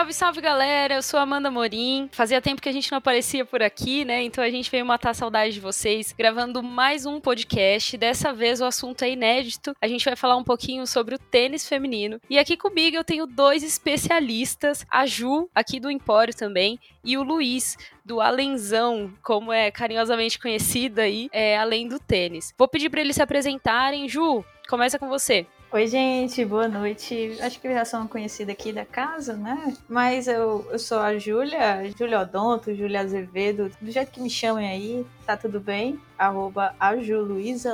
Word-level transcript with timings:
Salve, 0.00 0.14
salve 0.14 0.40
galera, 0.40 0.94
eu 0.94 1.02
sou 1.02 1.20
Amanda 1.20 1.50
Morim. 1.50 2.08
Fazia 2.10 2.40
tempo 2.40 2.62
que 2.62 2.68
a 2.70 2.72
gente 2.72 2.90
não 2.90 2.96
aparecia 2.96 3.44
por 3.44 3.62
aqui, 3.62 4.02
né? 4.02 4.22
Então 4.22 4.42
a 4.42 4.48
gente 4.48 4.70
veio 4.70 4.86
matar 4.86 5.10
a 5.10 5.14
saudade 5.14 5.52
de 5.52 5.60
vocês, 5.60 6.14
gravando 6.16 6.62
mais 6.62 7.04
um 7.04 7.20
podcast. 7.20 7.98
Dessa 7.98 8.32
vez 8.32 8.62
o 8.62 8.64
assunto 8.64 9.02
é 9.02 9.10
inédito. 9.10 9.76
A 9.78 9.86
gente 9.86 10.06
vai 10.06 10.16
falar 10.16 10.38
um 10.38 10.42
pouquinho 10.42 10.86
sobre 10.86 11.14
o 11.14 11.18
tênis 11.18 11.68
feminino. 11.68 12.18
E 12.30 12.38
aqui 12.38 12.56
comigo 12.56 12.96
eu 12.96 13.04
tenho 13.04 13.26
dois 13.26 13.62
especialistas, 13.62 14.86
a 14.90 15.04
Ju, 15.04 15.50
aqui 15.54 15.78
do 15.78 15.90
Empório 15.90 16.34
também, 16.34 16.80
e 17.04 17.18
o 17.18 17.22
Luiz, 17.22 17.76
do 18.02 18.22
Alenzão, 18.22 19.12
como 19.22 19.52
é 19.52 19.70
carinhosamente 19.70 20.38
conhecido 20.38 21.00
aí, 21.00 21.28
é, 21.30 21.58
além 21.58 21.86
do 21.86 21.98
tênis. 21.98 22.54
Vou 22.56 22.66
pedir 22.66 22.88
para 22.88 23.02
eles 23.02 23.16
se 23.16 23.22
apresentarem. 23.22 24.08
Ju, 24.08 24.42
começa 24.66 24.98
com 24.98 25.10
você. 25.10 25.46
Oi, 25.72 25.86
gente, 25.86 26.44
boa 26.44 26.66
noite. 26.66 27.38
Acho 27.40 27.60
que 27.60 27.72
já 27.72 27.84
uma 28.00 28.08
conhecida 28.08 28.50
aqui 28.50 28.72
da 28.72 28.84
casa, 28.84 29.34
né? 29.34 29.72
Mas 29.88 30.26
eu, 30.26 30.66
eu 30.68 30.78
sou 30.80 30.98
a 30.98 31.16
Júlia, 31.16 31.88
Júlia 31.96 32.18
Odonto, 32.22 32.74
Júlia 32.74 33.02
Azevedo, 33.02 33.70
do 33.80 33.88
jeito 33.88 34.10
que 34.10 34.20
me 34.20 34.28
chamem 34.28 34.68
aí, 34.68 35.06
tá 35.24 35.36
tudo 35.36 35.60
bem? 35.60 36.00
Arroba 36.18 36.74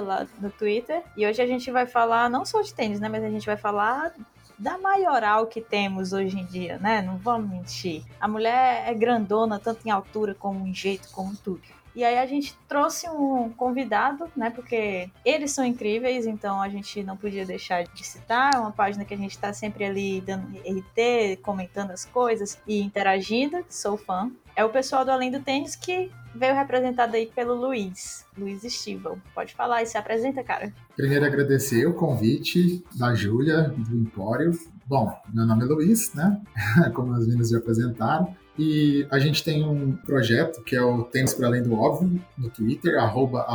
lá 0.02 0.26
no 0.38 0.50
Twitter. 0.50 1.02
E 1.16 1.26
hoje 1.26 1.40
a 1.40 1.46
gente 1.46 1.70
vai 1.70 1.86
falar 1.86 2.28
não 2.28 2.44
só 2.44 2.60
de 2.60 2.74
tênis, 2.74 3.00
né? 3.00 3.08
Mas 3.08 3.24
a 3.24 3.30
gente 3.30 3.46
vai 3.46 3.56
falar 3.56 4.12
da 4.58 4.76
maioral 4.76 5.46
que 5.46 5.62
temos 5.62 6.12
hoje 6.12 6.38
em 6.38 6.44
dia, 6.44 6.76
né? 6.76 7.00
Não 7.00 7.16
vamos 7.16 7.48
mentir. 7.48 8.02
A 8.20 8.28
mulher 8.28 8.84
é 8.86 8.92
grandona, 8.92 9.58
tanto 9.58 9.88
em 9.88 9.90
altura 9.90 10.34
como 10.34 10.66
em 10.66 10.74
jeito, 10.74 11.08
como 11.12 11.34
tudo. 11.34 11.62
E 11.96 12.04
aí 12.04 12.18
a 12.18 12.26
gente 12.26 12.54
trouxe 12.68 13.08
um 13.08 13.48
convidado, 13.48 14.28
né? 14.36 14.50
Porque 14.50 15.08
eles 15.24 15.52
são 15.52 15.64
incríveis, 15.64 16.26
então 16.26 16.60
a 16.60 16.68
gente 16.68 17.02
não 17.02 17.16
podia 17.16 17.46
deixar 17.46 17.84
de 17.84 18.06
citar. 18.06 18.54
É 18.54 18.58
uma 18.58 18.70
página 18.70 19.02
que 19.02 19.14
a 19.14 19.16
gente 19.16 19.30
está 19.30 19.50
sempre 19.54 19.82
ali 19.82 20.20
dando 20.20 20.46
RT, 20.58 21.38
comentando 21.42 21.92
as 21.92 22.04
coisas 22.04 22.58
e 22.66 22.82
interagindo. 22.82 23.64
Sou 23.70 23.96
fã. 23.96 24.30
É 24.54 24.62
o 24.62 24.68
pessoal 24.68 25.06
do 25.06 25.10
Além 25.10 25.30
do 25.30 25.40
Tênis 25.40 25.74
que 25.74 26.10
veio 26.34 26.54
representado 26.54 27.16
aí 27.16 27.30
pelo 27.34 27.54
Luiz, 27.54 28.26
Luiz 28.36 28.62
Estival. 28.62 29.18
Pode 29.34 29.54
falar 29.54 29.82
e 29.82 29.86
se 29.86 29.96
apresenta, 29.96 30.44
cara. 30.44 30.70
Primeiro 30.94 31.24
agradecer 31.24 31.86
o 31.86 31.94
convite 31.94 32.84
da 32.94 33.14
Júlia, 33.14 33.74
do 33.76 33.96
Empório. 33.96 34.52
Bom, 34.86 35.18
meu 35.32 35.46
nome 35.46 35.64
é 35.64 35.66
Luiz, 35.66 36.12
né? 36.12 36.42
Como 36.94 37.14
as 37.14 37.26
meninas 37.26 37.48
já 37.48 37.56
apresentaram. 37.56 38.36
E 38.58 39.06
a 39.10 39.18
gente 39.18 39.44
tem 39.44 39.64
um 39.64 39.92
projeto 39.92 40.62
que 40.62 40.74
é 40.74 40.82
o 40.82 41.04
Tênis 41.04 41.34
para 41.34 41.46
Além 41.46 41.62
do 41.62 41.74
Óbvio, 41.74 42.20
no 42.38 42.48
Twitter, 42.48 42.98
arroba. 42.98 43.46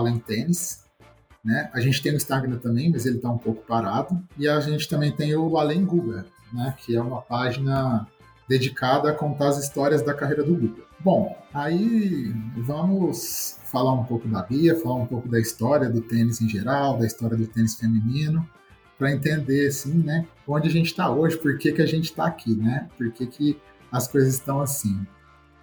Né? 1.43 1.71
A 1.73 1.79
gente 1.79 2.01
tem 2.01 2.13
o 2.13 2.15
Instagram 2.15 2.57
também, 2.57 2.91
mas 2.91 3.05
ele 3.05 3.15
está 3.15 3.29
um 3.29 3.37
pouco 3.37 3.65
parado. 3.65 4.21
E 4.37 4.47
a 4.47 4.59
gente 4.59 4.87
também 4.87 5.11
tem 5.11 5.35
o 5.35 5.57
Além 5.57 5.83
Guga, 5.83 6.25
né? 6.53 6.75
que 6.77 6.95
é 6.95 7.01
uma 7.01 7.21
página 7.21 8.07
dedicada 8.47 9.09
a 9.09 9.13
contar 9.13 9.49
as 9.49 9.57
histórias 9.57 10.01
da 10.01 10.13
carreira 10.13 10.43
do 10.43 10.55
Guga. 10.55 10.83
Bom, 10.99 11.35
aí 11.51 12.31
vamos 12.57 13.59
falar 13.63 13.93
um 13.93 14.03
pouco 14.03 14.27
da 14.27 14.43
Bia, 14.43 14.75
falar 14.75 14.95
um 14.95 15.05
pouco 15.07 15.27
da 15.27 15.39
história 15.39 15.89
do 15.89 16.01
tênis 16.01 16.41
em 16.41 16.49
geral, 16.49 16.97
da 16.97 17.07
história 17.07 17.35
do 17.35 17.47
tênis 17.47 17.75
feminino, 17.75 18.47
para 18.99 19.11
entender 19.11 19.67
assim, 19.67 20.03
né, 20.03 20.27
onde 20.47 20.67
a 20.67 20.71
gente 20.71 20.87
está 20.87 21.09
hoje, 21.09 21.37
por 21.37 21.57
que, 21.57 21.71
que 21.71 21.81
a 21.81 21.87
gente 21.87 22.05
está 22.05 22.27
aqui, 22.27 22.53
né? 22.53 22.87
Por 22.97 23.11
que, 23.11 23.25
que 23.25 23.57
as 23.91 24.07
coisas 24.07 24.33
estão 24.33 24.61
assim. 24.61 25.05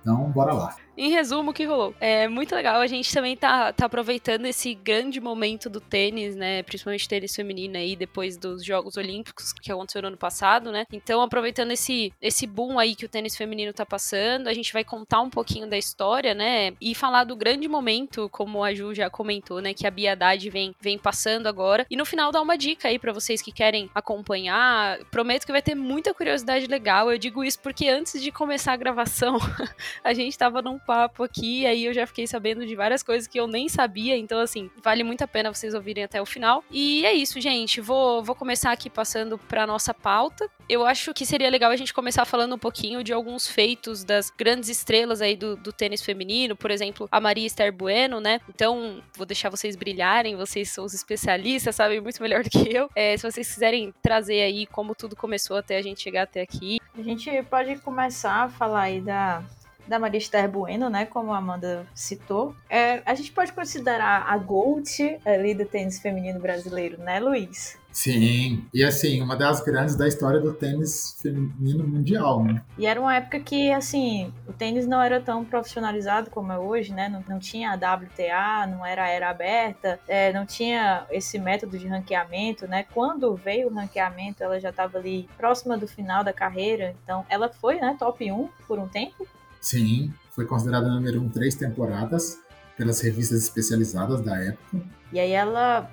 Então, 0.01 0.31
bora 0.31 0.53
lá. 0.53 0.77
Em 0.99 1.11
resumo, 1.11 1.53
o 1.53 1.55
que 1.55 1.65
rolou? 1.65 1.95
É 2.01 2.27
muito 2.27 2.53
legal. 2.57 2.81
A 2.81 2.87
gente 2.89 3.15
também 3.15 3.37
tá, 3.37 3.73
tá 3.73 3.87
aproveitando 3.87 4.47
esse 4.47 4.75
grande 4.75 5.21
momento 5.21 5.71
do 5.71 5.81
tênis, 5.81 6.35
né? 6.35 6.65
Principalmente 6.65 7.09
tênis 7.09 7.37
feminino 7.37 7.77
aí, 7.77 7.95
depois 7.95 8.37
dos 8.37 8.65
Jogos 8.65 8.97
Olímpicos 8.97 9.53
que 9.53 9.71
aconteceu 9.71 10.03
no 10.03 10.09
ano 10.09 10.17
passado, 10.17 10.73
né? 10.73 10.87
Então, 10.93 11.23
aproveitando 11.23 11.71
esse, 11.71 12.13
esse 12.21 12.49
boom 12.49 12.81
aí 12.81 12.97
que 12.97 13.05
o 13.05 13.09
tênis 13.09 13.37
feminino 13.37 13.73
tá 13.73 13.87
passando, 13.87 14.49
a 14.49 14.53
gente 14.53 14.73
vai 14.73 14.83
contar 14.83 15.21
um 15.21 15.31
pouquinho 15.31 15.69
da 15.69 15.79
história, 15.79 16.35
né? 16.35 16.73
E 16.81 16.97
falar 16.97 17.23
do 17.23 17.37
grande 17.37 17.69
momento, 17.69 18.29
como 18.31 18.65
a 18.65 18.75
Ju 18.75 18.93
já 18.93 19.09
comentou, 19.09 19.61
né? 19.61 19.73
Que 19.73 19.87
a 19.87 19.93
Bia 19.93 20.15
Haddad 20.15 20.51
vem, 20.51 20.75
vem 20.81 20.99
passando 20.99 21.47
agora. 21.47 21.87
E 21.89 21.97
no 21.97 22.05
final, 22.05 22.33
dar 22.33 22.43
uma 22.43 22.59
dica 22.59 22.89
aí 22.89 22.99
para 22.99 23.13
vocês 23.13 23.41
que 23.41 23.53
querem 23.53 23.89
acompanhar. 23.95 24.99
Prometo 25.13 25.47
que 25.47 25.53
vai 25.53 25.63
ter 25.63 25.77
muita 25.77 26.13
curiosidade 26.13 26.67
legal. 26.67 27.09
Eu 27.09 27.19
digo 27.19 27.45
isso 27.45 27.61
porque 27.61 27.87
antes 27.87 28.21
de 28.21 28.33
começar 28.33 28.73
a 28.73 28.77
gravação, 28.77 29.39
a 30.03 30.13
gente 30.13 30.37
tava 30.37 30.61
num 30.61 30.77
papo 30.89 31.23
aqui, 31.23 31.67
aí 31.67 31.85
eu 31.85 31.93
já 31.93 32.07
fiquei 32.07 32.27
sabendo 32.27 32.65
de 32.65 32.75
várias 32.75 33.03
coisas 33.03 33.29
que 33.29 33.39
eu 33.39 33.47
nem 33.47 33.69
sabia, 33.69 34.17
então 34.17 34.41
assim, 34.41 34.71
vale 34.83 35.05
muito 35.05 35.21
a 35.21 35.29
pena 35.29 35.53
vocês 35.53 35.75
ouvirem 35.75 36.03
até 36.03 36.23
o 36.23 36.25
final. 36.25 36.65
E 36.71 37.05
é 37.05 37.13
isso, 37.13 37.39
gente, 37.43 37.79
vou, 37.79 38.25
vou 38.25 38.35
começar 38.35 38.73
aqui 38.73 38.89
passando 38.89 39.37
para 39.37 39.67
nossa 39.67 39.93
pauta. 39.93 40.51
Eu 40.67 40.87
acho 40.87 41.13
que 41.13 41.27
seria 41.27 41.51
legal 41.51 41.71
a 41.71 41.77
gente 41.77 41.93
começar 41.93 42.25
falando 42.25 42.55
um 42.55 42.59
pouquinho 42.59 43.05
de 43.05 43.13
alguns 43.13 43.47
feitos 43.47 44.03
das 44.03 44.31
grandes 44.31 44.71
estrelas 44.71 45.21
aí 45.21 45.37
do, 45.37 45.57
do 45.57 45.73
tênis 45.75 46.03
feminino, 46.03 46.57
por 46.57 46.71
exemplo, 46.71 47.07
a 47.13 47.21
Maria 47.21 47.47
Esther 47.47 47.71
Bueno, 47.71 48.19
né? 48.19 48.41
Então, 48.49 49.03
vou 49.15 49.27
deixar 49.27 49.51
vocês 49.51 49.77
brilharem, 49.77 50.37
vocês 50.37 50.71
são 50.71 50.87
os 50.87 50.95
especialistas, 50.95 51.77
sabem 51.77 52.01
muito 52.01 52.23
melhor 52.23 52.43
do 52.43 52.49
que 52.49 52.75
eu. 52.75 52.89
É, 52.97 53.15
se 53.15 53.31
vocês 53.31 53.53
quiserem 53.53 53.93
trazer 54.03 54.41
aí 54.41 54.67
como 54.67 54.95
tudo 54.95 55.15
começou 55.15 55.59
até 55.59 55.77
a 55.77 55.83
gente 55.83 56.01
chegar 56.01 56.23
até 56.23 56.41
aqui. 56.41 56.79
A 56.97 57.03
gente 57.03 57.31
pode 57.45 57.77
começar 57.77 58.45
a 58.45 58.49
falar 58.49 58.83
aí 58.83 59.01
da, 59.01 59.43
da 59.89 59.99
Maria 59.99 60.19
Esther 60.19 60.49
Bueno, 60.49 60.89
né, 60.89 61.07
como 61.07 61.33
a 61.33 61.39
Amanda 61.39 61.87
citou. 61.95 62.55
É, 62.69 63.03
a 63.05 63.15
gente 63.15 63.33
pode 63.33 63.53
considerar 63.53 64.27
a 64.29 64.37
Gold 64.37 65.19
ali 65.25 65.55
do 65.55 65.65
tênis 65.65 65.99
feminino 65.99 66.39
brasileiro, 66.41 66.99
né, 66.99 67.19
Luiz? 67.19 67.79
Sim, 67.91 68.65
e 68.73 68.85
assim, 68.85 69.21
uma 69.21 69.35
das 69.35 69.61
grandes 69.61 69.97
da 69.97 70.07
história 70.07 70.39
do 70.39 70.53
tênis 70.53 71.17
feminino 71.21 71.85
mundial, 71.85 72.45
né? 72.45 72.63
E 72.77 72.87
era 72.87 73.01
uma 73.01 73.17
época 73.17 73.41
que, 73.41 73.73
assim, 73.73 74.33
o 74.47 74.53
tênis 74.53 74.87
não 74.87 75.03
era 75.03 75.21
tão 75.21 75.45
profissionalizado 75.45 76.31
como 76.31 76.53
é 76.53 76.59
hoje, 76.59 76.93
né? 76.93 77.09
Não, 77.09 77.25
não 77.27 77.41
tinha 77.41 77.73
a 77.73 77.75
WTA, 77.75 78.69
não 78.69 78.87
era 78.87 79.05
a 79.05 79.09
era 79.09 79.31
aberta, 79.31 79.99
é, 80.07 80.33
não 80.33 80.47
tinha 80.47 81.07
esse 81.11 81.41
método 81.41 81.77
de 81.77 81.89
ranqueamento, 81.89 82.69
né? 82.69 82.85
Quando 82.95 83.35
veio 83.35 83.69
o 83.69 83.75
ranqueamento, 83.75 84.45
ela 84.45 84.61
já 84.61 84.71
estava 84.71 84.99
ali 84.99 85.29
próxima 85.37 85.77
do 85.77 85.89
final 85.89 86.23
da 86.23 86.33
carreira, 86.33 86.95
então 87.03 87.27
ela 87.29 87.49
foi, 87.49 87.81
né, 87.81 87.97
top 87.99 88.31
1 88.31 88.49
por 88.69 88.79
um 88.79 88.87
tempo, 88.87 89.27
Sim, 89.61 90.13
foi 90.31 90.47
considerada 90.47 90.89
número 90.89 91.21
um 91.21 91.29
três 91.29 91.55
temporadas 91.55 92.39
pelas 92.77 93.01
revistas 93.01 93.43
especializadas 93.43 94.21
da 94.21 94.37
época. 94.39 94.81
E 95.13 95.19
aí 95.19 95.33
ela 95.33 95.91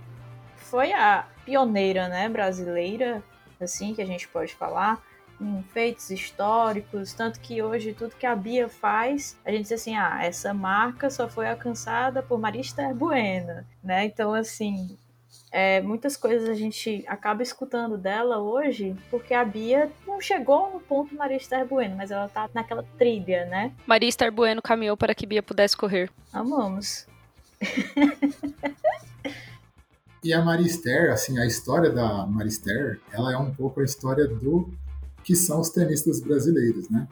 foi 0.56 0.94
a 0.94 1.28
pioneira, 1.46 2.08
né, 2.08 2.30
brasileira, 2.30 3.24
assim 3.60 3.94
que 3.94 4.02
a 4.02 4.06
gente 4.06 4.28
pode 4.28 4.54
falar, 4.54 5.02
em 5.40 5.64
feitos 5.74 6.10
históricos, 6.10 7.14
tanto 7.14 7.40
que 7.40 7.62
hoje 7.62 7.94
tudo 7.94 8.16
que 8.16 8.26
a 8.26 8.36
Bia 8.36 8.70
faz, 8.70 9.38
a 9.44 9.52
gente 9.52 9.64
diz 9.64 9.74
assim, 9.74 9.96
ah, 9.96 10.20
essa 10.24 10.54
marca 10.54 11.10
só 11.10 11.28
foi 11.28 11.50
alcançada 11.50 12.22
por 12.24 12.40
Marista 12.40 12.94
Buena, 12.94 13.66
né? 13.84 14.06
Então, 14.06 14.34
assim, 14.34 14.98
é, 15.52 15.82
muitas 15.82 16.18
coisas 16.18 16.50
a 16.50 16.54
gente 16.54 17.04
acaba 17.08 17.42
escutando 17.42 17.98
dela 17.98 18.40
hoje, 18.40 18.96
porque 19.10 19.34
a 19.34 19.46
Bia 19.46 19.90
não 20.06 20.20
chegou 20.20 20.74
no 20.74 20.80
ponto 20.80 21.16
Maria 21.16 21.38
Esther 21.38 21.66
Bueno, 21.66 21.96
mas 21.96 22.12
ela 22.12 22.28
tá 22.28 22.50
naquela 22.54 22.84
trilha, 22.98 23.46
né? 23.46 23.72
Maria 23.88 24.10
Esther 24.10 24.32
Bueno 24.32 24.62
caminhou 24.62 24.98
para 24.98 25.16
que 25.16 25.26
Bia 25.26 25.42
pudesse 25.42 25.78
correr. 25.78 26.12
Amamos. 26.34 27.08
e 30.24 30.34
a 30.34 30.42
Marister, 30.42 31.12
assim, 31.12 31.40
a 31.40 31.46
história 31.46 31.90
da 31.90 32.26
Marister, 32.26 33.00
ela 33.14 33.32
é 33.32 33.38
um 33.38 33.54
pouco 33.54 33.80
a 33.80 33.84
história 33.84 34.28
do 34.28 34.70
que 35.24 35.36
são 35.36 35.60
os 35.60 35.70
tenistas 35.70 36.20
brasileiros, 36.20 36.90
né? 36.90 37.08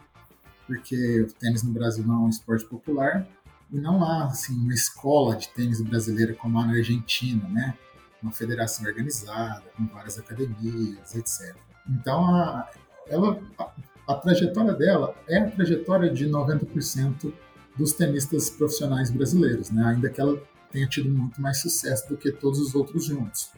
Porque 0.68 1.22
o 1.22 1.34
tênis 1.34 1.64
no 1.64 1.72
Brasil 1.72 2.06
não 2.06 2.16
é 2.16 2.26
um 2.26 2.30
esporte 2.30 2.66
popular 2.66 3.28
e 3.72 3.78
não 3.78 4.04
há, 4.04 4.26
assim, 4.26 4.54
uma 4.54 4.74
escola 4.74 5.36
de 5.36 5.50
tênis 5.50 5.82
brasileira 5.82 6.34
como 6.36 6.60
há 6.60 6.66
na 6.66 6.74
Argentina, 6.74 7.48
né? 7.50 7.74
Uma 8.24 8.32
federação 8.32 8.86
organizada, 8.86 9.64
com 9.76 9.86
várias 9.88 10.18
academias, 10.18 11.14
etc. 11.14 11.56
Então, 11.88 12.26
a, 12.26 12.70
ela, 13.08 13.40
a, 13.60 13.72
a 14.08 14.16
trajetória 14.16 14.74
dela 14.74 15.14
é 15.28 15.40
a 15.40 15.52
trajetória 15.52 16.10
de 16.10 16.28
90% 16.28 17.34
dos 17.78 17.94
tenistas 17.94 18.50
profissionais 18.50 19.12
brasileiros, 19.12 19.70
né? 19.70 19.84
ainda 19.86 20.10
que 20.10 20.22
ela 20.22 20.42
tenha 20.72 20.88
tido 20.88 21.10
muito 21.10 21.42
mais 21.42 21.60
sucesso 21.60 22.10
do 22.10 22.18
que 22.18 22.32
todos 22.32 22.60
os 22.60 22.74
outros 22.74 23.06
juntos. 23.06 23.52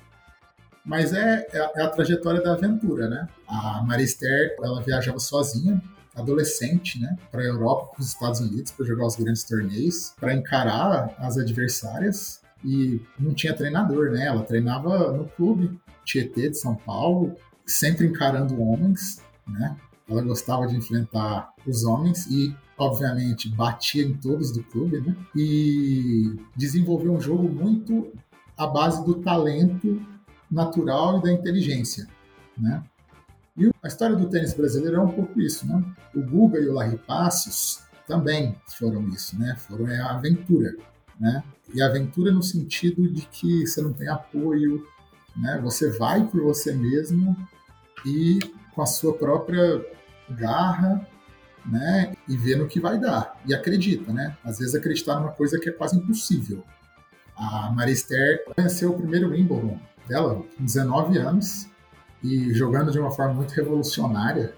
Mas 0.83 1.13
é, 1.13 1.47
é, 1.51 1.59
a, 1.59 1.71
é 1.75 1.81
a 1.83 1.89
trajetória 1.89 2.41
da 2.41 2.53
aventura, 2.53 3.09
né? 3.09 3.27
A 3.47 3.81
Maria 3.83 4.05
Esther, 4.05 4.55
ela 4.61 4.81
viajava 4.83 5.17
sozinha, 5.17 5.81
adolescente, 6.15 6.99
né, 6.99 7.17
para 7.29 7.41
a 7.41 7.45
Europa, 7.45 7.91
para 7.93 8.01
os 8.01 8.07
Estados 8.07 8.39
Unidos, 8.39 8.71
para 8.71 8.85
jogar 8.85 9.05
os 9.05 9.15
grandes 9.15 9.43
torneios, 9.43 10.13
para 10.17 10.33
encarar 10.33 11.13
as 11.17 11.37
adversárias 11.37 12.39
e 12.65 12.99
não 13.19 13.33
tinha 13.33 13.55
treinador, 13.55 14.11
né? 14.11 14.25
Ela 14.25 14.43
treinava 14.43 15.11
no 15.11 15.25
clube 15.25 15.79
Tietê 16.03 16.49
de 16.49 16.57
São 16.57 16.75
Paulo, 16.75 17.35
sempre 17.65 18.07
encarando 18.07 18.59
homens, 18.61 19.21
né? 19.47 19.77
Ela 20.09 20.21
gostava 20.21 20.67
de 20.67 20.75
enfrentar 20.75 21.53
os 21.65 21.83
homens 21.83 22.27
e, 22.27 22.55
obviamente, 22.77 23.49
batia 23.49 24.03
em 24.03 24.13
todos 24.13 24.51
do 24.51 24.63
clube, 24.63 25.01
né? 25.01 25.15
E 25.35 26.35
desenvolveu 26.55 27.13
um 27.13 27.21
jogo 27.21 27.47
muito 27.47 28.11
à 28.57 28.67
base 28.67 29.03
do 29.05 29.15
talento 29.15 30.01
natural 30.49 31.19
e 31.19 31.23
da 31.23 31.31
inteligência, 31.31 32.07
né? 32.57 32.83
E 33.57 33.71
a 33.81 33.87
história 33.87 34.15
do 34.15 34.29
tênis 34.29 34.53
brasileiro 34.53 34.97
é 34.97 35.01
um 35.01 35.11
pouco 35.11 35.39
isso, 35.39 35.67
né? 35.67 35.83
O 36.13 36.21
Guga 36.21 36.59
e 36.59 36.67
o 36.67 36.73
Larry 36.73 36.97
Passos 36.97 37.83
também 38.07 38.55
foram 38.67 39.07
isso, 39.09 39.39
né? 39.39 39.55
Foram 39.55 39.87
a 39.87 40.11
aventura, 40.11 40.75
né? 41.19 41.43
E 41.75 41.81
aventura 41.81 42.31
no 42.31 42.41
sentido 42.41 43.05
de 43.07 43.23
que 43.27 43.67
você 43.67 43.81
não 43.81 43.91
tem 43.91 44.07
apoio, 44.07 44.87
né? 45.35 45.59
Você 45.61 45.91
vai 45.91 46.25
por 46.25 46.41
você 46.41 46.73
mesmo 46.73 47.35
e 48.05 48.39
com 48.73 48.81
a 48.81 48.85
sua 48.85 49.13
própria 49.13 49.85
garra, 50.29 51.05
né? 51.65 52.15
E 52.29 52.37
vê 52.37 52.55
no 52.55 52.65
que 52.65 52.79
vai 52.79 52.97
dar. 52.97 53.37
E 53.45 53.53
acredita, 53.53 54.13
né? 54.13 54.37
Às 54.41 54.59
vezes 54.59 54.73
acreditar 54.73 55.19
numa 55.19 55.33
coisa 55.33 55.59
que 55.59 55.67
é 55.67 55.71
quase 55.73 55.97
impossível. 55.97 56.63
A 57.35 57.69
Marister 57.71 58.45
venceu 58.55 58.91
o 58.91 58.97
primeiro 58.97 59.29
Wimbledon 59.29 59.77
dela 60.07 60.35
com 60.35 60.63
19 60.63 61.17
anos 61.17 61.67
e 62.23 62.53
jogando 62.53 62.89
de 62.89 62.99
uma 62.99 63.11
forma 63.11 63.33
muito 63.33 63.51
revolucionária, 63.51 64.55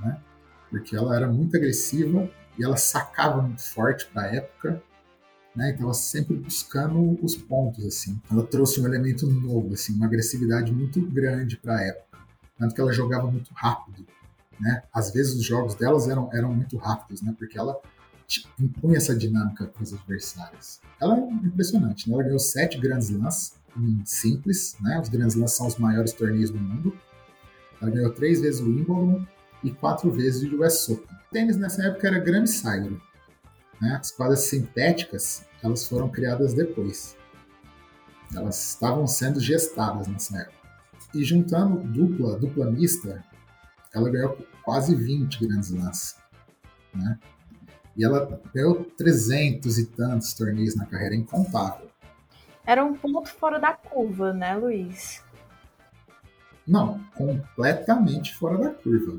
né? 0.00 0.20
Porque 0.68 0.94
ela 0.94 1.16
era 1.16 1.26
muito 1.26 1.56
agressiva 1.56 2.28
e 2.58 2.64
ela 2.64 2.76
sacava 2.76 3.40
muito 3.40 3.62
forte 3.62 4.06
para 4.06 4.22
a 4.22 4.34
época, 4.34 4.82
né? 5.58 5.70
Então 5.70 5.86
ela 5.86 5.94
sempre 5.94 6.36
buscando 6.36 7.18
os 7.20 7.36
pontos 7.36 7.84
assim. 7.84 8.20
Ela 8.30 8.44
trouxe 8.44 8.80
um 8.80 8.86
elemento 8.86 9.26
novo, 9.26 9.74
assim, 9.74 9.92
uma 9.92 10.06
agressividade 10.06 10.72
muito 10.72 11.00
grande 11.00 11.56
para 11.56 11.76
a 11.76 11.82
época, 11.82 12.18
tanto 12.56 12.74
que 12.76 12.80
ela 12.80 12.92
jogava 12.92 13.28
muito 13.28 13.50
rápido, 13.52 14.06
né? 14.60 14.84
Às 14.94 15.10
vezes 15.10 15.34
os 15.34 15.44
jogos 15.44 15.74
delas 15.74 16.08
eram 16.08 16.30
eram 16.32 16.54
muito 16.54 16.76
rápidos, 16.76 17.22
né? 17.22 17.34
Porque 17.36 17.58
ela 17.58 17.76
impunha 18.60 18.98
essa 18.98 19.16
dinâmica 19.16 19.66
para 19.66 19.82
os 19.82 19.92
adversários. 19.92 20.80
Ela 21.00 21.16
é 21.16 21.20
impressionante, 21.44 22.08
né? 22.08 22.14
Ela 22.14 22.22
ganhou 22.22 22.38
sete 22.38 22.78
grandes 22.78 23.10
em 23.10 24.02
simples, 24.04 24.76
né? 24.80 25.00
Os 25.00 25.08
grandes 25.08 25.34
lãs 25.34 25.56
são 25.56 25.66
os 25.66 25.76
maiores 25.76 26.12
torneios 26.12 26.50
do 26.50 26.58
mundo. 26.58 26.96
Ela 27.82 27.90
ganhou 27.90 28.12
três 28.12 28.40
vezes 28.40 28.60
o 28.60 28.66
Wimbledon 28.66 29.26
e 29.64 29.72
quatro 29.72 30.08
vezes 30.12 30.44
o 30.44 30.62
US 30.62 30.88
Open. 30.88 31.16
O 31.16 31.32
tênis 31.32 31.56
nessa 31.56 31.82
época 31.82 32.06
era 32.06 32.20
grande 32.20 32.48
side. 32.48 32.96
Né? 33.80 33.98
As 34.00 34.12
quadras 34.12 34.40
sintéticas 34.40 35.47
elas 35.62 35.88
foram 35.88 36.08
criadas 36.08 36.54
depois. 36.54 37.16
Elas 38.34 38.70
estavam 38.70 39.06
sendo 39.06 39.40
gestadas 39.40 40.06
nessa 40.06 40.38
época. 40.38 40.58
E 41.14 41.24
juntando 41.24 41.78
dupla, 41.78 42.38
dupla 42.38 42.70
mista, 42.70 43.24
ela 43.94 44.10
ganhou 44.10 44.38
quase 44.62 44.94
20 44.94 45.46
grandes 45.46 45.70
lãs. 45.70 46.18
Né? 46.94 47.18
E 47.96 48.04
ela 48.04 48.40
ganhou 48.54 48.84
300 48.96 49.78
e 49.78 49.86
tantos 49.86 50.34
torneios 50.34 50.76
na 50.76 50.86
carreira, 50.86 51.16
incontável. 51.16 51.88
Era 52.64 52.84
um 52.84 52.94
ponto 52.94 53.28
fora 53.30 53.58
da 53.58 53.72
curva, 53.72 54.32
né, 54.32 54.54
Luiz? 54.54 55.24
Não, 56.66 57.02
completamente 57.14 58.34
fora 58.36 58.58
da 58.58 58.70
curva. 58.70 59.18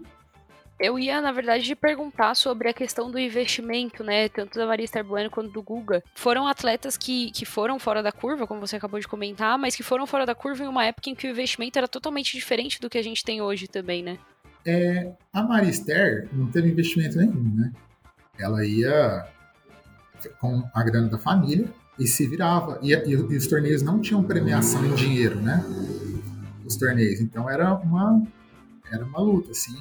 Eu 0.80 0.98
ia, 0.98 1.20
na 1.20 1.34
verdade, 1.34 1.76
perguntar 1.76 2.34
sobre 2.36 2.70
a 2.70 2.74
questão 2.74 3.12
do 3.12 3.20
investimento, 3.20 4.02
né? 4.02 4.30
Tanto 4.30 4.58
da 4.58 4.66
Maria 4.66 4.86
Esther 4.86 5.04
Bueno 5.04 5.30
quanto 5.30 5.52
do 5.52 5.62
Guga. 5.62 6.02
Foram 6.16 6.48
atletas 6.48 6.96
que, 6.96 7.31
que 7.31 7.46
foram 7.46 7.78
fora 7.78 8.02
da 8.02 8.14
curva, 8.14 8.48
como 8.48 8.62
você 8.62 8.78
acabou 8.78 8.98
de 8.98 9.08
comentar, 9.08 9.58
mas 9.58 9.76
que 9.76 9.84
foram 9.84 10.08
fora 10.08 10.26
da 10.26 10.34
curva 10.34 10.64
em 10.64 10.68
uma 10.68 10.86
época 10.86 11.10
em 11.10 11.16
que 11.16 11.28
o 11.28 11.30
investimento 11.30 11.78
era 11.78 11.88
totalmente 11.88 12.31
diferente 12.31 12.80
do 12.80 12.90
que 12.90 12.98
a 12.98 13.04
gente 13.04 13.26
tem 13.26 13.42
hoje 13.42 13.68
também, 13.68 14.02
né? 14.02 14.18
É, 14.66 15.12
a 15.34 15.44
Maria 15.44 15.70
Esther 15.70 16.30
não 16.31 16.48
teve 16.50 16.70
investimento 16.70 17.18
nenhum, 17.18 17.56
né? 17.56 17.74
Ela 18.38 18.66
ia 18.66 19.28
com 20.40 20.64
a 20.74 20.84
grana 20.84 21.10
da 21.10 21.18
família 21.18 21.68
e 21.98 22.08
se 22.08 22.26
virava. 22.26 22.80
E, 22.81 22.94
e, 22.94 23.12
e 23.12 23.16
os 23.16 23.48
torneios 23.48 23.81
não 23.81 24.00
tinham 24.00 24.24
premiação 24.24 24.86
em 24.86 24.96
dinheiro, 24.96 25.42
né? 25.42 25.62
Os 26.66 26.78
torneios. 26.78 27.20
Então 27.20 27.50
era 27.50 27.74
uma, 27.74 28.24
era 28.90 29.04
uma 29.04 29.20
luta, 29.20 29.52
assim, 29.52 29.76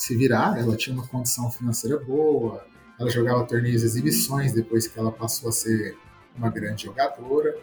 se 0.00 0.16
virar. 0.16 0.58
Ela 0.58 0.76
tinha 0.76 0.94
uma 0.94 1.06
condição 1.06 1.50
financeira 1.50 1.98
boa, 1.98 2.64
ela 2.98 3.10
jogava 3.10 3.44
torneios 3.44 3.82
e 3.82 3.86
exibições 3.86 4.52
depois 4.52 4.86
que 4.86 4.98
ela 4.98 5.12
passou 5.12 5.48
a 5.48 5.52
ser 5.52 5.96
uma 6.36 6.50
grande 6.50 6.84
jogadora. 6.84 7.56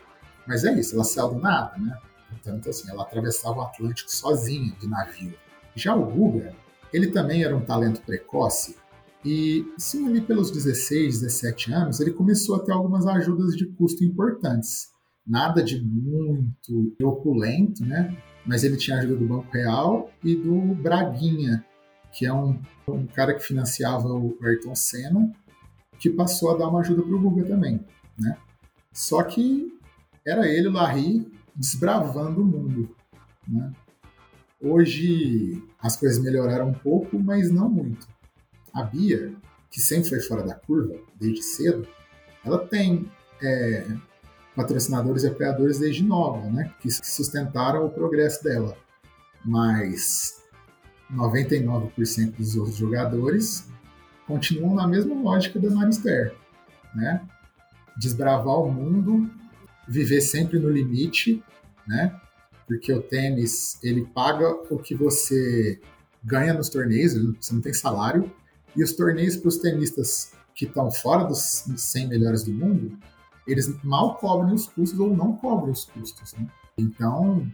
Mas 0.48 0.64
é 0.64 0.74
isso, 0.74 0.96
ela 0.96 1.04
saiu 1.04 1.30
do 1.30 1.40
nada, 1.40 1.78
né? 1.78 1.98
Portanto, 2.30 2.70
assim, 2.70 2.90
ela 2.90 3.04
atravessava 3.04 3.58
o 3.58 3.62
Atlântico 3.62 4.12
sozinha 4.12 4.74
de 4.80 4.88
navio. 4.88 5.34
Já 5.76 5.96
o 5.96 6.06
Guga, 6.06 6.54
ele 6.94 7.08
também 7.08 7.44
era 7.44 7.56
um 7.56 7.62
talento 7.62 8.02
precoce 8.02 8.76
e, 9.26 9.66
sim, 9.78 10.08
ali 10.08 10.22
pelos 10.22 10.52
16, 10.52 11.22
17 11.22 11.74
anos, 11.74 12.00
ele 12.00 12.12
começou 12.12 12.56
a 12.56 12.60
ter 12.60 12.72
algumas 12.72 13.06
ajudas 13.06 13.56
de 13.56 13.66
custo 13.66 14.04
importantes. 14.04 14.90
Nada 15.26 15.62
de 15.62 15.84
muito 15.84 16.96
opulento, 17.04 17.86
né? 17.86 18.16
Mas 18.46 18.64
ele 18.64 18.78
tinha 18.78 18.98
ajuda 18.98 19.18
do 19.18 19.28
Banco 19.28 19.52
Real 19.52 20.10
e 20.24 20.36
do 20.36 20.74
Braguinha, 20.76 21.66
que 22.12 22.26
é 22.26 22.34
um, 22.34 22.60
um 22.88 23.06
cara 23.06 23.34
que 23.34 23.44
financiava 23.44 24.08
o 24.08 24.38
Ayrton 24.42 24.76
Senna, 24.76 25.32
que 26.00 26.10
passou 26.10 26.52
a 26.52 26.58
dar 26.58 26.68
uma 26.68 26.80
ajuda 26.80 27.02
para 27.02 27.16
o 27.16 27.20
Guga 27.20 27.46
também, 27.46 27.86
né? 28.18 28.38
Só 28.94 29.22
que 29.24 29.72
era 30.26 30.48
ele, 30.48 30.68
o 30.68 30.72
Larry, 30.72 31.32
desbravando 31.56 32.42
o 32.42 32.46
mundo, 32.46 32.96
né? 33.48 33.72
Hoje 34.60 35.64
as 35.80 35.96
coisas 35.96 36.22
melhoraram 36.22 36.70
um 36.70 36.74
pouco, 36.74 37.20
mas 37.20 37.52
não 37.52 37.70
muito. 37.70 38.08
A 38.74 38.84
Bia, 38.84 39.34
que 39.70 39.80
sempre 39.80 40.10
foi 40.10 40.20
fora 40.20 40.44
da 40.44 40.56
curva, 40.56 40.96
desde 41.16 41.44
cedo, 41.44 41.88
ela 42.44 42.66
tem 42.66 43.10
é, 43.42 43.86
patrocinadores 44.56 45.24
e 45.24 45.28
apoiadores 45.28 45.80
desde 45.80 46.04
nova, 46.04 46.50
né? 46.50 46.74
Que 46.82 46.90
sustentaram 46.90 47.86
o 47.86 47.90
progresso 47.90 48.44
dela. 48.44 48.76
Mas 49.46 50.42
99% 51.14 52.36
dos 52.36 52.56
outros 52.56 52.76
jogadores 52.76 53.68
continuam 54.26 54.76
na 54.76 54.88
mesma 54.88 55.16
lógica 55.16 55.60
da 55.60 55.70
Marister, 55.70 56.36
né? 56.94 57.22
Desbravar 57.98 58.60
o 58.60 58.72
mundo, 58.72 59.30
viver 59.88 60.22
sempre 60.22 60.60
no 60.60 60.70
limite, 60.70 61.44
né? 61.88 62.14
Porque 62.68 62.92
o 62.92 63.02
tênis, 63.02 63.80
ele 63.82 64.06
paga 64.06 64.50
o 64.70 64.78
que 64.78 64.94
você 64.94 65.80
ganha 66.24 66.54
nos 66.54 66.68
torneios, 66.68 67.14
você 67.14 67.54
não 67.54 67.62
tem 67.62 67.74
salário, 67.74 68.30
e 68.76 68.84
os 68.84 68.92
torneios 68.92 69.38
para 69.38 69.48
os 69.48 69.58
tenistas 69.58 70.34
que 70.54 70.66
estão 70.66 70.92
fora 70.92 71.24
dos 71.24 71.64
100 71.78 72.10
melhores 72.10 72.44
do 72.44 72.52
mundo, 72.52 72.98
eles 73.48 73.82
mal 73.84 74.18
cobrem 74.18 74.54
os 74.54 74.68
custos 74.68 75.00
ou 75.00 75.16
não 75.16 75.38
cobrem 75.38 75.72
os 75.72 75.86
custos, 75.86 76.34
né? 76.34 76.48
Então, 76.78 77.50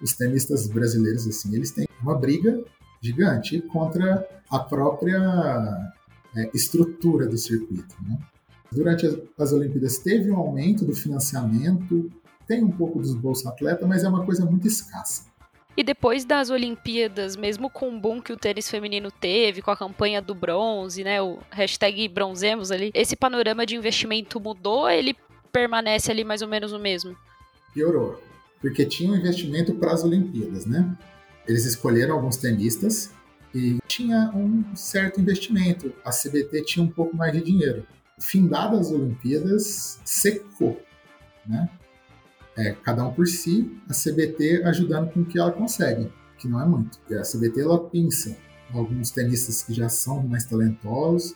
os 0.00 0.14
tenistas 0.14 0.66
brasileiros, 0.66 1.26
assim, 1.26 1.54
eles 1.54 1.70
têm 1.70 1.86
uma 2.00 2.18
briga 2.18 2.64
gigante 3.04 3.60
contra 3.60 4.26
a 4.50 4.58
própria 4.58 5.92
é, 6.34 6.50
estrutura 6.54 7.26
do 7.26 7.36
circuito. 7.36 7.94
Né? 8.02 8.18
Durante 8.72 9.06
as, 9.06 9.16
as 9.38 9.52
Olimpíadas 9.52 9.98
teve 9.98 10.30
um 10.30 10.36
aumento 10.36 10.86
do 10.86 10.94
financiamento, 10.94 12.10
tem 12.46 12.64
um 12.64 12.70
pouco 12.70 13.00
dos 13.00 13.14
bolsos 13.14 13.46
atleta, 13.46 13.86
mas 13.86 14.04
é 14.04 14.08
uma 14.08 14.24
coisa 14.24 14.46
muito 14.46 14.66
escassa. 14.66 15.26
E 15.76 15.82
depois 15.82 16.24
das 16.24 16.50
Olimpíadas, 16.50 17.34
mesmo 17.36 17.68
com 17.68 17.88
o 17.88 18.00
boom 18.00 18.22
que 18.22 18.32
o 18.32 18.36
tênis 18.36 18.70
feminino 18.70 19.10
teve, 19.10 19.60
com 19.60 19.72
a 19.72 19.76
campanha 19.76 20.22
do 20.22 20.34
bronze, 20.34 21.02
né, 21.02 21.20
o 21.20 21.38
hashtag 21.50 22.06
bronzemos 22.08 22.70
ali, 22.70 22.92
esse 22.94 23.16
panorama 23.16 23.66
de 23.66 23.74
investimento 23.74 24.40
mudou 24.40 24.88
ele 24.88 25.16
permanece 25.52 26.10
ali 26.10 26.24
mais 26.24 26.42
ou 26.42 26.48
menos 26.48 26.72
o 26.72 26.78
mesmo? 26.78 27.16
Piorou, 27.72 28.22
porque 28.60 28.86
tinha 28.86 29.12
um 29.12 29.16
investimento 29.16 29.74
para 29.74 29.92
as 29.92 30.04
Olimpíadas, 30.04 30.64
né? 30.64 30.96
Eles 31.46 31.64
escolheram 31.64 32.14
alguns 32.14 32.36
tenistas 32.36 33.10
e 33.54 33.78
tinha 33.86 34.30
um 34.34 34.74
certo 34.74 35.20
investimento. 35.20 35.92
A 36.04 36.10
CBT 36.10 36.64
tinha 36.64 36.84
um 36.84 36.90
pouco 36.90 37.16
mais 37.16 37.32
de 37.32 37.42
dinheiro. 37.42 37.86
Findadas 38.18 38.88
as 38.88 38.92
Olimpíadas, 38.92 40.00
secou, 40.04 40.80
né? 41.46 41.68
É, 42.56 42.72
cada 42.72 43.04
um 43.04 43.12
por 43.12 43.26
si, 43.26 43.70
a 43.88 43.92
CBT 43.92 44.62
ajudando 44.64 45.12
com 45.12 45.20
o 45.20 45.24
que 45.24 45.38
ela 45.38 45.50
consegue, 45.50 46.10
que 46.38 46.46
não 46.46 46.60
é 46.60 46.64
muito. 46.64 47.00
A 47.12 47.22
CBT 47.22 47.62
ela 47.62 47.88
pensa 47.88 48.36
alguns 48.72 49.10
tenistas 49.10 49.62
que 49.62 49.74
já 49.74 49.88
são 49.88 50.22
mais 50.22 50.44
talentosos, 50.44 51.34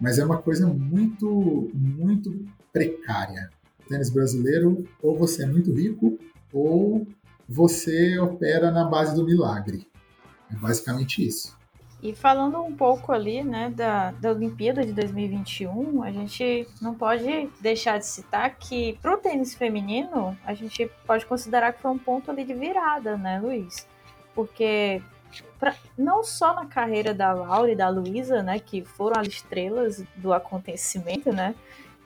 mas 0.00 0.18
é 0.18 0.24
uma 0.24 0.38
coisa 0.38 0.66
muito, 0.66 1.70
muito 1.74 2.44
precária. 2.72 3.50
O 3.84 3.88
tênis 3.88 4.10
brasileiro, 4.10 4.84
ou 5.02 5.16
você 5.16 5.42
é 5.42 5.46
muito 5.46 5.72
rico, 5.72 6.18
ou 6.52 7.06
você 7.48 8.18
opera 8.18 8.70
na 8.70 8.84
base 8.84 9.14
do 9.14 9.24
milagre. 9.24 9.86
É 10.50 10.56
basicamente 10.56 11.26
isso. 11.26 11.56
E 12.02 12.14
falando 12.14 12.62
um 12.62 12.74
pouco 12.76 13.10
ali, 13.10 13.42
né, 13.42 13.72
da, 13.74 14.10
da 14.12 14.30
Olimpíada 14.30 14.84
de 14.84 14.92
2021, 14.92 16.02
a 16.02 16.12
gente 16.12 16.68
não 16.80 16.94
pode 16.94 17.50
deixar 17.60 17.98
de 17.98 18.06
citar 18.06 18.54
que 18.56 18.98
para 19.00 19.14
o 19.14 19.16
tênis 19.16 19.54
feminino, 19.54 20.36
a 20.44 20.52
gente 20.52 20.90
pode 21.06 21.24
considerar 21.24 21.72
que 21.72 21.80
foi 21.80 21.90
um 21.90 21.98
ponto 21.98 22.30
ali 22.30 22.44
de 22.44 22.52
virada, 22.52 23.16
né, 23.16 23.40
Luiz? 23.40 23.88
Porque 24.34 25.02
pra, 25.58 25.74
não 25.96 26.22
só 26.22 26.54
na 26.54 26.66
carreira 26.66 27.14
da 27.14 27.32
Laura 27.32 27.72
e 27.72 27.76
da 27.76 27.88
Luísa, 27.88 28.42
né, 28.42 28.58
que 28.58 28.84
foram 28.84 29.20
as 29.20 29.28
estrelas 29.28 30.04
do 30.16 30.34
acontecimento, 30.34 31.32
né, 31.32 31.54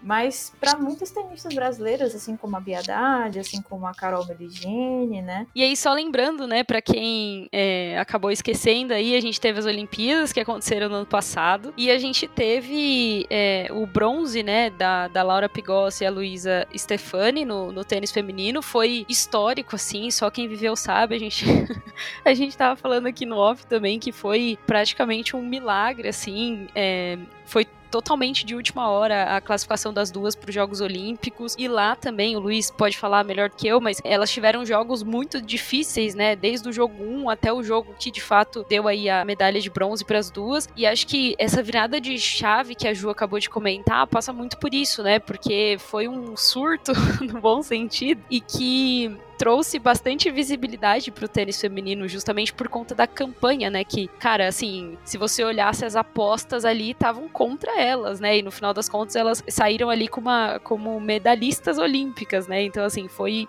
Mas 0.03 0.53
para 0.59 0.77
muitas 0.77 1.11
tenistas 1.11 1.55
brasileiras, 1.55 2.15
assim 2.15 2.37
como 2.37 2.57
a 2.57 2.61
Biadade, 2.61 3.39
assim 3.39 3.61
como 3.61 3.87
a 3.87 3.95
Carol 3.95 4.27
Meligene, 4.27 5.21
né? 5.23 5.47
E 5.55 5.63
aí, 5.63 5.77
só 5.77 5.93
lembrando, 5.93 6.47
né, 6.47 6.65
para 6.65 6.81
quem 6.81 7.49
é, 7.53 7.99
acabou 7.99 8.31
esquecendo 8.31 8.95
aí, 8.95 9.15
a 9.15 9.21
gente 9.21 9.41
teve 9.41 9.59
as 9.59 9.67
Olimpíadas 9.67 10.33
que 10.33 10.41
aconteceram 10.41 10.89
no 10.89 10.97
ano 10.97 11.07
passado 11.07 11.75
e 11.77 11.91
a 11.91 11.99
gente 11.99 12.27
teve 12.27 13.27
é, 13.29 13.69
o 13.71 13.87
bronze, 13.87 14.43
né, 14.43 14.71
da, 14.71 15.09
da 15.09 15.23
Laura 15.23 15.49
Pigossi 15.49 16.05
e 16.05 16.07
a 16.07 16.11
Luísa 16.11 16.67
Stefani 16.75 17.45
no, 17.45 17.71
no 17.73 17.85
tênis 17.85 18.11
feminino. 18.11 18.63
Foi 18.63 19.05
histórico, 19.09 19.77
assim, 19.77 20.11
só 20.11 20.31
quem 20.31 20.49
viveu 20.49 20.75
sabe. 20.77 21.15
A 21.15 21.19
gente, 21.19 21.45
a 22.25 22.35
gente 22.35 22.57
tava 22.57 22.77
falando 22.77 23.07
aqui 23.07 23.27
no 23.27 23.37
off 23.37 23.67
também 23.67 23.99
que 23.99 24.13
foi 24.13 24.59
praticamente 24.67 25.37
um 25.37 25.43
milagre, 25.43 26.09
assim. 26.09 26.69
É, 26.75 27.19
foi 27.45 27.67
totalmente 27.91 28.45
de 28.45 28.55
última 28.55 28.89
hora 28.89 29.37
a 29.37 29.41
classificação 29.41 29.93
das 29.93 30.11
duas 30.11 30.35
para 30.35 30.49
os 30.49 30.55
Jogos 30.55 30.81
Olímpicos. 30.81 31.55
E 31.59 31.69
lá 31.69 31.97
também, 31.97 32.37
o 32.37 32.41
Luiz 32.41 32.71
pode 32.71 32.97
falar 32.97 33.25
melhor 33.25 33.51
que 33.51 33.67
eu, 33.67 33.81
mas 33.81 34.01
elas 34.05 34.31
tiveram 34.31 34.65
jogos 34.65 35.03
muito 35.03 35.41
difíceis, 35.43 36.15
né? 36.15 36.37
Desde 36.37 36.69
o 36.69 36.73
jogo 36.73 37.03
1 37.03 37.29
até 37.29 37.53
o 37.53 37.63
jogo 37.63 37.95
que 37.99 38.11
de 38.11 38.21
fato 38.21 38.65
deu 38.69 38.87
aí 38.87 39.09
a 39.09 39.25
medalha 39.25 39.61
de 39.61 39.71
bronze 39.71 40.05
para 40.05 40.19
as 40.19 40.31
duas. 40.31 40.69
E 40.77 40.87
acho 40.87 41.07
que 41.07 41.35
essa 41.39 41.63
virada 41.63 42.01
de 42.01 42.19
chave 42.19 42.75
que 42.75 42.87
a 42.87 42.95
Ju 42.95 43.11
acabou 43.11 43.39
de 43.39 43.51
comentar 43.51 44.07
passa 44.07 44.33
muito 44.33 44.57
por 44.59 44.73
isso, 44.73 45.03
né? 45.03 45.19
Porque 45.19 45.77
foi 45.79 46.09
um 46.09 46.37
surto, 46.37 46.93
no 47.21 47.41
bom 47.41 47.63
sentido, 47.63 48.23
e 48.31 48.41
que 48.41 49.19
trouxe 49.41 49.79
bastante 49.79 50.31
visibilidade 50.31 51.11
pro 51.11 51.27
tênis 51.27 51.59
feminino, 51.59 52.07
justamente 52.07 52.53
por 52.53 52.69
conta 52.69 52.95
da 52.95 53.07
campanha, 53.07 53.71
né? 53.71 53.83
Que, 53.83 54.07
cara, 54.07 54.47
assim, 54.47 54.99
se 55.03 55.17
você 55.17 55.43
olhasse 55.43 55.83
as 55.83 55.97
apostas 55.97 56.67
ali, 56.67 56.91
estavam 56.91 57.27
contra 57.27 57.81
elas, 57.81 58.21
né? 58.21 58.37
E 58.37 58.43
no 58.43 58.51
final 58.51 58.75
das 58.75 58.87
contas, 58.87 59.17
elas 59.17 59.43
saíram 59.49 59.89
ali 59.89 60.09
como, 60.09 60.29
uma, 60.29 60.59
como 60.59 61.01
medalhistas 61.01 61.79
olímpicas, 61.79 62.47
né? 62.47 62.63
Então, 62.65 62.85
assim, 62.85 63.09
foi 63.09 63.49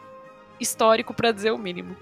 histórico 0.62 1.14
para 1.14 1.34
dizer 1.34 1.52
o 1.52 1.58
mínimo. 1.58 1.94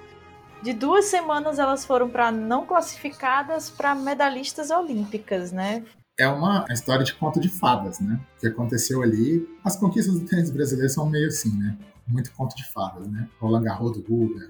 De 0.62 0.72
duas 0.72 1.05
semanas 1.05 1.58
elas 1.58 1.84
foram 1.84 2.10
para 2.10 2.31
não 2.31 2.67
classificadas 2.67 3.72
para 3.72 3.96
medalhistas 3.96 4.69
olímpicas, 4.69 5.51
né? 5.51 5.84
é 6.19 6.27
uma 6.27 6.65
história 6.69 7.05
de 7.05 7.13
conto 7.15 7.39
de 7.39 7.48
fadas, 7.48 8.01
né? 8.01 8.19
O 8.36 8.41
que 8.41 8.48
aconteceu 8.48 9.01
ali. 9.01 9.48
As 9.63 9.77
conquistas 9.77 10.19
do 10.19 10.25
tênis 10.25 10.51
brasileiro 10.51 10.91
são 10.91 11.10
meio 11.10 11.27
assim, 11.27 11.58
né? 11.58 11.77
Muito 12.09 12.31
conto 12.33 12.55
de 12.55 12.65
fadas, 12.71 13.07
né? 13.07 13.29
Roland 13.39 13.63
Garros 13.63 13.93
do 13.93 14.01
Guga. 14.01 14.49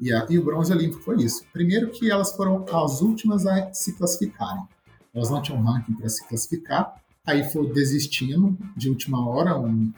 E, 0.00 0.12
a, 0.12 0.26
e 0.30 0.38
o 0.38 0.44
bronze 0.44 0.72
olímpico 0.72 1.02
foi 1.02 1.22
isso. 1.22 1.44
Primeiro 1.52 1.90
que 1.90 2.10
elas 2.10 2.32
foram 2.32 2.64
as 2.72 3.02
últimas 3.02 3.46
a 3.46 3.72
se 3.72 3.92
classificarem. 3.92 4.62
Elas 5.14 5.30
não 5.30 5.42
tinham 5.42 5.62
ranking 5.62 5.94
para 5.94 6.08
se 6.08 6.26
classificar. 6.26 6.94
Aí 7.26 7.44
foi 7.50 7.70
desistindo 7.72 8.56
de 8.76 8.88
última 8.88 9.28
hora 9.28 9.58
um, 9.58 9.92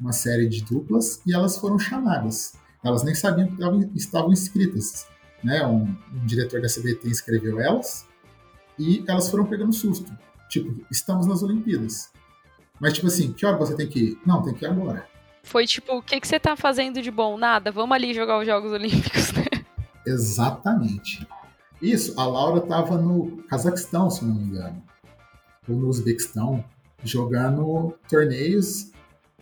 uma 0.00 0.12
série 0.12 0.48
de 0.48 0.62
duplas 0.64 1.20
e 1.26 1.34
elas 1.34 1.56
foram 1.58 1.78
chamadas. 1.78 2.54
Elas 2.84 3.02
nem 3.02 3.14
sabiam 3.14 3.48
que 3.48 3.98
estavam, 3.98 4.32
inscritas. 4.32 5.06
Né? 5.42 5.66
Um, 5.66 5.96
um 6.14 6.26
diretor 6.26 6.60
da 6.60 6.68
CBT 6.68 7.08
escreveu 7.08 7.60
elas 7.60 8.06
e 8.78 9.04
elas 9.08 9.28
foram 9.28 9.44
pegando 9.44 9.72
susto. 9.72 10.12
Tipo, 10.48 10.84
estamos 10.90 11.26
nas 11.26 11.42
Olimpíadas. 11.42 12.10
Mas, 12.80 12.92
tipo 12.92 13.08
assim, 13.08 13.32
que 13.32 13.44
hora 13.44 13.56
você 13.56 13.74
tem 13.74 13.88
que 13.88 13.98
ir? 13.98 14.18
Não, 14.24 14.40
tem 14.40 14.54
que 14.54 14.64
ir 14.64 14.68
agora. 14.68 15.06
Foi 15.48 15.66
tipo, 15.66 15.96
o 15.96 16.02
que, 16.02 16.20
que 16.20 16.28
você 16.28 16.38
tá 16.38 16.54
fazendo 16.54 17.00
de 17.00 17.10
bom? 17.10 17.38
Nada, 17.38 17.72
vamos 17.72 17.94
ali 17.94 18.12
jogar 18.12 18.38
os 18.38 18.46
Jogos 18.46 18.70
Olímpicos, 18.70 19.32
né? 19.32 19.46
Exatamente. 20.06 21.26
Isso, 21.80 22.20
a 22.20 22.26
Laura 22.26 22.60
tava 22.60 22.98
no 22.98 23.42
Cazaquistão, 23.48 24.10
se 24.10 24.26
não 24.26 24.34
me 24.34 24.44
engano. 24.44 24.82
Ou 25.66 25.74
no 25.74 25.88
Uzbequistão, 25.88 26.62
jogando 27.02 27.94
torneios 28.10 28.90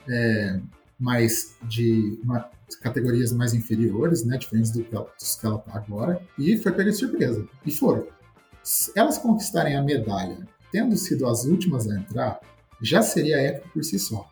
é, 0.08 0.60
mais 0.96 1.56
de 1.64 2.20
uma, 2.22 2.48
categorias 2.80 3.32
mais 3.32 3.52
inferiores, 3.52 4.25
né? 4.25 4.38
Diferentes 4.38 4.70
do 4.70 4.84
que, 4.84 4.94
ela, 4.94 5.10
dos 5.18 5.34
que 5.34 5.44
ela 5.44 5.58
tá 5.58 5.72
agora. 5.75 6.22
E 6.38 6.56
foi 6.56 6.70
pega 6.70 6.92
de 6.92 6.96
surpresa. 6.98 7.44
E 7.64 7.72
foram. 7.72 8.06
Se 8.62 8.92
elas 8.94 9.18
conquistarem 9.18 9.76
a 9.76 9.82
medalha, 9.82 10.38
tendo 10.70 10.96
sido 10.96 11.26
as 11.26 11.44
últimas 11.46 11.90
a 11.90 11.96
entrar, 11.96 12.38
já 12.80 13.02
seria 13.02 13.40
épico 13.40 13.70
por 13.72 13.82
si 13.82 13.98
só 13.98 14.30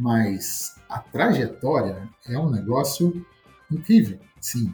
mas 0.00 0.80
a 0.88 0.98
trajetória 0.98 2.08
é 2.26 2.38
um 2.38 2.48
negócio 2.50 3.24
incrível, 3.70 4.18
sim, 4.40 4.72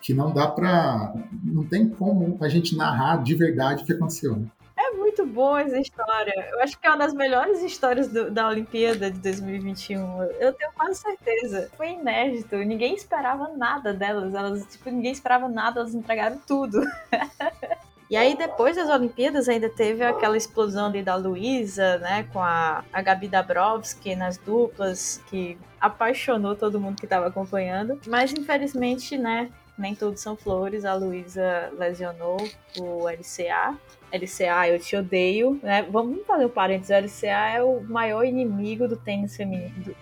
que 0.00 0.14
não 0.14 0.32
dá 0.32 0.48
para, 0.48 1.14
não 1.44 1.62
tem 1.62 1.88
como 1.88 2.38
a 2.40 2.48
gente 2.48 2.74
narrar 2.74 3.22
de 3.22 3.34
verdade 3.34 3.82
o 3.82 3.86
que 3.86 3.92
aconteceu. 3.92 4.34
Né? 4.34 4.46
É 4.78 4.90
muito 4.92 5.26
boa 5.26 5.60
essa 5.60 5.78
história. 5.78 6.32
Eu 6.52 6.62
acho 6.62 6.78
que 6.78 6.86
é 6.86 6.90
uma 6.90 6.98
das 6.98 7.12
melhores 7.12 7.62
histórias 7.62 8.08
do, 8.08 8.30
da 8.30 8.48
Olimpíada 8.48 9.10
de 9.10 9.18
2021. 9.18 10.22
Eu 10.40 10.52
tenho 10.52 10.72
quase 10.72 11.00
certeza. 11.00 11.70
Foi 11.76 11.90
inédito. 11.90 12.56
Ninguém 12.56 12.94
esperava 12.94 13.48
nada 13.56 13.92
delas. 13.92 14.34
Elas, 14.34 14.66
tipo, 14.66 14.90
ninguém 14.90 15.12
esperava 15.12 15.48
nada. 15.48 15.80
Elas 15.80 15.94
entregaram 15.94 16.38
tudo. 16.46 16.80
E 18.08 18.16
aí, 18.16 18.36
depois 18.36 18.76
das 18.76 18.88
Olimpíadas, 18.88 19.48
ainda 19.48 19.68
teve 19.68 20.04
aquela 20.04 20.36
explosão 20.36 20.86
ali 20.86 21.02
da 21.02 21.16
Luísa, 21.16 21.98
né, 21.98 22.24
com 22.32 22.40
a, 22.40 22.84
a 22.92 23.02
Gabi 23.02 23.26
Dabrowski 23.26 24.14
nas 24.14 24.36
duplas, 24.38 25.20
que 25.28 25.58
apaixonou 25.80 26.54
todo 26.54 26.80
mundo 26.80 26.96
que 26.96 27.06
estava 27.06 27.26
acompanhando. 27.26 28.00
Mas, 28.06 28.32
infelizmente, 28.32 29.18
né, 29.18 29.50
nem 29.76 29.94
tudo 29.94 30.16
são 30.16 30.36
flores. 30.36 30.84
A 30.84 30.94
Luísa 30.94 31.72
lesionou 31.76 32.36
o 32.78 33.08
LCA. 33.08 33.76
LCA, 34.12 34.68
eu 34.68 34.78
te 34.78 34.96
odeio, 34.96 35.58
né? 35.62 35.82
Vamos 35.82 36.24
fazer 36.26 36.46
um 36.46 36.48
parênteses. 36.48 36.90
O 36.90 37.26
LCA 37.26 37.48
é 37.56 37.62
o 37.62 37.80
maior 37.82 38.24
inimigo 38.24 38.86
do 38.86 38.96
tênis 38.96 39.36
feminino, 39.36 39.74
do, 39.82 39.96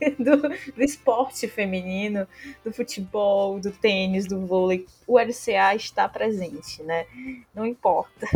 do, 0.18 0.48
do, 0.48 0.82
esporte 0.82 1.48
feminino, 1.48 2.26
do 2.64 2.72
futebol, 2.72 3.60
do 3.60 3.70
tênis, 3.70 4.26
do 4.26 4.46
vôlei. 4.46 4.86
O 5.06 5.18
LCA 5.18 5.74
está 5.74 6.08
presente, 6.08 6.82
né? 6.82 7.06
Não 7.54 7.66
importa. 7.66 8.26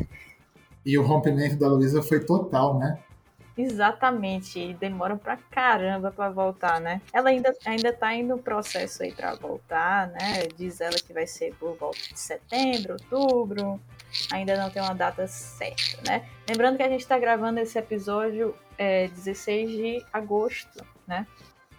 E 0.84 0.98
o 0.98 1.02
rompimento 1.02 1.56
da 1.56 1.68
Luísa 1.68 2.02
foi 2.02 2.24
total, 2.24 2.78
né? 2.78 2.98
Exatamente, 3.56 4.58
e 4.58 4.74
demoram 4.74 5.18
pra 5.18 5.36
caramba 5.36 6.10
pra 6.10 6.30
voltar, 6.30 6.80
né? 6.80 7.02
Ela 7.12 7.28
ainda, 7.28 7.54
ainda 7.66 7.92
tá 7.92 8.14
indo 8.14 8.36
no 8.36 8.42
processo 8.42 9.02
aí 9.02 9.12
pra 9.12 9.34
voltar, 9.34 10.08
né? 10.08 10.48
Diz 10.56 10.80
ela 10.80 10.96
que 10.96 11.12
vai 11.12 11.26
ser 11.26 11.54
por 11.56 11.76
volta 11.76 11.98
de 11.98 12.18
setembro, 12.18 12.94
outubro. 12.94 13.78
Ainda 14.32 14.56
não 14.56 14.70
tem 14.70 14.82
uma 14.82 14.94
data 14.94 15.26
certa, 15.26 16.00
né? 16.06 16.26
Lembrando 16.48 16.78
que 16.78 16.82
a 16.82 16.88
gente 16.88 17.06
tá 17.06 17.18
gravando 17.18 17.60
esse 17.60 17.78
episódio 17.78 18.54
é, 18.78 19.08
16 19.08 19.70
de 19.70 20.06
agosto, 20.12 20.84
né? 21.06 21.26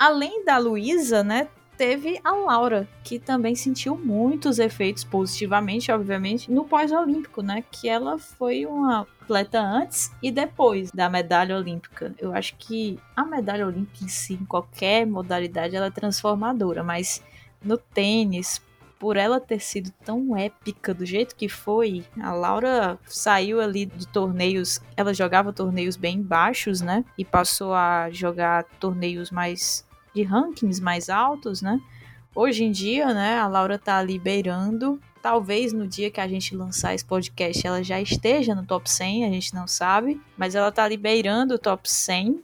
Além 0.03 0.43
da 0.43 0.57
Luísa, 0.57 1.23
né? 1.23 1.47
teve 1.77 2.19
a 2.25 2.31
Laura, 2.33 2.85
que 3.05 3.17
também 3.17 3.55
sentiu 3.55 3.97
muitos 3.97 4.59
efeitos 4.59 5.05
positivamente, 5.05 5.91
obviamente, 5.93 6.51
no 6.51 6.65
pós-olímpico, 6.65 7.41
né? 7.41 7.63
Que 7.71 7.87
ela 7.87 8.19
foi 8.19 8.65
uma 8.65 9.07
atleta 9.21 9.61
antes 9.61 10.11
e 10.21 10.29
depois 10.29 10.91
da 10.91 11.09
medalha 11.09 11.55
olímpica. 11.55 12.13
Eu 12.19 12.35
acho 12.35 12.53
que 12.57 12.99
a 13.15 13.23
medalha 13.23 13.65
olímpica 13.65 14.03
em 14.03 14.09
si, 14.09 14.33
em 14.33 14.45
qualquer 14.45 15.07
modalidade, 15.07 15.73
ela 15.73 15.85
é 15.85 15.91
transformadora, 15.91 16.83
mas 16.83 17.23
no 17.63 17.77
tênis, 17.77 18.61
por 18.99 19.15
ela 19.15 19.39
ter 19.39 19.61
sido 19.61 19.89
tão 20.05 20.35
épica 20.35 20.93
do 20.93 21.05
jeito 21.05 21.33
que 21.33 21.47
foi, 21.47 22.05
a 22.21 22.33
Laura 22.33 22.99
saiu 23.05 23.61
ali 23.61 23.85
de 23.85 24.05
torneios, 24.07 24.81
ela 24.97 25.13
jogava 25.13 25.53
torneios 25.53 25.95
bem 25.95 26.21
baixos, 26.21 26.81
né? 26.81 27.05
E 27.17 27.23
passou 27.23 27.73
a 27.73 28.09
jogar 28.11 28.65
torneios 28.81 29.31
mais 29.31 29.85
de 30.13 30.23
rankings 30.23 30.81
mais 30.81 31.09
altos, 31.09 31.61
né? 31.61 31.79
Hoje 32.35 32.63
em 32.63 32.71
dia, 32.71 33.13
né, 33.13 33.37
a 33.37 33.47
Laura 33.47 33.77
tá 33.77 33.97
ali 33.97 34.17
beirando. 34.17 34.99
Talvez 35.21 35.71
no 35.71 35.87
dia 35.87 36.09
que 36.09 36.19
a 36.19 36.27
gente 36.27 36.55
lançar 36.55 36.93
esse 36.93 37.05
podcast 37.05 37.65
ela 37.65 37.83
já 37.83 38.01
esteja 38.01 38.55
no 38.55 38.65
top 38.65 38.89
100, 38.89 39.25
a 39.25 39.29
gente 39.29 39.53
não 39.53 39.67
sabe. 39.67 40.19
Mas 40.35 40.55
ela 40.55 40.71
tá 40.71 40.83
ali 40.83 40.97
beirando 40.97 41.55
o 41.55 41.59
top 41.59 41.89
100, 41.89 42.43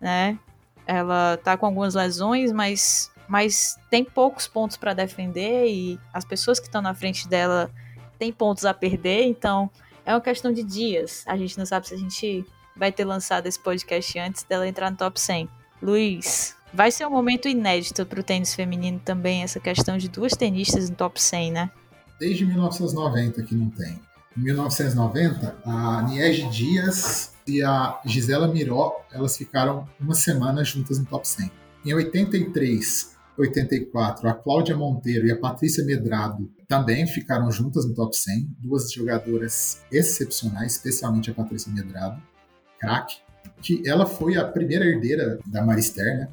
né? 0.00 0.38
Ela 0.86 1.38
tá 1.38 1.56
com 1.56 1.66
algumas 1.66 1.94
lesões, 1.94 2.52
mas, 2.52 3.10
mas 3.26 3.78
tem 3.90 4.04
poucos 4.04 4.46
pontos 4.46 4.76
para 4.76 4.94
defender 4.94 5.66
e 5.68 5.98
as 6.12 6.24
pessoas 6.24 6.60
que 6.60 6.66
estão 6.66 6.82
na 6.82 6.94
frente 6.94 7.26
dela 7.26 7.70
têm 8.18 8.32
pontos 8.32 8.64
a 8.64 8.74
perder. 8.74 9.24
Então 9.24 9.70
é 10.04 10.12
uma 10.12 10.20
questão 10.20 10.52
de 10.52 10.62
dias. 10.62 11.24
A 11.26 11.36
gente 11.36 11.58
não 11.58 11.64
sabe 11.64 11.88
se 11.88 11.94
a 11.94 11.98
gente 11.98 12.44
vai 12.76 12.92
ter 12.92 13.04
lançado 13.04 13.46
esse 13.46 13.58
podcast 13.58 14.18
antes 14.18 14.42
dela 14.44 14.68
entrar 14.68 14.90
no 14.90 14.96
top 14.96 15.18
100. 15.18 15.48
Luiz, 15.80 16.56
Vai 16.78 16.92
ser 16.92 17.04
um 17.08 17.10
momento 17.10 17.48
inédito 17.48 18.06
para 18.06 18.20
o 18.20 18.22
tênis 18.22 18.54
feminino 18.54 19.00
também, 19.04 19.42
essa 19.42 19.58
questão 19.58 19.98
de 19.98 20.08
duas 20.08 20.36
tenistas 20.36 20.88
no 20.88 20.94
top 20.94 21.20
100, 21.20 21.50
né? 21.50 21.70
Desde 22.20 22.46
1990 22.46 23.42
que 23.42 23.52
não 23.52 23.68
tem. 23.68 23.98
Em 24.36 24.42
1990, 24.42 25.56
a 25.64 26.02
Niege 26.08 26.48
Dias 26.48 27.32
e 27.48 27.64
a 27.64 28.00
Gisela 28.06 28.46
Miró, 28.46 28.92
elas 29.12 29.36
ficaram 29.36 29.88
uma 29.98 30.14
semana 30.14 30.62
juntas 30.62 31.00
no 31.00 31.06
top 31.06 31.26
100. 31.26 31.50
Em 31.84 31.94
83, 31.94 33.16
84, 33.36 34.28
a 34.28 34.34
Cláudia 34.34 34.76
Monteiro 34.76 35.26
e 35.26 35.32
a 35.32 35.36
Patrícia 35.36 35.84
Medrado 35.84 36.48
também 36.68 37.08
ficaram 37.08 37.50
juntas 37.50 37.86
no 37.86 37.92
top 37.92 38.16
100, 38.16 38.54
duas 38.56 38.92
jogadoras 38.92 39.82
excepcionais, 39.90 40.76
especialmente 40.76 41.28
a 41.28 41.34
Patrícia 41.34 41.72
Medrado, 41.72 42.22
craque. 42.78 43.16
que 43.60 43.82
ela 43.84 44.06
foi 44.06 44.36
a 44.36 44.44
primeira 44.44 44.84
herdeira 44.84 45.40
da 45.44 45.64
Marister, 45.64 46.16
né? 46.16 46.28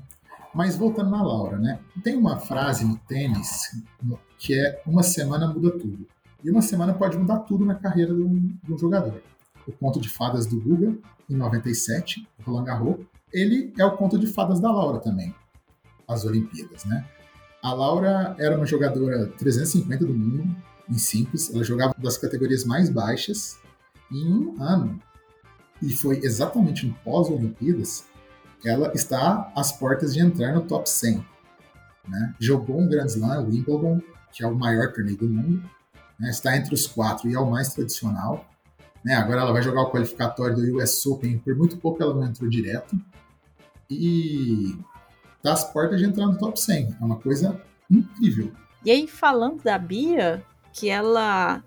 Mas 0.56 0.78
voltando 0.78 1.10
na 1.10 1.22
Laura, 1.22 1.58
né? 1.58 1.80
Tem 2.02 2.16
uma 2.16 2.40
frase 2.40 2.86
no 2.86 2.96
tênis 2.96 3.76
que 4.40 4.58
é 4.58 4.82
uma 4.88 5.04
semana 5.04 5.54
muda 5.54 5.70
tudo. 5.72 6.08
E 6.42 6.50
uma 6.50 6.62
semana 6.62 6.94
pode 6.94 7.18
mudar 7.18 7.40
tudo 7.40 7.66
na 7.66 7.76
carreira 7.76 8.14
de 8.14 8.22
um, 8.22 8.58
de 8.64 8.74
um 8.74 8.78
jogador. 8.78 9.22
O 9.68 9.74
conto 9.74 10.00
de 10.00 10.08
fadas 10.08 10.46
do 10.46 10.62
Guga, 10.62 10.98
em 11.30 11.36
97, 11.36 12.26
Roland 12.46 12.64
Garros, 12.64 13.06
ele 13.34 13.74
é 13.78 13.84
o 13.84 13.98
conto 13.98 14.18
de 14.18 14.28
fadas 14.28 14.62
da 14.62 14.72
Laura 14.72 15.00
também, 15.00 15.36
as 16.08 16.24
Olimpíadas, 16.24 16.86
né? 16.86 17.06
A 17.62 17.74
Laura 17.74 18.34
era 18.40 18.56
uma 18.56 18.66
jogadora 18.66 19.28
350 19.38 20.06
do 20.06 20.14
mundo, 20.14 20.56
em 20.88 20.98
simples, 20.98 21.54
ela 21.54 21.64
jogava 21.64 21.94
das 21.98 22.18
categorias 22.18 22.64
mais 22.64 22.90
baixas, 22.90 23.60
em 24.10 24.32
um 24.32 24.62
ano, 24.62 25.02
e 25.82 25.90
foi 25.90 26.20
exatamente 26.24 26.86
no 26.86 26.94
pós-Olimpíadas, 27.04 28.06
ela 28.66 28.92
está 28.94 29.52
às 29.56 29.72
portas 29.72 30.14
de 30.14 30.20
entrar 30.20 30.54
no 30.54 30.62
top 30.62 30.90
100. 30.90 31.26
Né? 32.08 32.36
Jogou 32.40 32.82
um 32.82 32.90
Grand 32.90 33.06
Slam, 33.06 33.46
Wimbledon, 33.46 34.02
que 34.32 34.44
é 34.44 34.48
o 34.48 34.56
maior 34.56 34.92
torneio 34.92 35.18
do 35.18 35.30
mundo, 35.30 35.64
né? 36.20 36.30
está 36.30 36.58
entre 36.58 36.74
os 36.74 36.88
quatro 36.88 37.30
e 37.30 37.36
é 37.36 37.40
o 37.40 37.50
mais 37.50 37.74
tradicional. 37.74 38.46
Né? 39.04 39.14
Agora 39.14 39.42
ela 39.42 39.54
vai 39.54 39.62
jogar 39.62 39.82
o 39.82 39.92
qualificatório 39.92 40.56
do 40.56 40.78
US 40.78 41.06
Open, 41.06 41.38
por 41.38 41.56
muito 41.56 41.78
pouco 41.78 42.02
ela 42.02 42.14
não 42.14 42.26
entrou 42.26 42.50
direto. 42.50 43.00
E 43.90 44.76
está 45.38 45.54
às 45.54 45.64
portas 45.72 46.00
de 46.00 46.06
entrar 46.06 46.26
no 46.26 46.38
top 46.38 46.60
100. 46.60 46.98
É 47.00 47.06
uma 47.06 47.18
coisa 47.18 47.62
incrível. 47.90 48.52
E 48.84 48.92
aí, 48.92 49.08
falando 49.08 49.62
da 49.64 49.78
Bia, 49.78 50.44
que 50.74 50.90
ela 50.90 51.64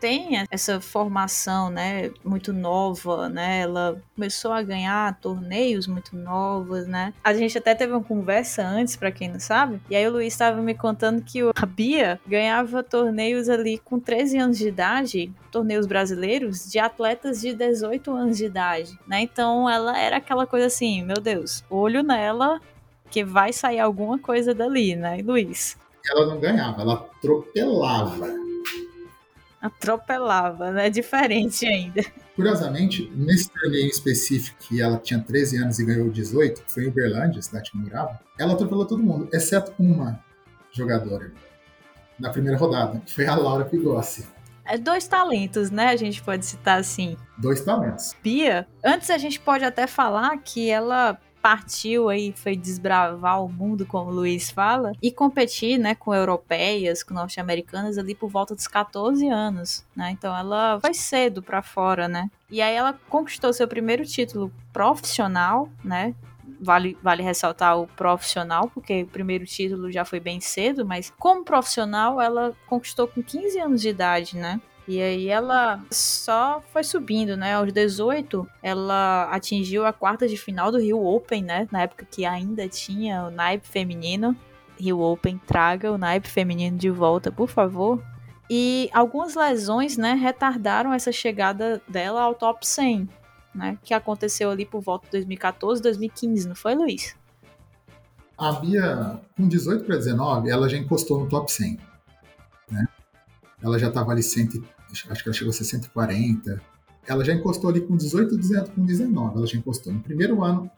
tem 0.00 0.44
essa 0.50 0.80
formação, 0.80 1.70
né, 1.70 2.10
muito 2.24 2.52
nova, 2.52 3.28
né? 3.28 3.60
Ela 3.60 4.00
começou 4.14 4.52
a 4.52 4.62
ganhar 4.62 5.18
torneios 5.20 5.86
muito 5.86 6.16
novos, 6.16 6.86
né? 6.86 7.12
A 7.24 7.34
gente 7.34 7.56
até 7.56 7.74
teve 7.74 7.92
uma 7.92 8.02
conversa 8.02 8.66
antes, 8.66 8.96
para 8.96 9.10
quem 9.10 9.28
não 9.28 9.40
sabe, 9.40 9.80
e 9.88 9.96
aí 9.96 10.06
o 10.06 10.12
Luiz 10.12 10.32
estava 10.32 10.60
me 10.60 10.74
contando 10.74 11.22
que 11.22 11.40
a 11.54 11.66
Bia 11.66 12.20
ganhava 12.26 12.82
torneios 12.82 13.48
ali 13.48 13.78
com 13.78 13.98
13 13.98 14.38
anos 14.38 14.58
de 14.58 14.68
idade, 14.68 15.32
torneios 15.50 15.86
brasileiros 15.86 16.70
de 16.70 16.78
atletas 16.78 17.40
de 17.40 17.54
18 17.54 18.12
anos 18.12 18.36
de 18.36 18.44
idade, 18.44 18.98
né? 19.06 19.20
Então 19.22 19.68
ela 19.68 19.98
era 19.98 20.18
aquela 20.18 20.46
coisa 20.46 20.66
assim, 20.66 21.02
meu 21.02 21.20
Deus, 21.20 21.64
olho 21.70 22.02
nela 22.02 22.60
que 23.10 23.24
vai 23.24 23.52
sair 23.52 23.78
alguma 23.78 24.18
coisa 24.18 24.54
dali, 24.54 24.94
né, 24.96 25.20
Luiz? 25.24 25.78
Ela 26.08 26.26
não 26.26 26.38
ganhava, 26.38 26.82
ela 26.82 26.94
atropelava 26.94 28.45
atropelava, 29.60 30.70
né? 30.70 30.90
Diferente 30.90 31.66
ainda. 31.66 32.02
Curiosamente, 32.34 33.10
nesse 33.14 33.50
torneio 33.50 33.88
específico 33.88 34.56
que 34.60 34.80
ela 34.80 34.98
tinha 34.98 35.20
13 35.20 35.58
anos 35.58 35.78
e 35.78 35.84
ganhou 35.84 36.10
18, 36.10 36.62
que 36.62 36.70
foi 36.70 36.84
em 36.84 36.88
Uberlândia, 36.88 37.40
cidade 37.40 37.70
que 37.70 37.78
morava, 37.78 38.20
ela 38.38 38.52
atropelou 38.52 38.84
todo 38.84 39.02
mundo, 39.02 39.28
exceto 39.32 39.72
uma 39.78 40.22
jogadora 40.72 41.32
na 42.18 42.30
primeira 42.30 42.58
rodada, 42.58 43.00
que 43.04 43.12
foi 43.12 43.26
a 43.26 43.34
Laura 43.34 43.64
Pigossi. 43.64 44.26
É 44.64 44.76
dois 44.76 45.06
talentos, 45.06 45.70
né? 45.70 45.88
A 45.88 45.96
gente 45.96 46.20
pode 46.22 46.44
citar 46.44 46.80
assim. 46.80 47.16
Dois 47.38 47.60
talentos. 47.60 48.14
Pia, 48.20 48.66
antes 48.84 49.10
a 49.10 49.18
gente 49.18 49.38
pode 49.38 49.64
até 49.64 49.86
falar 49.86 50.36
que 50.38 50.68
ela 50.68 51.16
partiu 51.46 52.08
aí, 52.08 52.32
foi 52.32 52.56
desbravar 52.56 53.40
o 53.40 53.48
mundo, 53.48 53.86
como 53.86 54.10
o 54.10 54.12
Luiz 54.12 54.50
fala, 54.50 54.90
e 55.00 55.12
competir, 55.12 55.78
né, 55.78 55.94
com 55.94 56.12
europeias, 56.12 57.04
com 57.04 57.14
norte-americanas 57.14 57.96
ali 57.98 58.16
por 58.16 58.28
volta 58.28 58.52
dos 58.52 58.66
14 58.66 59.28
anos, 59.28 59.86
né? 59.94 60.10
Então 60.10 60.36
ela 60.36 60.80
foi 60.80 60.92
cedo 60.92 61.40
para 61.40 61.62
fora, 61.62 62.08
né? 62.08 62.28
E 62.50 62.60
aí 62.60 62.74
ela 62.74 62.98
conquistou 63.08 63.52
seu 63.52 63.68
primeiro 63.68 64.04
título 64.04 64.50
profissional, 64.72 65.68
né? 65.84 66.16
Vale, 66.60 66.98
vale 67.00 67.22
ressaltar 67.22 67.78
o 67.78 67.86
profissional, 67.86 68.68
porque 68.74 69.04
o 69.04 69.06
primeiro 69.06 69.46
título 69.46 69.92
já 69.92 70.04
foi 70.04 70.18
bem 70.18 70.40
cedo, 70.40 70.84
mas 70.84 71.12
como 71.16 71.44
profissional 71.44 72.20
ela 72.20 72.56
conquistou 72.66 73.06
com 73.06 73.22
15 73.22 73.56
anos 73.60 73.82
de 73.82 73.88
idade, 73.90 74.36
né? 74.36 74.60
E 74.88 75.02
aí 75.02 75.28
ela 75.28 75.84
só 75.90 76.62
foi 76.72 76.84
subindo, 76.84 77.36
né? 77.36 77.54
Aos 77.54 77.72
18, 77.72 78.46
ela 78.62 79.28
atingiu 79.32 79.84
a 79.84 79.92
quarta 79.92 80.28
de 80.28 80.36
final 80.36 80.70
do 80.70 80.78
Rio 80.78 81.04
Open, 81.04 81.42
né? 81.42 81.66
Na 81.72 81.82
época 81.82 82.06
que 82.08 82.24
ainda 82.24 82.68
tinha 82.68 83.24
o 83.24 83.30
naipe 83.30 83.66
feminino. 83.66 84.36
Rio 84.78 85.00
Open, 85.00 85.40
traga 85.44 85.90
o 85.90 85.98
naipe 85.98 86.28
feminino 86.28 86.76
de 86.76 86.88
volta, 86.90 87.32
por 87.32 87.48
favor. 87.48 88.00
E 88.48 88.88
algumas 88.92 89.34
lesões, 89.34 89.96
né, 89.96 90.12
retardaram 90.12 90.92
essa 90.92 91.10
chegada 91.10 91.82
dela 91.88 92.22
ao 92.22 92.34
top 92.34 92.64
100, 92.64 93.08
né? 93.52 93.76
Que 93.82 93.92
aconteceu 93.92 94.50
ali 94.50 94.64
por 94.64 94.80
volta 94.80 95.06
de 95.06 95.12
2014, 95.12 95.82
2015, 95.82 96.48
não 96.48 96.54
foi, 96.54 96.76
Luiz? 96.76 97.16
A 98.38 98.52
Bia, 98.52 99.20
com 99.36 99.48
18 99.48 99.84
para 99.84 99.96
19, 99.96 100.48
ela 100.48 100.68
já 100.68 100.76
encostou 100.76 101.18
no 101.18 101.28
top 101.28 101.50
100, 101.50 101.78
né? 102.70 102.86
Ela 103.60 103.78
já 103.78 103.88
estava 103.88 104.12
ali 104.12 104.22
100, 104.22 104.62
acho 104.90 105.22
que 105.22 105.28
ela 105.28 105.36
chegou 105.36 105.50
a 105.50 105.54
640. 105.54 106.60
Ela 107.06 107.24
já 107.24 107.32
encostou 107.32 107.70
ali 107.70 107.80
com 107.80 107.96
18, 107.96 108.36
19, 108.36 108.70
com 108.72 108.84
19, 108.84 109.36
ela 109.36 109.46
já 109.46 109.58
encostou. 109.58 109.92
No 109.92 110.00
primeiro 110.00 110.42
ano 110.42 110.70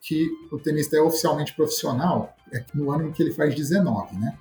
que 0.00 0.30
o 0.50 0.58
tenista 0.58 0.96
é 0.96 1.00
oficialmente 1.00 1.54
profissional, 1.54 2.34
é 2.52 2.64
no 2.74 2.90
ano 2.90 3.08
em 3.08 3.12
que 3.12 3.22
ele 3.22 3.32
faz 3.32 3.54
19, 3.54 4.16
né? 4.16 4.38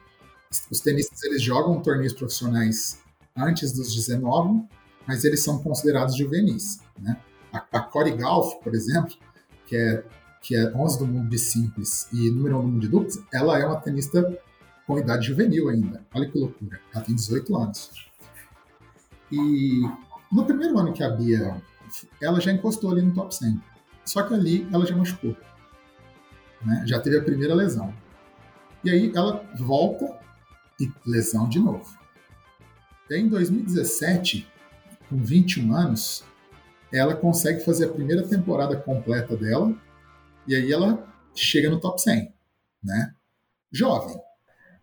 Os 0.72 0.80
tenistas 0.80 1.22
eles 1.24 1.42
jogam 1.42 1.80
torneios 1.82 2.14
profissionais 2.14 3.00
antes 3.36 3.72
dos 3.72 3.94
19, 3.94 4.64
mas 5.06 5.24
eles 5.24 5.44
são 5.44 5.60
considerados 5.60 6.16
juvenis, 6.16 6.80
né? 6.98 7.18
A, 7.52 7.58
a 7.72 7.80
Corey 7.82 8.16
Golf, 8.18 8.56
por 8.64 8.74
exemplo, 8.74 9.16
que 9.68 9.76
é 9.76 10.04
que 10.42 10.56
é 10.56 10.72
11 10.74 11.00
do 11.00 11.06
mundo 11.08 11.30
de 11.30 11.38
simples 11.38 12.08
e 12.14 12.32
número 12.32 12.58
1 12.60 12.62
do 12.62 12.68
mundo 12.68 12.80
de 12.80 12.88
duplas, 12.88 13.20
ela 13.32 13.60
é 13.60 13.66
uma 13.66 13.80
tenista 13.80 14.38
com 14.88 14.98
idade 14.98 15.28
juvenil 15.28 15.70
ainda. 15.70 16.06
Olha 16.14 16.30
que 16.30 16.38
loucura. 16.38 16.80
Ela 16.94 17.04
tem 17.04 17.14
18 17.14 17.56
anos. 17.58 18.09
E 19.32 19.82
no 20.32 20.46
primeiro 20.46 20.78
ano 20.78 20.94
que 20.94 21.04
a 21.04 21.10
Bia, 21.10 21.62
ela 22.22 22.40
já 22.40 22.52
encostou 22.52 22.92
ali 22.92 23.02
no 23.02 23.14
top 23.14 23.34
100. 23.34 23.62
Só 24.06 24.24
que 24.24 24.34
ali 24.34 24.68
ela 24.72 24.86
já 24.86 24.96
machucou. 24.96 25.36
Né? 26.64 26.84
Já 26.86 27.00
teve 27.00 27.18
a 27.18 27.24
primeira 27.24 27.54
lesão. 27.54 27.94
E 28.84 28.90
aí 28.90 29.12
ela 29.16 29.44
volta 29.58 30.18
e 30.80 30.92
lesão 31.06 31.50
de 31.50 31.60
novo. 31.60 31.98
E 33.10 33.16
aí, 33.16 33.22
em 33.22 33.28
2017, 33.28 34.48
com 35.10 35.18
21 35.18 35.74
anos, 35.74 36.24
ela 36.94 37.16
consegue 37.16 37.64
fazer 37.64 37.86
a 37.86 37.90
primeira 37.90 38.28
temporada 38.28 38.76
completa 38.76 39.36
dela 39.36 39.76
e 40.48 40.56
aí 40.56 40.72
ela 40.72 41.08
chega 41.36 41.70
no 41.70 41.80
top 41.80 42.02
100, 42.02 42.34
né? 42.84 43.14
Jovem. 43.72 44.16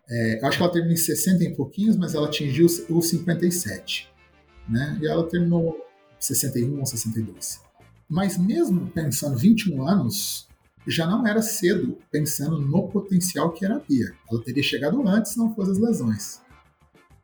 É, 0.09 0.39
acho 0.45 0.57
que 0.57 0.63
ela 0.63 0.71
termina 0.71 0.93
em 0.93 0.97
60 0.97 1.43
e 1.43 1.55
pouquinhos, 1.55 1.97
mas 1.97 2.13
ela 2.13 2.27
atingiu 2.27 2.65
os 2.65 3.09
57 3.09 4.16
né? 4.69 4.97
E 5.01 5.07
ela 5.07 5.27
terminou 5.27 5.77
61 6.19 6.79
ou 6.79 6.85
62. 6.85 7.61
Mas 8.09 8.37
mesmo 8.37 8.89
pensando 8.91 9.37
21 9.37 9.87
anos, 9.87 10.47
já 10.87 11.05
não 11.05 11.27
era 11.27 11.41
cedo 11.41 11.97
pensando 12.09 12.59
no 12.59 12.87
potencial 12.87 13.51
que 13.51 13.65
era 13.65 13.75
a 13.75 13.79
Bia. 13.79 14.13
Ela 14.31 14.41
teria 14.41 14.63
chegado 14.63 15.05
antes 15.07 15.33
se 15.33 15.37
não 15.37 15.53
fosse 15.53 15.71
as 15.71 15.77
lesões. 15.77 16.41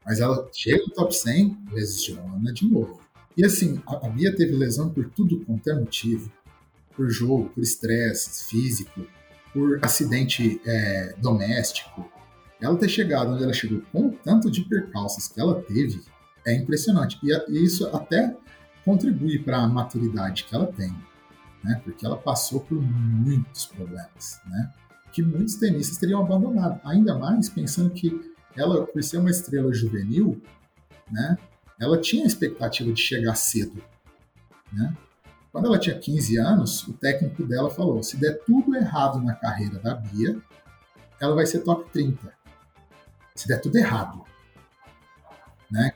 Mas 0.06 0.20
ela 0.20 0.50
chega 0.52 0.84
no 0.84 0.94
top 0.94 1.16
100, 1.16 1.58
lesiona 1.72 2.52
de 2.52 2.70
novo. 2.70 3.00
E 3.38 3.46
assim, 3.46 3.82
a 3.88 4.10
Bia 4.10 4.36
teve 4.36 4.54
lesão 4.54 4.90
por 4.90 5.10
tudo 5.10 5.40
quanto 5.46 5.70
é 5.70 5.74
motivo. 5.74 6.30
Por 6.96 7.10
jogo, 7.10 7.50
por 7.50 7.64
estresse 7.64 8.48
físico, 8.50 9.08
por 9.54 9.80
acidente 9.82 10.62
é, 10.66 11.16
doméstico. 11.18 12.06
Ela 12.62 12.78
ter 12.78 12.90
chegado 12.90 13.32
onde 13.32 13.44
ela 13.44 13.54
chegou 13.54 13.82
com 13.92 14.08
o 14.08 14.12
tanto 14.12 14.52
de 14.52 14.62
percalços 14.62 15.28
que 15.28 15.40
ela 15.40 15.62
teve, 15.62 16.02
é 16.46 16.54
impressionante. 16.54 17.20
E 17.24 17.64
isso 17.64 17.88
até 17.96 18.36
contribui 18.84 19.40
para 19.40 19.58
a 19.58 19.68
maturidade 19.68 20.44
que 20.44 20.56
ela 20.56 20.68
tem, 20.68 20.94
né? 21.64 21.82
Porque 21.84 22.06
ela 22.06 22.18
passou 22.18 22.60
por 22.60 22.82
muitos 22.82 23.66
problemas, 23.66 24.40
né? 24.46 24.72
Que 25.12 25.22
muitos 25.22 25.56
tenistas 25.56 25.98
teriam 25.98 26.22
abandonado. 26.22 26.80
Ainda 26.84 27.18
mais 27.18 27.50
pensando 27.50 27.90
que 27.92 28.34
ela, 28.56 28.86
por 28.86 29.02
ser 29.04 29.18
uma 29.18 29.30
estrela 29.30 29.74
juvenil, 29.74 30.42
né? 31.12 31.38
Ela 31.80 32.00
tinha 32.00 32.24
a 32.24 32.28
expectativa 32.28 32.92
de 32.92 33.02
chegar 33.02 33.36
cedo, 33.36 33.82
né? 34.72 34.96
Quando 35.52 35.68
ela 35.68 35.78
tinha 35.78 35.98
15 35.98 36.38
anos, 36.38 36.88
o 36.88 36.94
técnico 36.94 37.44
dela 37.46 37.70
falou: 37.70 38.02
se 38.02 38.18
der 38.18 38.44
tudo 38.44 38.76
errado 38.76 39.22
na 39.22 39.36
carreira 39.36 39.78
da 39.80 39.94
Bia, 39.94 40.42
ela 41.22 41.36
vai 41.36 41.46
ser 41.46 41.60
top 41.60 41.90
30. 41.92 42.34
Se 43.36 43.48
der 43.48 43.62
tudo 43.62 43.78
errado. 43.78 44.24
Né? 45.72 45.94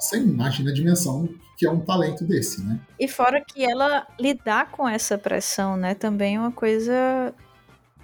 Você 0.00 0.18
imagina 0.18 0.70
a 0.70 0.74
dimensão 0.74 1.28
que 1.56 1.66
é 1.66 1.70
um 1.70 1.80
talento 1.80 2.24
desse, 2.24 2.62
né? 2.62 2.78
E 3.00 3.08
fora 3.08 3.40
que 3.40 3.64
ela 3.64 4.06
lidar 4.20 4.70
com 4.70 4.86
essa 4.86 5.16
pressão, 5.16 5.76
né, 5.76 5.94
também 5.94 6.36
é 6.36 6.38
uma 6.38 6.52
coisa 6.52 7.34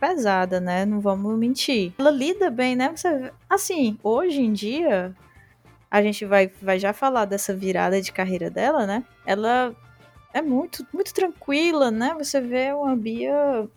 pesada, 0.01 0.59
né? 0.59 0.85
Não 0.85 1.01
vamos 1.01 1.39
mentir. 1.39 1.93
Ela 1.97 2.11
lida 2.11 2.51
bem, 2.51 2.75
né? 2.75 2.91
Você, 2.91 3.31
assim, 3.49 3.97
hoje 4.03 4.41
em 4.41 4.53
dia, 4.53 5.15
a 5.89 6.03
gente 6.03 6.25
vai, 6.25 6.51
vai 6.61 6.77
já 6.79 6.93
falar 6.93 7.25
dessa 7.25 7.55
virada 7.55 8.03
de 8.03 8.11
carreira 8.11 8.51
dela, 8.51 8.85
né? 8.85 9.05
Ela 9.25 9.73
é 10.35 10.43
muito, 10.43 10.85
muito 10.93 11.15
tranquila, 11.15 11.91
né? 11.91 12.15
Você 12.19 12.41
vê 12.41 12.73
uma 12.73 12.97
Bia 12.97 13.69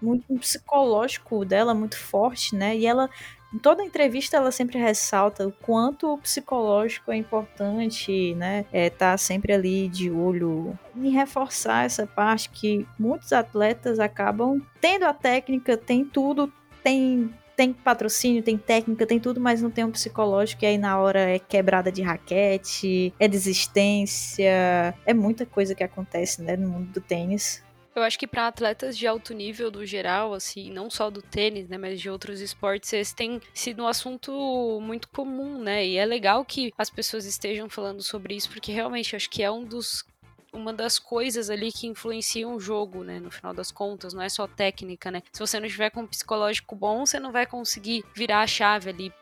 muito 0.00 0.24
um 0.30 0.38
psicológico 0.38 1.44
dela 1.44 1.74
muito 1.74 1.98
forte, 1.98 2.54
né? 2.54 2.76
E 2.76 2.86
ela 2.86 3.10
em 3.52 3.58
toda 3.58 3.82
entrevista 3.82 4.36
ela 4.36 4.50
sempre 4.50 4.78
ressalta 4.78 5.46
o 5.46 5.52
quanto 5.52 6.12
o 6.12 6.18
psicológico 6.18 7.10
é 7.10 7.16
importante, 7.16 8.34
né? 8.34 8.66
É 8.72 8.90
tá 8.90 9.16
sempre 9.16 9.52
ali 9.52 9.88
de 9.88 10.10
olho 10.10 10.78
em 10.96 11.10
reforçar 11.10 11.84
essa 11.84 12.06
parte 12.06 12.50
que 12.50 12.86
muitos 12.98 13.32
atletas 13.32 13.98
acabam 13.98 14.60
tendo 14.80 15.04
a 15.04 15.14
técnica, 15.14 15.76
tem 15.76 16.04
tudo, 16.04 16.52
tem 16.82 17.32
tem 17.56 17.72
patrocínio, 17.72 18.40
tem 18.40 18.56
técnica, 18.56 19.04
tem 19.04 19.18
tudo, 19.18 19.40
mas 19.40 19.60
não 19.60 19.68
tem 19.68 19.84
um 19.84 19.90
psicológico, 19.90 20.64
e 20.64 20.66
aí 20.68 20.78
na 20.78 20.96
hora 20.96 21.18
é 21.18 21.40
quebrada 21.40 21.90
de 21.90 22.02
raquete, 22.02 23.12
é 23.18 23.26
desistência, 23.26 24.94
é 25.04 25.12
muita 25.12 25.44
coisa 25.44 25.74
que 25.74 25.82
acontece, 25.82 26.40
né, 26.40 26.56
no 26.56 26.68
mundo 26.68 26.92
do 26.92 27.00
tênis. 27.00 27.60
Eu 27.98 28.04
acho 28.04 28.16
que 28.16 28.28
para 28.28 28.46
atletas 28.46 28.96
de 28.96 29.08
alto 29.08 29.34
nível 29.34 29.72
do 29.72 29.84
geral, 29.84 30.32
assim, 30.32 30.70
não 30.70 30.88
só 30.88 31.10
do 31.10 31.20
tênis, 31.20 31.68
né, 31.68 31.76
mas 31.76 32.00
de 32.00 32.08
outros 32.08 32.40
esportes, 32.40 32.92
esse 32.92 33.12
tem 33.12 33.40
sido 33.52 33.82
um 33.82 33.88
assunto 33.88 34.78
muito 34.80 35.08
comum, 35.08 35.58
né? 35.58 35.84
E 35.84 35.96
é 35.96 36.04
legal 36.04 36.44
que 36.44 36.72
as 36.78 36.88
pessoas 36.88 37.24
estejam 37.24 37.68
falando 37.68 38.00
sobre 38.00 38.36
isso, 38.36 38.48
porque 38.50 38.70
realmente 38.70 39.16
acho 39.16 39.28
que 39.28 39.42
é 39.42 39.50
um 39.50 39.64
dos 39.64 40.04
uma 40.52 40.72
das 40.72 40.98
coisas 40.98 41.50
ali 41.50 41.72
que 41.72 41.86
influenciam 41.88 42.54
o 42.54 42.60
jogo, 42.60 43.02
né? 43.02 43.18
No 43.18 43.32
final 43.32 43.52
das 43.52 43.72
contas, 43.72 44.14
não 44.14 44.22
é 44.22 44.28
só 44.28 44.46
técnica, 44.46 45.10
né? 45.10 45.20
Se 45.32 45.40
você 45.40 45.58
não 45.58 45.68
tiver 45.68 45.90
com 45.90 46.02
um 46.02 46.06
psicológico 46.06 46.76
bom, 46.76 47.04
você 47.04 47.18
não 47.18 47.32
vai 47.32 47.46
conseguir 47.46 48.04
virar 48.14 48.42
a 48.42 48.46
chave 48.46 48.90
ali. 48.90 49.12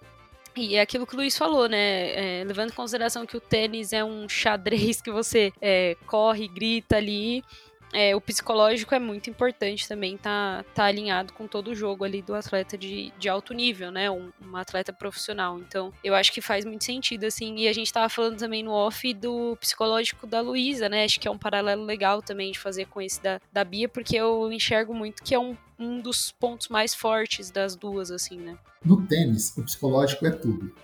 E 0.55 0.77
é 0.77 0.83
aquilo 0.83 1.07
que 1.07 1.15
o 1.15 1.17
Luiz 1.17 1.37
falou, 1.37 1.67
né? 1.69 2.41
É, 2.41 2.45
levando 2.45 2.71
em 2.71 2.75
consideração 2.75 3.27
que 3.27 3.37
o 3.37 3.41
tênis 3.41 3.93
é 3.93 4.05
um 4.05 4.29
xadrez 4.29 5.01
que 5.01 5.11
você 5.11 5.53
é, 5.61 5.97
corre, 6.07 6.47
grita 6.47 6.97
ali 6.97 7.43
é, 7.93 8.15
o 8.15 8.21
psicológico 8.21 8.95
é 8.95 8.99
muito 8.99 9.31
importante 9.31 9.89
também, 9.89 10.17
tá, 10.17 10.65
tá 10.75 10.85
alinhado 10.85 11.33
com 11.33 11.47
todo 11.47 11.69
o 11.69 11.75
jogo 11.75 12.05
ali 12.05 12.21
do 12.21 12.35
atleta 12.35 12.77
de, 12.77 13.13
de 13.19 13.29
alto 13.29 13.55
nível, 13.55 13.91
né? 13.91 14.11
Um, 14.11 14.31
um 14.43 14.57
atleta 14.57 14.93
profissional. 14.93 15.59
Então, 15.59 15.93
eu 16.03 16.15
acho 16.15 16.33
que 16.33 16.41
faz 16.41 16.65
muito 16.65 16.85
sentido, 16.85 17.25
assim. 17.25 17.57
E 17.57 17.69
a 17.69 17.73
gente 17.73 17.93
tava 17.93 18.09
falando 18.09 18.39
também 18.39 18.63
no 18.63 18.73
off 18.73 19.15
do 19.15 19.57
psicológico 19.61 20.27
da 20.27 20.41
Luísa, 20.41 20.89
né? 20.89 21.05
Acho 21.05 21.21
que 21.21 21.29
é 21.29 21.31
um 21.31 21.39
paralelo 21.39 21.85
legal 21.85 22.21
também 22.21 22.53
de 22.53 22.59
fazer 22.59 22.87
com 22.87 23.01
esse 23.01 23.23
da, 23.23 23.41
da 23.53 23.65
Bia, 23.65 23.89
porque 23.89 24.17
eu 24.17 24.51
enxergo 24.53 24.93
muito 24.93 25.23
que 25.23 25.35
é 25.35 25.39
um, 25.39 25.57
um 25.79 26.01
dos 26.01 26.33
pontos 26.33 26.69
mais 26.69 26.95
fortes 26.95 27.51
das 27.51 27.77
duas, 27.77 28.11
assim, 28.11 28.39
né? 28.39 28.59
No 28.85 29.07
tênis, 29.07 29.57
o 29.57 29.63
psicológico 29.63 30.27
é 30.27 30.31
tudo. 30.31 30.75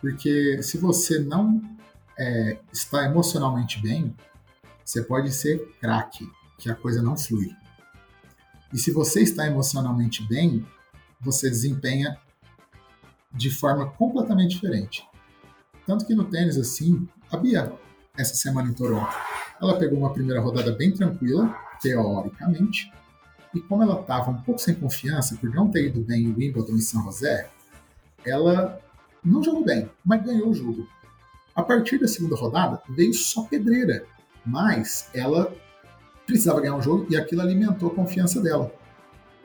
Porque 0.00 0.62
se 0.62 0.78
você 0.78 1.18
não 1.18 1.60
é, 2.18 2.58
está 2.72 3.04
emocionalmente 3.04 3.80
bem, 3.80 4.14
você 4.84 5.02
pode 5.02 5.32
ser 5.32 5.58
craque 5.80 6.28
que 6.58 6.70
a 6.70 6.74
coisa 6.74 7.00
não 7.00 7.16
flui. 7.16 7.56
E 8.72 8.78
se 8.78 8.90
você 8.90 9.22
está 9.22 9.46
emocionalmente 9.46 10.26
bem, 10.28 10.66
você 11.20 11.48
desempenha 11.48 12.18
de 13.32 13.50
forma 13.50 13.88
completamente 13.90 14.50
diferente. 14.50 15.06
Tanto 15.86 16.04
que 16.04 16.14
no 16.14 16.24
tênis, 16.24 16.58
assim, 16.58 17.08
a 17.30 17.36
Bia, 17.36 17.72
essa 18.16 18.34
semana 18.34 18.68
em 18.68 18.74
Toronto, 18.74 19.14
ela 19.60 19.78
pegou 19.78 19.98
uma 19.98 20.12
primeira 20.12 20.40
rodada 20.40 20.72
bem 20.72 20.92
tranquila, 20.92 21.56
teoricamente, 21.80 22.92
e 23.54 23.60
como 23.60 23.82
ela 23.82 24.00
estava 24.00 24.30
um 24.30 24.42
pouco 24.42 24.60
sem 24.60 24.74
confiança 24.74 25.36
por 25.36 25.50
não 25.50 25.70
ter 25.70 25.86
ido 25.86 26.00
bem 26.00 26.24
em 26.24 26.34
Wimbledon 26.34 26.76
e 26.76 26.82
São 26.82 27.02
José, 27.04 27.48
ela 28.24 28.80
não 29.24 29.42
jogou 29.42 29.64
bem, 29.64 29.88
mas 30.04 30.22
ganhou 30.22 30.50
o 30.50 30.54
jogo. 30.54 30.86
A 31.54 31.62
partir 31.62 31.98
da 31.98 32.06
segunda 32.06 32.36
rodada, 32.36 32.82
veio 32.88 33.14
só 33.14 33.44
pedreira, 33.44 34.04
mas 34.44 35.08
ela 35.14 35.54
precisava 36.28 36.60
ganhar 36.60 36.76
um 36.76 36.82
jogo 36.82 37.06
e 37.10 37.16
aquilo 37.16 37.40
alimentou 37.40 37.90
a 37.90 37.94
confiança 37.94 38.40
dela. 38.40 38.70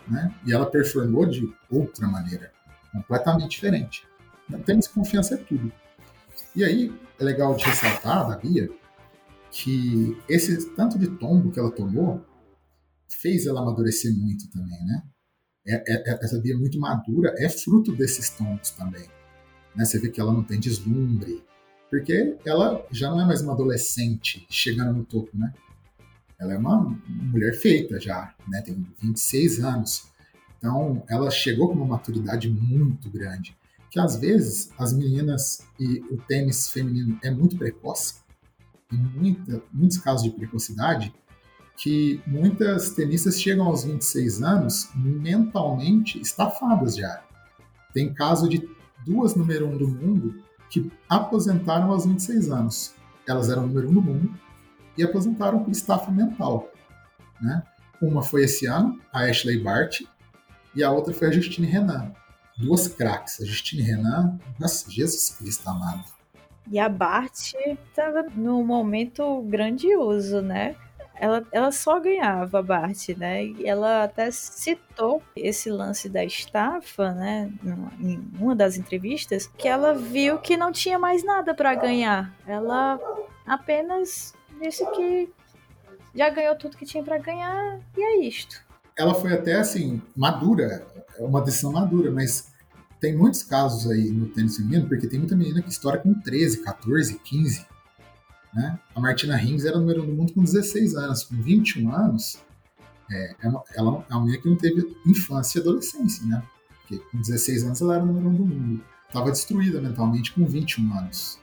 Né? 0.06 0.36
E 0.46 0.54
ela 0.54 0.70
performou 0.70 1.26
de 1.26 1.50
outra 1.72 2.06
maneira, 2.06 2.52
completamente 2.92 3.52
diferente. 3.52 4.06
Não 4.50 4.60
tênis 4.60 4.88
confiança 4.88 5.36
é 5.36 5.38
tudo. 5.38 5.72
E 6.54 6.64
aí 6.64 6.94
é 7.18 7.24
legal 7.24 7.56
de 7.56 7.64
ressaltar 7.64 8.28
da 8.28 8.38
Bia 8.38 8.70
que 9.50 10.18
esse 10.28 10.72
tanto 10.72 11.00
de 11.00 11.08
tombo 11.08 11.52
que 11.52 11.60
ela 11.60 11.72
tomou 11.72 12.22
fez 13.10 13.46
ela 13.46 13.62
amadurecer 13.62 14.14
muito 14.14 14.50
também, 14.52 14.84
né? 14.86 15.04
É, 15.66 15.76
é, 15.76 16.12
é 16.12 16.20
essa 16.22 16.38
Bia 16.42 16.58
muito 16.58 16.78
madura 16.78 17.34
é 17.38 17.48
fruto 17.48 17.96
desses 17.96 18.30
tombos 18.32 18.72
também. 18.72 19.08
Né? 19.74 19.86
Você 19.86 20.00
vê 20.00 20.10
que 20.10 20.20
ela 20.20 20.34
não 20.34 20.44
tem 20.44 20.60
deslumbre, 20.60 21.42
porque 21.90 22.36
ela 22.46 22.86
já 22.92 23.10
não 23.10 23.22
é 23.22 23.26
mais 23.26 23.42
uma 23.42 23.54
adolescente 23.54 24.46
chegando 24.50 24.92
no 24.92 25.06
topo, 25.06 25.30
né? 25.38 25.54
Ela 26.44 26.54
é 26.56 26.58
uma 26.58 26.98
mulher 27.08 27.54
feita 27.54 28.00
já, 28.00 28.34
né? 28.48 28.62
Tem 28.62 28.86
26 29.02 29.64
anos. 29.64 30.12
Então, 30.58 31.04
ela 31.08 31.32
chegou 31.32 31.70
com 31.70 31.76
uma 31.76 31.86
maturidade 31.86 32.50
muito 32.50 33.10
grande. 33.10 33.56
Que 33.90 34.00
às 34.00 34.18
vezes 34.18 34.72
as 34.78 34.92
meninas 34.92 35.66
e 35.80 36.00
o 36.12 36.18
tênis 36.18 36.68
feminino 36.70 37.18
é 37.24 37.32
muito 37.32 37.58
precoce, 37.58 38.16
tem 38.90 39.00
muita, 39.00 39.64
muitos 39.72 39.98
casos 39.98 40.24
de 40.24 40.32
precocidade, 40.32 41.14
que 41.78 42.22
muitas 42.28 42.92
tenistas 42.92 43.40
chegam 43.40 43.66
aos 43.66 43.84
26 43.84 44.42
anos 44.44 44.90
mentalmente 44.96 46.20
estafadas 46.20 46.96
já. 46.96 47.24
Tem 47.94 48.14
caso 48.14 48.50
de 48.50 48.68
duas 49.06 49.36
número 49.36 49.68
um 49.68 49.78
do 49.78 49.88
mundo 49.88 50.44
que 50.70 50.92
aposentaram 51.08 51.92
aos 51.92 52.06
26 52.06 52.50
anos. 52.50 52.96
Elas 53.28 53.50
eram 53.50 53.68
número 53.68 53.90
um 53.90 53.94
do 53.94 54.02
mundo, 54.02 54.34
e 54.98 55.04
aposentaram 55.04 55.64
por 55.64 55.72
estafa 55.72 56.12
mental. 56.12 56.70
Né? 57.42 57.64
Uma 58.02 58.22
foi 58.22 58.44
esse 58.44 58.66
ano, 58.66 59.00
a 59.12 59.22
Ashley 59.22 59.62
Bart, 59.62 60.02
e 60.76 60.84
a 60.84 60.92
outra 60.92 61.14
foi 61.14 61.28
a 61.28 61.32
Justine 61.32 61.68
Renan. 61.68 62.12
Duas 62.58 62.88
craques, 62.88 63.42
a 63.42 63.46
Justine 63.46 63.82
Renan, 63.82 64.38
nossa, 64.60 64.90
Jesus 64.90 65.36
Cristo 65.38 65.68
amado. 65.70 66.04
E 66.70 66.80
a 66.80 66.88
Bart 66.88 67.54
estava 67.90 68.24
num 68.36 68.64
momento 68.64 69.42
grandioso, 69.44 70.42
né? 70.42 70.76
Ela, 71.16 71.46
ela 71.52 71.72
só 71.72 72.00
ganhava 72.00 72.60
a 72.60 72.64
Bart, 72.64 73.10
né? 73.18 73.46
E 73.46 73.68
ela 73.68 74.04
até 74.04 74.32
citou 74.32 75.22
esse 75.36 75.70
lance 75.70 76.10
da 76.10 76.24
estafa, 76.24 77.12
né? 77.12 77.52
Em 78.00 78.20
uma 78.40 78.56
das 78.56 78.78
entrevistas, 78.78 79.48
que 79.58 79.68
ela 79.68 79.94
viu 79.94 80.40
que 80.40 80.58
não 80.58 80.72
tinha 80.72 80.98
mais 80.98 81.24
nada 81.24 81.54
para 81.54 81.76
ganhar. 81.76 82.34
Ela 82.48 83.00
apenas 83.46 84.34
disse 84.62 84.86
que 84.92 85.30
já 86.16 86.30
ganhou 86.30 86.56
tudo 86.56 86.78
que 86.78 86.86
tinha 86.86 87.04
para 87.04 87.18
ganhar 87.18 87.80
e 87.98 88.02
é 88.02 88.28
isto. 88.28 88.62
Ela 88.98 89.14
foi 89.14 89.34
até 89.34 89.56
assim, 89.56 90.02
madura, 90.16 90.86
é 91.18 91.24
uma 91.24 91.42
decisão 91.42 91.72
madura, 91.72 92.12
mas 92.12 92.52
tem 93.00 93.16
muitos 93.16 93.44
casos 93.44 93.90
aí 93.90 94.12
no 94.12 94.28
tênis 94.28 94.56
feminino, 94.56 94.88
porque 94.88 95.08
tem 95.08 95.20
muita 95.20 95.36
menina 95.36 95.62
que 95.62 95.70
estoura 95.70 95.98
com 95.98 96.14
13, 96.14 96.64
14, 96.64 97.20
15. 97.20 97.66
Né? 98.54 98.80
A 98.96 99.00
Martina 99.00 99.42
Hingis 99.42 99.66
era 99.66 99.80
número 99.80 100.04
um 100.04 100.06
do 100.06 100.14
mundo 100.14 100.34
com 100.34 100.44
16 100.44 100.96
anos, 100.96 101.24
com 101.24 101.36
21 101.36 101.94
anos. 101.94 102.40
É, 103.12 103.36
é 103.42 103.50
uma, 103.50 103.64
ela 103.76 104.06
é 104.10 104.14
uma 104.14 104.22
menina 104.22 104.42
que 104.42 104.48
não 104.48 104.56
teve 104.56 104.96
infância 105.06 105.60
e 105.60 105.62
adolescência, 105.62 106.26
né? 106.26 106.42
Porque 106.80 106.98
com 107.12 107.20
16 107.20 107.64
anos 107.64 107.82
ela 107.82 107.96
era 107.96 108.06
número 108.06 108.30
um 108.30 108.36
do 108.36 108.46
mundo. 108.46 108.84
Estava 109.08 109.32
destruída 109.32 109.82
mentalmente 109.82 110.32
com 110.32 110.46
21 110.46 110.98
anos, 110.98 111.40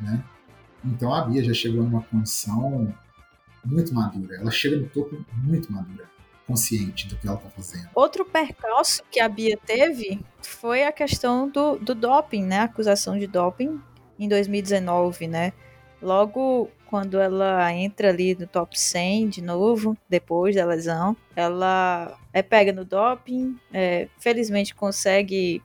né? 0.00 0.24
Então 0.84 1.12
a 1.12 1.22
Bia 1.22 1.42
já 1.42 1.54
chegou 1.54 1.82
numa 1.82 2.02
condição 2.02 2.92
muito 3.64 3.94
madura. 3.94 4.36
Ela 4.36 4.50
chega 4.50 4.76
no 4.76 4.88
topo 4.88 5.24
muito 5.36 5.72
madura, 5.72 6.08
consciente 6.46 7.08
do 7.08 7.16
que 7.16 7.26
ela 7.26 7.36
está 7.36 7.50
fazendo. 7.50 7.88
Outro 7.94 8.24
percalço 8.24 9.02
que 9.10 9.20
a 9.20 9.28
Bia 9.28 9.56
teve 9.56 10.20
foi 10.42 10.84
a 10.84 10.92
questão 10.92 11.48
do, 11.48 11.76
do 11.78 11.94
doping, 11.94 12.44
né? 12.44 12.58
A 12.58 12.64
acusação 12.64 13.18
de 13.18 13.26
doping 13.26 13.80
em 14.18 14.28
2019, 14.28 15.28
né? 15.28 15.52
Logo 16.00 16.68
quando 16.92 17.18
ela 17.18 17.72
entra 17.72 18.10
ali 18.10 18.36
no 18.38 18.46
top 18.46 18.78
100 18.78 19.30
de 19.30 19.40
novo, 19.40 19.96
depois 20.10 20.54
da 20.54 20.66
lesão, 20.66 21.16
ela 21.34 22.18
é 22.34 22.42
pega 22.42 22.70
no 22.70 22.84
doping, 22.84 23.56
é, 23.72 24.08
felizmente 24.18 24.74
consegue 24.74 25.62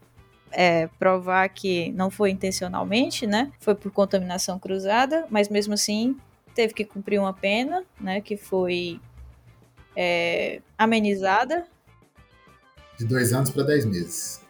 é, 0.52 0.88
provar 0.98 1.48
que 1.48 1.92
não 1.92 2.10
foi 2.10 2.30
intencionalmente, 2.30 3.26
né? 3.26 3.52
Foi 3.60 3.74
por 3.74 3.90
contaminação 3.92 4.58
cruzada, 4.58 5.26
mas 5.30 5.48
mesmo 5.48 5.74
assim 5.74 6.16
teve 6.54 6.74
que 6.74 6.84
cumprir 6.84 7.18
uma 7.18 7.32
pena, 7.32 7.84
né? 8.00 8.20
Que 8.20 8.36
foi 8.36 9.00
é, 9.96 10.60
amenizada. 10.76 11.66
De 12.98 13.04
dois 13.04 13.32
anos 13.32 13.50
para 13.50 13.62
dez 13.62 13.84
meses. 13.84 14.44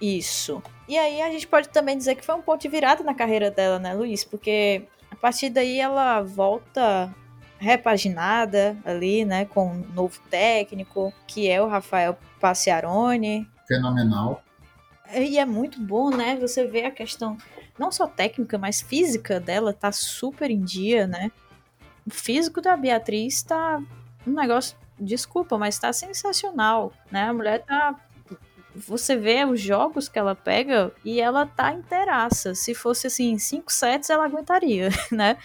Isso. 0.00 0.62
E 0.88 0.98
aí 0.98 1.22
a 1.22 1.30
gente 1.30 1.46
pode 1.46 1.68
também 1.68 1.96
dizer 1.96 2.16
que 2.16 2.24
foi 2.24 2.34
um 2.34 2.42
ponto 2.42 2.60
de 2.60 2.68
virada 2.68 3.04
na 3.04 3.14
carreira 3.14 3.50
dela, 3.50 3.78
né, 3.78 3.94
Luiz? 3.94 4.24
Porque 4.24 4.84
a 5.10 5.14
partir 5.14 5.50
daí 5.50 5.78
ela 5.78 6.20
volta 6.20 7.14
repaginada 7.58 8.76
ali, 8.84 9.24
né, 9.24 9.44
com 9.44 9.68
um 9.68 9.86
novo 9.94 10.20
técnico, 10.28 11.12
que 11.28 11.48
é 11.48 11.62
o 11.62 11.68
Rafael 11.68 12.18
Passiarone. 12.40 13.48
Fenomenal. 13.68 14.42
E 15.14 15.38
é 15.38 15.44
muito 15.44 15.80
bom, 15.80 16.10
né? 16.10 16.36
Você 16.36 16.66
vê 16.66 16.84
a 16.84 16.90
questão 16.90 17.36
não 17.78 17.90
só 17.90 18.06
técnica, 18.06 18.58
mas 18.58 18.80
física 18.80 19.40
dela 19.40 19.72
tá 19.72 19.90
super 19.92 20.50
em 20.50 20.62
dia, 20.62 21.06
né? 21.06 21.30
o 22.06 22.10
físico 22.10 22.60
da 22.60 22.76
Beatriz 22.76 23.42
tá 23.42 23.82
um 24.26 24.32
negócio, 24.32 24.76
desculpa, 24.98 25.56
mas 25.58 25.78
tá 25.78 25.92
sensacional, 25.92 26.92
né? 27.10 27.24
A 27.28 27.32
mulher 27.32 27.64
tá 27.64 27.94
você 28.74 29.16
vê 29.16 29.44
os 29.44 29.60
jogos 29.60 30.08
que 30.08 30.18
ela 30.18 30.34
pega 30.34 30.92
e 31.04 31.20
ela 31.20 31.44
tá 31.44 31.74
inteiraça. 31.74 32.54
Se 32.54 32.74
fosse 32.74 33.06
assim, 33.06 33.38
cinco 33.38 33.70
sets, 33.70 34.08
ela 34.08 34.24
aguentaria, 34.24 34.88
né? 35.12 35.36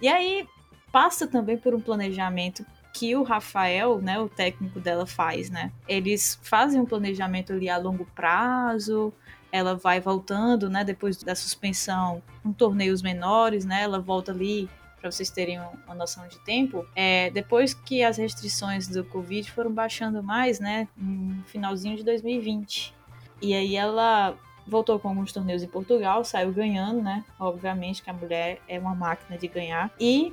E 0.00 0.06
aí 0.06 0.46
passa 0.92 1.26
também 1.26 1.58
por 1.58 1.74
um 1.74 1.80
planejamento 1.80 2.64
que 2.98 3.14
o 3.14 3.22
Rafael, 3.22 4.00
né, 4.00 4.18
o 4.18 4.28
técnico 4.28 4.80
dela 4.80 5.06
faz, 5.06 5.48
né? 5.50 5.70
Eles 5.86 6.36
fazem 6.42 6.80
um 6.80 6.84
planejamento 6.84 7.52
ali 7.52 7.68
a 7.68 7.78
longo 7.78 8.04
prazo, 8.06 9.12
ela 9.52 9.76
vai 9.76 10.00
voltando, 10.00 10.68
né, 10.68 10.82
depois 10.82 11.16
da 11.22 11.36
suspensão, 11.36 12.20
em 12.44 12.52
torneios 12.52 13.00
menores, 13.00 13.64
né? 13.64 13.82
Ela 13.82 14.00
volta 14.00 14.32
ali 14.32 14.68
para 15.00 15.12
vocês 15.12 15.30
terem 15.30 15.60
uma 15.86 15.94
noção 15.94 16.26
de 16.26 16.40
tempo, 16.40 16.84
é, 16.92 17.30
depois 17.30 17.72
que 17.72 18.02
as 18.02 18.16
restrições 18.16 18.88
do 18.88 19.04
Covid 19.04 19.48
foram 19.52 19.72
baixando 19.72 20.20
mais, 20.20 20.58
né, 20.58 20.88
no 20.96 21.44
finalzinho 21.44 21.96
de 21.96 22.02
2020. 22.02 22.92
E 23.40 23.54
aí 23.54 23.76
ela 23.76 24.34
voltou 24.66 24.98
com 24.98 25.08
alguns 25.08 25.32
torneios 25.32 25.62
em 25.62 25.68
Portugal, 25.68 26.24
saiu 26.24 26.52
ganhando, 26.52 27.00
né? 27.00 27.24
Obviamente 27.38 28.02
que 28.02 28.10
a 28.10 28.12
mulher 28.12 28.60
é 28.66 28.76
uma 28.76 28.96
máquina 28.96 29.38
de 29.38 29.46
ganhar. 29.46 29.88
E 30.00 30.32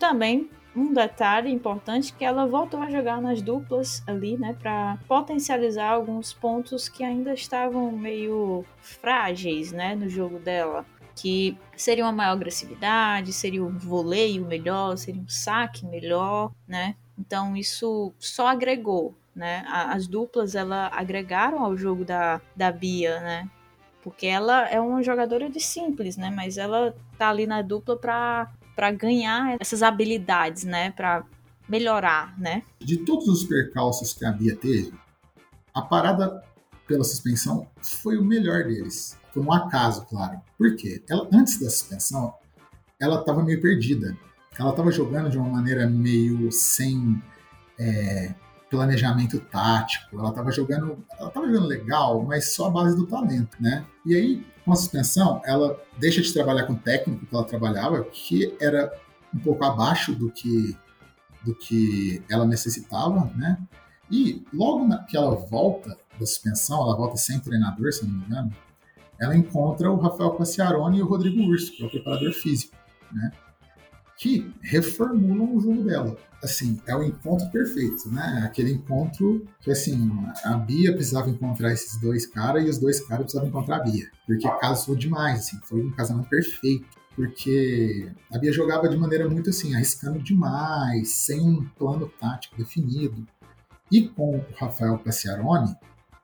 também 0.00 0.50
um 0.74 0.92
detalhe 0.92 1.50
importante 1.50 2.12
que 2.12 2.24
ela 2.24 2.46
voltou 2.46 2.80
a 2.80 2.90
jogar 2.90 3.20
nas 3.20 3.42
duplas 3.42 4.02
ali, 4.06 4.36
né, 4.38 4.56
para 4.60 4.98
potencializar 5.06 5.90
alguns 5.90 6.32
pontos 6.32 6.88
que 6.88 7.04
ainda 7.04 7.34
estavam 7.34 7.92
meio 7.92 8.64
frágeis, 8.80 9.70
né, 9.70 9.94
no 9.94 10.08
jogo 10.08 10.38
dela, 10.38 10.86
que 11.14 11.56
seria 11.76 12.04
uma 12.04 12.12
maior 12.12 12.32
agressividade, 12.32 13.32
seria 13.32 13.62
um 13.62 13.76
voleio 13.76 14.44
melhor, 14.46 14.96
seria 14.96 15.20
um 15.20 15.28
saque 15.28 15.84
melhor, 15.86 16.50
né? 16.66 16.96
Então 17.18 17.54
isso 17.56 18.12
só 18.18 18.48
agregou, 18.48 19.14
né? 19.34 19.64
As 19.68 20.06
duplas 20.06 20.54
ela 20.54 20.90
agregaram 20.92 21.62
ao 21.62 21.76
jogo 21.76 22.04
da, 22.04 22.40
da 22.56 22.72
Bia, 22.72 23.20
né? 23.20 23.50
Porque 24.02 24.26
ela 24.26 24.68
é 24.68 24.80
uma 24.80 25.02
jogadora 25.02 25.48
de 25.48 25.60
simples, 25.60 26.16
né? 26.16 26.30
Mas 26.30 26.56
ela 26.56 26.94
tá 27.18 27.28
ali 27.28 27.46
na 27.46 27.62
dupla 27.62 27.96
para 27.96 28.50
para 28.74 28.90
ganhar 28.90 29.56
essas 29.60 29.82
habilidades, 29.82 30.64
né? 30.64 30.90
Para 30.90 31.24
melhorar, 31.68 32.38
né? 32.38 32.62
De 32.80 32.98
todos 32.98 33.28
os 33.28 33.44
percalços 33.44 34.12
que 34.12 34.24
a 34.24 34.32
Bia 34.32 34.56
teve, 34.56 34.92
a 35.74 35.82
parada 35.82 36.42
pela 36.86 37.04
suspensão 37.04 37.66
foi 37.80 38.18
o 38.18 38.24
melhor 38.24 38.64
deles. 38.64 39.18
Foi 39.32 39.42
um 39.42 39.52
acaso, 39.52 40.04
claro. 40.06 40.40
Por 40.58 40.76
quê? 40.76 41.02
Ela, 41.08 41.28
antes 41.32 41.58
da 41.58 41.70
suspensão, 41.70 42.34
ela 43.00 43.20
estava 43.20 43.42
meio 43.42 43.60
perdida. 43.60 44.16
Ela 44.58 44.70
estava 44.70 44.90
jogando 44.90 45.30
de 45.30 45.38
uma 45.38 45.48
maneira 45.48 45.86
meio 45.86 46.52
sem 46.52 47.22
é, 47.78 48.34
planejamento 48.68 49.40
tático. 49.40 50.18
Ela 50.18 50.28
estava 50.28 50.50
jogando, 50.50 51.02
ela 51.18 51.32
jogando 51.34 51.66
legal, 51.66 52.22
mas 52.22 52.52
só 52.52 52.66
a 52.66 52.70
base 52.70 52.94
do 52.94 53.06
talento, 53.06 53.56
né? 53.60 53.84
E 54.04 54.14
aí 54.14 54.46
com 54.64 54.72
a 54.72 54.76
suspensão, 54.76 55.42
ela 55.44 55.80
deixa 55.98 56.22
de 56.22 56.32
trabalhar 56.32 56.64
com 56.66 56.74
o 56.74 56.78
técnico 56.78 57.26
que 57.26 57.34
ela 57.34 57.44
trabalhava, 57.44 58.02
que 58.04 58.54
era 58.60 58.92
um 59.34 59.38
pouco 59.38 59.64
abaixo 59.64 60.14
do 60.14 60.30
que, 60.30 60.76
do 61.44 61.54
que 61.54 62.22
ela 62.30 62.46
necessitava, 62.46 63.30
né? 63.34 63.58
E 64.10 64.44
logo 64.52 64.88
que 65.06 65.16
ela 65.16 65.34
volta 65.34 65.96
da 66.18 66.26
suspensão, 66.26 66.82
ela 66.82 66.96
volta 66.96 67.16
sem 67.16 67.40
treinador, 67.40 67.92
se 67.92 68.04
não 68.04 68.12
me 68.12 68.24
engano, 68.26 68.52
ela 69.18 69.36
encontra 69.36 69.90
o 69.90 69.96
Rafael 69.96 70.32
Passiaroni 70.32 70.98
e 70.98 71.02
o 71.02 71.06
Rodrigo 71.06 71.42
Urso, 71.42 71.72
que 71.72 71.82
é 71.82 71.86
o 71.86 71.90
preparador 71.90 72.32
físico, 72.32 72.76
né? 73.10 73.32
Que 74.22 74.54
reformulam 74.60 75.56
o 75.56 75.60
jogo 75.60 75.82
dela 75.82 76.16
assim, 76.40 76.80
é 76.86 76.94
o 76.94 77.02
encontro 77.02 77.50
perfeito, 77.50 78.08
né? 78.08 78.42
Aquele 78.44 78.70
encontro 78.70 79.44
que, 79.60 79.68
assim, 79.68 80.10
a 80.44 80.54
Bia 80.54 80.92
precisava 80.92 81.28
encontrar 81.28 81.72
esses 81.72 82.00
dois 82.00 82.24
caras 82.24 82.64
e 82.64 82.68
os 82.68 82.78
dois 82.78 83.00
caras 83.00 83.24
precisavam 83.24 83.48
encontrar 83.48 83.78
a 83.78 83.82
Bia. 83.82 84.08
Porque 84.24 84.48
casou 84.60 84.94
demais, 84.94 85.40
assim, 85.40 85.58
foi 85.64 85.84
um 85.84 85.90
casamento 85.90 86.28
perfeito. 86.28 86.86
Porque 87.16 88.12
a 88.32 88.38
Bia 88.38 88.52
jogava 88.52 88.88
de 88.88 88.96
maneira 88.96 89.28
muito 89.28 89.50
assim, 89.50 89.74
arriscando 89.74 90.20
demais, 90.20 91.10
sem 91.10 91.40
um 91.40 91.64
plano 91.76 92.08
tático 92.20 92.56
definido. 92.56 93.26
E 93.90 94.08
com 94.08 94.36
o 94.36 94.44
Rafael 94.56 94.98
Passiaroni, 94.98 95.74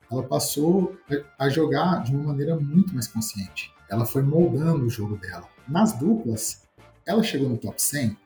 ela 0.08 0.22
passou 0.22 0.96
a 1.37 1.48
jogar 1.48 2.04
de 2.04 2.14
uma 2.14 2.28
maneira 2.28 2.54
muito 2.54 2.94
mais 2.94 3.08
consciente. 3.08 3.74
Ela 3.90 4.06
foi 4.06 4.22
moldando 4.22 4.84
o 4.84 4.90
jogo 4.90 5.16
dela. 5.16 5.48
Nas 5.68 5.98
duplas, 5.98 6.67
ela 7.09 7.23
chegou 7.23 7.49
no 7.49 7.57
top 7.57 7.83
100 7.83 8.16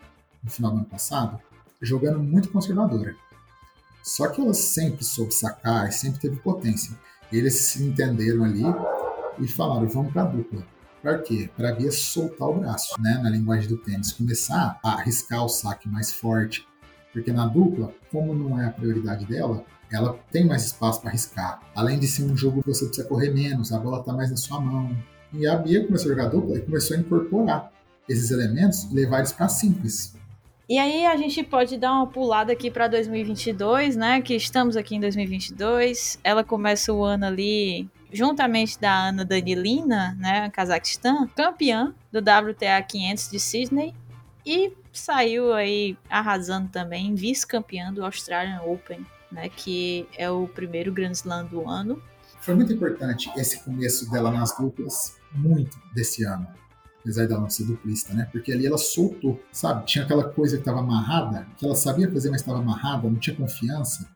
no 0.43 0.51
final 0.51 0.73
do 0.73 0.79
ano 0.79 0.87
passado 0.87 1.41
jogando 1.81 2.19
muito 2.19 2.51
conservadora. 2.51 3.15
Só 4.03 4.27
que 4.27 4.41
ela 4.41 4.53
sempre 4.53 5.05
soube 5.05 5.33
sacar 5.33 5.89
e 5.89 5.93
sempre 5.93 6.21
teve 6.21 6.37
potência. 6.37 6.99
Eles 7.33 7.55
se 7.55 7.83
entenderam 7.83 8.45
ali 8.45 8.65
e 9.39 9.47
falaram: 9.47 9.89
vamos 9.89 10.13
para 10.13 10.25
dupla. 10.25 10.67
Para 11.01 11.19
quê? 11.19 11.49
Para 11.57 11.71
a 11.71 11.73
Bia 11.73 11.91
soltar 11.91 12.49
o 12.49 12.59
braço, 12.59 13.01
né? 13.01 13.21
Na 13.23 13.31
linguagem 13.31 13.69
do 13.69 13.77
tênis, 13.77 14.13
começar 14.13 14.79
a 14.83 14.95
arriscar 14.95 15.45
o 15.45 15.49
saque 15.49 15.89
mais 15.89 16.13
forte. 16.13 16.67
Porque 17.13 17.33
na 17.33 17.47
dupla, 17.47 17.93
como 18.11 18.35
não 18.35 18.61
é 18.61 18.67
a 18.67 18.71
prioridade 18.71 19.27
dela, 19.27 19.65
ela 19.91 20.19
tem 20.31 20.47
mais 20.47 20.65
espaço 20.65 21.01
para 21.01 21.11
arriscar. 21.11 21.61
Além 21.75 21.99
de 21.99 22.09
ser 22.09 22.25
um 22.25 22.37
jogo 22.37 22.63
que 22.63 22.69
você 22.69 22.87
precisa 22.87 23.07
correr 23.07 23.31
menos, 23.31 23.73
a 23.73 23.79
bola 23.79 24.01
está 24.01 24.13
mais 24.13 24.31
na 24.31 24.37
sua 24.37 24.61
mão. 24.61 24.97
E 25.33 25.47
a 25.47 25.57
Bia 25.57 25.85
começou 25.87 26.13
a 26.13 26.15
jogar 26.15 26.29
dupla 26.29 26.57
e 26.57 26.63
começou 26.63 26.97
a 26.97 27.01
incorporar 27.01 27.72
esses 28.09 28.31
elementos 28.31 28.85
e 28.85 28.95
levar 28.95 29.19
eles 29.19 29.33
para 29.33 29.49
simples. 29.49 30.15
E 30.69 30.79
aí 30.79 31.05
a 31.05 31.17
gente 31.17 31.43
pode 31.43 31.77
dar 31.77 31.93
uma 31.93 32.07
pulada 32.07 32.53
aqui 32.53 32.71
para 32.71 32.89
2022, 32.89 33.97
né? 33.97 34.23
Que 34.23 34.35
estamos 34.35 34.77
aqui 34.77 34.97
em 34.97 35.01
2022. 35.01 36.19
Ela 36.25 36.43
começa 36.43 36.93
o 36.93 37.05
ano 37.05 37.27
ali 37.27 37.91
juntamente 38.13 38.79
da 38.79 39.09
Ana 39.09 39.25
Danilina, 39.25 40.15
né, 40.21 40.51
Cazaquistão, 40.51 41.27
campeã 41.29 41.95
do 42.13 42.19
WTA 42.19 42.83
500 42.83 43.31
de 43.31 43.41
Sydney 43.41 43.95
e 44.45 44.73
saiu 44.93 45.55
aí 45.55 45.97
arrasando 46.11 46.69
também, 46.69 47.15
vice-campeã 47.15 47.93
do 47.93 48.05
Australian 48.05 48.61
Open, 48.63 49.07
né, 49.31 49.49
que 49.49 50.07
é 50.17 50.31
o 50.31 50.47
primeiro 50.47 50.93
Grand 50.93 51.13
Slam 51.13 51.47
do 51.47 51.67
ano. 51.67 52.03
Foi 52.41 52.55
muito 52.55 52.73
importante 52.73 53.31
esse 53.37 53.61
começo 53.65 54.11
dela 54.11 54.31
nas 54.31 54.55
duplas, 54.57 55.17
muito 55.33 55.79
desse 55.95 56.25
ano 56.25 56.47
apesar 57.03 57.27
dela 57.27 57.41
não 57.41 57.51
ser 57.51 57.65
duplista, 57.65 58.15
né? 58.15 58.29
Porque 58.33 58.53
ali 58.53 58.65
ela 58.65 58.79
soltou, 58.79 59.41
sabe? 59.53 59.85
Tinha 59.85 60.05
aquela 60.05 60.25
coisa 60.25 60.57
que 60.57 60.63
estava 60.63 60.79
amarrada, 60.79 61.47
que 61.59 61.67
ela 61.67 61.75
sabia 61.75 62.11
fazer, 62.11 62.31
mas 62.31 62.41
estava 62.41 62.61
amarrada, 62.61 63.11
não 63.11 63.19
tinha 63.19 63.37
confiança. 63.37 64.09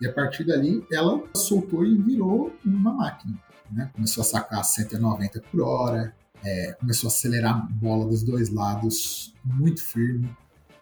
E 0.00 0.06
a 0.06 0.12
partir 0.12 0.44
dali, 0.44 0.84
ela 0.92 1.22
soltou 1.36 1.86
e 1.86 1.96
virou 1.96 2.52
uma 2.64 2.92
máquina, 2.92 3.38
né? 3.70 3.88
Começou 3.94 4.22
a 4.22 4.24
sacar 4.24 4.64
190 4.64 5.40
por 5.50 5.62
hora, 5.62 6.12
é, 6.44 6.72
começou 6.78 7.06
a 7.06 7.12
acelerar 7.12 7.56
a 7.56 7.60
bola 7.70 8.06
dos 8.06 8.22
dois 8.24 8.50
lados 8.50 9.32
muito 9.44 9.80
firme. 9.80 10.28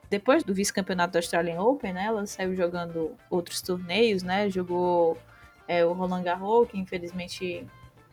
Depois 0.09 0.43
do 0.43 0.55
vice-campeonato 0.55 1.13
do 1.13 1.17
Australian 1.17 1.61
Open, 1.61 1.93
né, 1.93 2.07
ela 2.07 2.27
saiu 2.27 2.57
jogando 2.57 3.13
outros 3.29 3.61
torneios, 3.61 4.23
né? 4.23 4.49
Jogou 4.49 5.19
é, 5.69 5.85
o 5.85 5.93
Roland 5.93 6.23
Garros, 6.23 6.69
que 6.69 6.79
infelizmente 6.79 7.65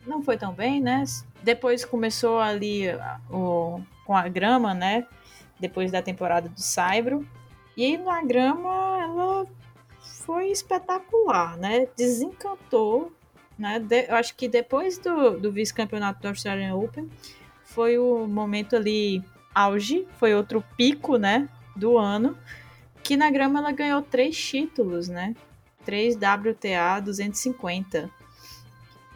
não 0.08 0.22
foi 0.22 0.36
tão 0.36 0.52
bem, 0.52 0.80
né? 0.80 1.04
Depois 1.42 1.84
começou 1.84 2.40
ali 2.40 2.86
o, 3.30 3.80
com 4.04 4.16
a 4.16 4.26
grama, 4.28 4.74
né? 4.74 5.06
Depois 5.60 5.92
da 5.92 6.02
temporada 6.02 6.48
do 6.48 6.60
Saibro. 6.60 7.26
E 7.76 7.96
na 7.96 8.22
grama 8.24 8.98
ela 9.00 9.46
foi 10.00 10.50
espetacular, 10.50 11.56
né? 11.56 11.86
Desencantou, 11.96 13.12
né? 13.58 13.78
De, 13.78 14.06
eu 14.08 14.16
acho 14.16 14.34
que 14.34 14.48
depois 14.48 14.98
do, 14.98 15.38
do 15.38 15.52
vice-campeonato 15.52 16.20
do 16.20 16.28
Australian 16.28 16.74
Open 16.74 17.08
foi 17.64 17.98
o 17.98 18.26
momento 18.26 18.74
ali 18.74 19.22
auge, 19.54 20.08
foi 20.18 20.34
outro 20.34 20.64
pico, 20.76 21.16
né? 21.16 21.48
Do 21.76 21.98
ano. 21.98 22.36
Que 23.02 23.16
na 23.16 23.30
grama 23.30 23.60
ela 23.60 23.72
ganhou 23.72 24.02
três 24.02 24.36
títulos, 24.36 25.08
né? 25.08 25.34
3 25.84 26.16
WTA 26.16 27.00
250 27.00 28.17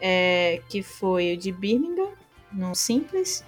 é, 0.05 0.61
que 0.67 0.83
foi 0.83 1.33
o 1.33 1.37
de 1.37 1.49
Birmingham, 1.49 2.09
no 2.51 2.75
simples, 2.75 3.41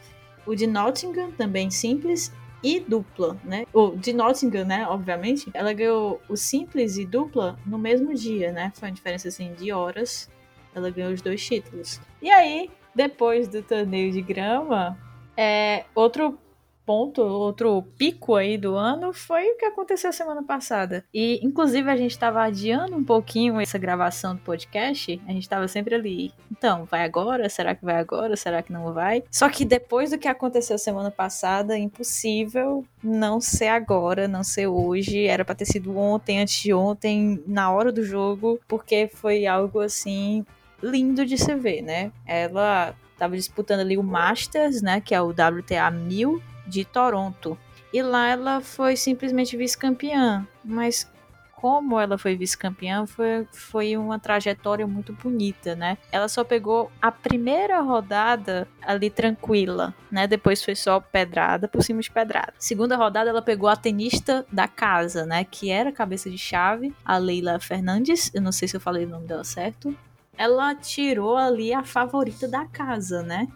o 0.45 0.55
de 0.55 0.65
Nottingham, 0.65 1.29
também 1.33 1.69
simples, 1.69 2.31
e 2.63 2.79
dupla, 2.79 3.37
né? 3.43 3.65
O 3.73 3.89
de 3.91 4.13
Nottingham, 4.13 4.63
né? 4.63 4.87
Obviamente, 4.87 5.51
ela 5.53 5.73
ganhou 5.73 6.21
o 6.29 6.37
simples 6.37 6.97
e 6.97 7.05
dupla 7.05 7.59
no 7.65 7.77
mesmo 7.77 8.15
dia, 8.15 8.53
né? 8.53 8.71
Foi 8.73 8.87
uma 8.87 8.95
diferença 8.95 9.27
assim 9.27 9.53
de 9.53 9.71
horas. 9.73 10.29
Ela 10.73 10.89
ganhou 10.89 11.11
os 11.11 11.21
dois 11.21 11.45
títulos. 11.45 11.99
E 12.21 12.29
aí, 12.29 12.71
depois 12.95 13.49
do 13.49 13.61
torneio 13.61 14.11
de 14.11 14.21
grama, 14.21 14.97
é 15.35 15.83
outro 15.93 16.39
ponto, 16.85 17.21
outro 17.21 17.81
pico 17.97 18.35
aí 18.35 18.57
do 18.57 18.75
ano 18.75 19.11
foi 19.11 19.49
o 19.49 19.57
que 19.57 19.65
aconteceu 19.65 20.13
semana 20.13 20.43
passada. 20.43 21.03
E, 21.13 21.39
inclusive, 21.43 21.89
a 21.89 21.95
gente 21.95 22.11
estava 22.11 22.43
adiando 22.43 22.95
um 22.95 23.03
pouquinho 23.03 23.59
essa 23.59 23.77
gravação 23.77 24.35
do 24.35 24.41
podcast. 24.41 25.21
A 25.27 25.31
gente 25.31 25.43
estava 25.43 25.67
sempre 25.67 25.95
ali. 25.95 26.31
Então, 26.51 26.85
vai 26.85 27.03
agora? 27.03 27.49
Será 27.49 27.73
que 27.73 27.83
vai 27.83 27.95
agora? 27.95 28.35
Será 28.35 28.61
que 28.61 28.71
não 28.71 28.93
vai? 28.93 29.23
Só 29.31 29.49
que 29.49 29.65
depois 29.65 30.11
do 30.11 30.17
que 30.17 30.27
aconteceu 30.27 30.77
semana 30.77 31.09
passada, 31.09 31.77
impossível 31.77 32.85
não 33.03 33.41
ser 33.41 33.67
agora, 33.67 34.27
não 34.27 34.43
ser 34.43 34.67
hoje. 34.67 35.25
Era 35.25 35.43
para 35.43 35.55
ter 35.55 35.65
sido 35.65 35.97
ontem, 35.97 36.41
antes 36.41 36.61
de 36.61 36.73
ontem, 36.73 37.43
na 37.47 37.71
hora 37.71 37.91
do 37.91 38.03
jogo, 38.03 38.59
porque 38.67 39.09
foi 39.11 39.45
algo 39.45 39.79
assim 39.79 40.45
lindo 40.83 41.25
de 41.25 41.37
se 41.37 41.55
ver, 41.55 41.81
né? 41.81 42.11
Ela 42.25 42.95
estava 43.13 43.35
disputando 43.35 43.79
ali 43.79 43.97
o 43.97 44.03
Masters, 44.03 44.81
né, 44.81 45.01
que 45.01 45.15
é 45.15 45.21
o 45.21 45.29
WTA 45.29 45.89
1000 45.89 46.41
de 46.65 46.85
Toronto. 46.85 47.57
E 47.93 48.01
lá 48.01 48.27
ela 48.27 48.61
foi 48.61 48.95
simplesmente 48.95 49.55
vice-campeã, 49.55 50.45
mas 50.63 51.09
como 51.65 51.99
ela 51.99 52.15
foi 52.17 52.35
vice-campeã, 52.35 53.07
foi, 53.07 53.47
foi 53.51 53.97
uma 53.97 54.19
trajetória 54.19 54.85
muito 54.85 55.13
bonita, 55.13 55.75
né? 55.75 55.97
Ela 56.11 56.27
só 56.27 56.43
pegou 56.43 56.91
a 57.01 57.11
primeira 57.11 57.79
rodada 57.81 58.67
ali 58.83 59.09
tranquila, 59.09 59.91
né? 60.11 60.27
Depois 60.27 60.63
foi 60.63 60.75
só 60.75 60.99
pedrada 60.99 61.67
por 61.67 61.81
cima 61.81 62.01
de 62.01 62.11
pedrada. 62.11 62.53
Segunda 62.59 62.95
rodada, 62.95 63.31
ela 63.31 63.41
pegou 63.41 63.67
a 63.67 63.75
tenista 63.75 64.45
da 64.51 64.67
casa, 64.67 65.25
né? 65.25 65.43
Que 65.43 65.71
era 65.71 65.91
cabeça 65.91 66.29
de 66.29 66.37
chave, 66.37 66.93
a 67.03 67.17
Leila 67.17 67.59
Fernandes. 67.59 68.29
Eu 68.31 68.43
não 68.43 68.51
sei 68.51 68.67
se 68.67 68.77
eu 68.77 68.81
falei 68.81 69.05
o 69.05 69.09
nome 69.09 69.25
dela 69.25 69.43
certo. 69.43 69.97
Ela 70.37 70.75
tirou 70.75 71.35
ali 71.35 71.73
a 71.73 71.83
favorita 71.83 72.47
da 72.47 72.65
casa, 72.65 73.23
né? 73.23 73.47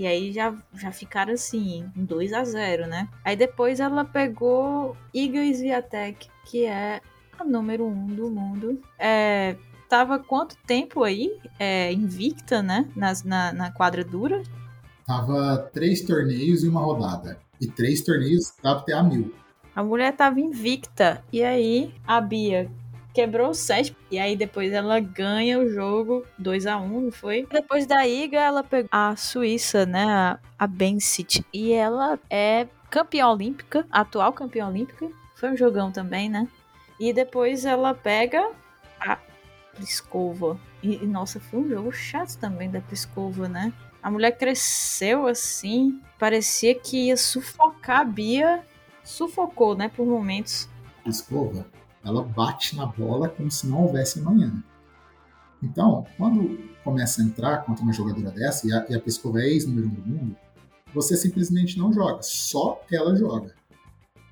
E 0.00 0.06
aí 0.06 0.32
já, 0.32 0.56
já 0.72 0.90
ficaram 0.90 1.34
assim, 1.34 1.84
2 1.94 2.32
a 2.32 2.42
0 2.42 2.86
né? 2.86 3.06
Aí 3.22 3.36
depois 3.36 3.80
ela 3.80 4.02
pegou 4.02 4.96
Iga 5.12 5.40
Swiatek, 5.54 6.26
que 6.46 6.64
é 6.64 7.02
a 7.38 7.44
número 7.44 7.84
1 7.84 7.90
um 7.90 8.06
do 8.06 8.30
mundo. 8.30 8.80
É, 8.98 9.56
tava 9.90 10.18
quanto 10.18 10.56
tempo 10.66 11.04
aí 11.04 11.38
é, 11.58 11.92
invicta, 11.92 12.62
né? 12.62 12.88
Nas, 12.96 13.22
na, 13.24 13.52
na 13.52 13.70
quadra 13.72 14.02
dura? 14.02 14.42
Tava 15.06 15.68
três 15.70 16.00
torneios 16.00 16.64
e 16.64 16.68
uma 16.70 16.80
rodada. 16.80 17.38
E 17.60 17.66
três 17.66 18.00
torneios 18.00 18.54
WTA 18.64 19.02
mil. 19.02 19.34
A 19.76 19.84
mulher 19.84 20.16
tava 20.16 20.40
invicta. 20.40 21.22
E 21.30 21.44
aí 21.44 21.92
a 22.06 22.22
Bia 22.22 22.70
quebrou 23.14 23.50
o 23.50 23.54
set. 23.54 23.96
E 24.10 24.18
aí 24.18 24.36
depois 24.36 24.72
ela 24.72 25.00
ganha 25.00 25.58
o 25.58 25.68
jogo 25.68 26.24
2 26.38 26.66
a 26.66 26.76
1 26.78 27.00
não 27.00 27.12
foi? 27.12 27.46
Depois 27.50 27.86
da 27.86 28.06
Iga, 28.06 28.38
ela 28.38 28.62
pegou 28.62 28.88
a 28.92 29.14
Suíça, 29.16 29.86
né? 29.86 30.38
A 30.58 30.66
Bensit. 30.66 31.44
E 31.52 31.72
ela 31.72 32.18
é 32.28 32.66
campeã 32.90 33.28
olímpica, 33.28 33.86
atual 33.90 34.32
campeã 34.32 34.68
olímpica. 34.68 35.08
Foi 35.36 35.50
um 35.50 35.56
jogão 35.56 35.90
também, 35.90 36.28
né? 36.28 36.46
E 36.98 37.12
depois 37.12 37.64
ela 37.64 37.94
pega 37.94 38.50
a 39.00 39.18
Pliskova. 39.74 40.58
E, 40.82 40.98
nossa, 41.06 41.40
foi 41.40 41.60
um 41.60 41.68
jogo 41.68 41.92
chato 41.92 42.36
também 42.38 42.70
da 42.70 42.80
Pliskova, 42.80 43.48
né? 43.48 43.72
A 44.02 44.10
mulher 44.10 44.32
cresceu 44.32 45.26
assim, 45.26 46.00
parecia 46.18 46.74
que 46.74 47.06
ia 47.08 47.16
sufocar 47.16 48.00
a 48.00 48.04
Bia. 48.04 48.62
Sufocou, 49.02 49.74
né, 49.74 49.90
por 49.94 50.06
momentos. 50.06 50.68
Pliskova 51.02 51.66
ela 52.04 52.22
bate 52.22 52.76
na 52.76 52.86
bola 52.86 53.28
como 53.28 53.50
se 53.50 53.66
não 53.66 53.82
houvesse 53.82 54.20
amanhã. 54.20 54.62
Então, 55.62 56.06
quando 56.16 56.58
começa 56.82 57.20
a 57.20 57.24
entrar 57.24 57.58
contra 57.58 57.82
uma 57.82 57.92
jogadora 57.92 58.30
dessa, 58.30 58.66
e 58.66 58.72
a, 58.72 58.86
e 58.88 58.94
a 58.94 59.00
Pescova 59.00 59.40
é 59.40 59.48
ex-número 59.48 59.88
um 59.88 59.94
do 59.94 60.08
mundo, 60.08 60.36
você 60.94 61.16
simplesmente 61.16 61.78
não 61.78 61.92
joga, 61.92 62.22
só 62.22 62.82
ela 62.90 63.14
joga. 63.14 63.54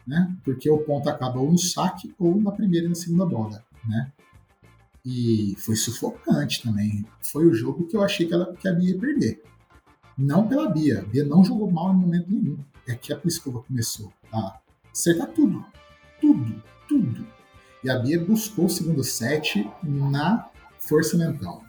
Né? 0.07 0.35
Porque 0.43 0.71
o 0.71 0.79
ponto 0.79 1.09
acaba 1.09 1.39
ou 1.39 1.53
no 1.53 1.59
saque 1.59 2.15
ou 2.19 2.41
na 2.41 2.51
primeira 2.51 2.87
e 2.87 2.89
na 2.89 2.95
segunda 2.95 3.27
bola. 3.27 3.63
Né? 3.87 4.11
E 5.05 5.55
foi 5.59 5.77
sufocante 5.77 6.63
também. 6.63 7.05
Foi 7.23 7.47
o 7.47 7.55
jogo 7.55 7.87
que 7.87 7.97
eu 7.97 8.03
achei 8.03 8.27
que, 8.27 8.33
ela, 8.33 8.55
que 8.55 8.67
a 8.67 8.73
Bia 8.73 8.91
ia 8.91 8.99
perder. 8.99 9.43
Não 10.17 10.49
pela 10.49 10.69
Bia. 10.71 11.01
A 11.01 11.05
Bia 11.05 11.25
não 11.25 11.45
jogou 11.45 11.71
mal 11.71 11.93
em 11.93 11.97
momento 11.97 12.31
nenhum. 12.31 12.59
É 12.87 12.95
que 12.95 13.13
a 13.13 13.17
Pliskova 13.17 13.63
começou 13.63 14.11
a 14.33 14.59
acertar 14.91 15.29
tudo. 15.29 15.65
Tudo. 16.21 16.63
Tudo. 16.89 17.38
E 17.83 17.91
a 17.91 17.99
Bia 17.99 18.19
buscou 18.19 18.67
o 18.67 18.71
segundo 18.71 19.05
set 19.05 19.69
na 19.83 20.49
força 20.79 21.17
mental. 21.17 21.63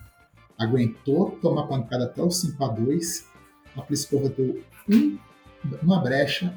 Aguentou 0.58 1.32
tomar 1.42 1.68
pancada 1.68 2.06
até 2.06 2.22
o 2.22 2.32
5 2.32 2.64
a 2.64 2.68
2 2.68 3.26
A 3.78 3.82
Pliskova 3.82 4.30
deu 4.30 4.62
um, 4.90 5.18
uma 5.82 6.02
brecha. 6.02 6.54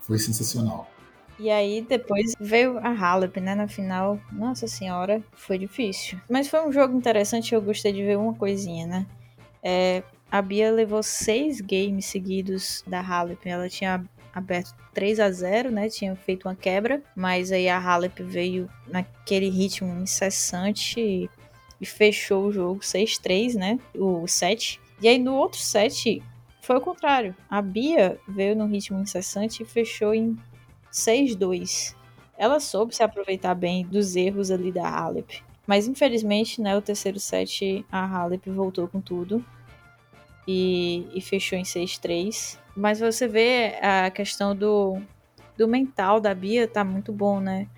Foi 0.00 0.18
sensacional. 0.18 0.90
E 1.38 1.50
aí 1.50 1.80
depois 1.82 2.34
veio 2.38 2.78
a 2.78 2.90
Halep, 2.90 3.40
né, 3.40 3.54
na 3.54 3.66
final. 3.66 4.20
Nossa 4.30 4.66
senhora, 4.66 5.22
foi 5.32 5.58
difícil. 5.58 6.20
Mas 6.28 6.48
foi 6.48 6.64
um 6.66 6.70
jogo 6.70 6.96
interessante, 6.96 7.54
eu 7.54 7.62
gostei 7.62 7.92
de 7.92 8.02
ver 8.02 8.18
uma 8.18 8.34
coisinha, 8.34 8.86
né? 8.86 9.06
É, 9.62 10.02
a 10.30 10.40
Bia 10.42 10.70
levou 10.70 11.02
seis 11.02 11.60
games 11.60 12.06
seguidos 12.06 12.84
da 12.86 13.00
Halep. 13.00 13.48
Ela 13.48 13.68
tinha 13.68 14.04
aberto 14.32 14.74
3 14.94 15.20
a 15.20 15.30
0 15.30 15.70
né? 15.70 15.88
Tinha 15.88 16.14
feito 16.16 16.48
uma 16.48 16.54
quebra, 16.54 17.02
mas 17.14 17.52
aí 17.52 17.68
a 17.68 17.78
Halep 17.78 18.22
veio 18.22 18.68
naquele 18.86 19.48
ritmo 19.48 20.00
incessante 20.00 21.00
e, 21.00 21.30
e 21.80 21.86
fechou 21.86 22.46
o 22.46 22.52
jogo 22.52 22.80
6-3, 22.80 23.54
né? 23.54 23.78
O 23.94 24.26
set. 24.26 24.80
E 25.00 25.08
aí 25.08 25.18
no 25.18 25.34
outro 25.34 25.58
set 25.58 26.22
foi 26.60 26.76
o 26.76 26.80
contrário. 26.80 27.34
A 27.50 27.60
Bia 27.60 28.18
veio 28.28 28.54
no 28.54 28.66
ritmo 28.66 29.00
incessante 29.00 29.62
e 29.62 29.66
fechou 29.66 30.14
em 30.14 30.36
6-2. 30.92 31.94
Ela 32.38 32.60
soube 32.60 32.94
se 32.94 33.02
aproveitar 33.02 33.54
bem 33.54 33.84
dos 33.84 34.16
erros 34.16 34.50
ali 34.50 34.72
da 34.72 34.88
Halep. 34.88 35.42
Mas 35.66 35.86
infelizmente, 35.86 36.60
né, 36.60 36.76
o 36.76 36.82
terceiro 36.82 37.20
set 37.20 37.84
a 37.90 38.04
Halep 38.04 38.48
voltou 38.50 38.88
com 38.88 39.00
tudo 39.00 39.44
e, 40.46 41.06
e 41.14 41.20
fechou 41.20 41.58
em 41.58 41.62
6-3. 41.62 42.58
Mas 42.76 43.00
você 43.00 43.28
vê 43.28 43.78
a 43.82 44.10
questão 44.10 44.56
do, 44.56 45.00
do 45.56 45.68
mental 45.68 46.20
da 46.20 46.34
Bia 46.34 46.66
tá 46.66 46.82
muito 46.84 47.12
bom, 47.12 47.40
né? 47.40 47.68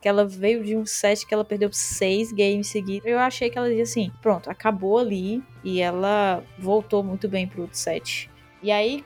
Que 0.00 0.08
ela 0.08 0.26
veio 0.26 0.64
de 0.64 0.76
um 0.76 0.86
set 0.86 1.26
que 1.26 1.32
ela 1.32 1.44
perdeu 1.44 1.70
seis 1.72 2.32
games 2.32 2.68
seguidos. 2.68 3.06
Eu 3.06 3.18
achei 3.18 3.50
que 3.50 3.58
ela 3.58 3.72
ia 3.72 3.82
assim, 3.82 4.10
pronto, 4.22 4.50
acabou 4.50 4.98
ali 4.98 5.42
e 5.62 5.80
ela 5.80 6.42
voltou 6.58 7.04
muito 7.04 7.28
bem 7.28 7.46
pro 7.46 7.62
outro 7.62 7.76
set. 7.76 8.30
E 8.62 8.70
aí, 8.70 9.04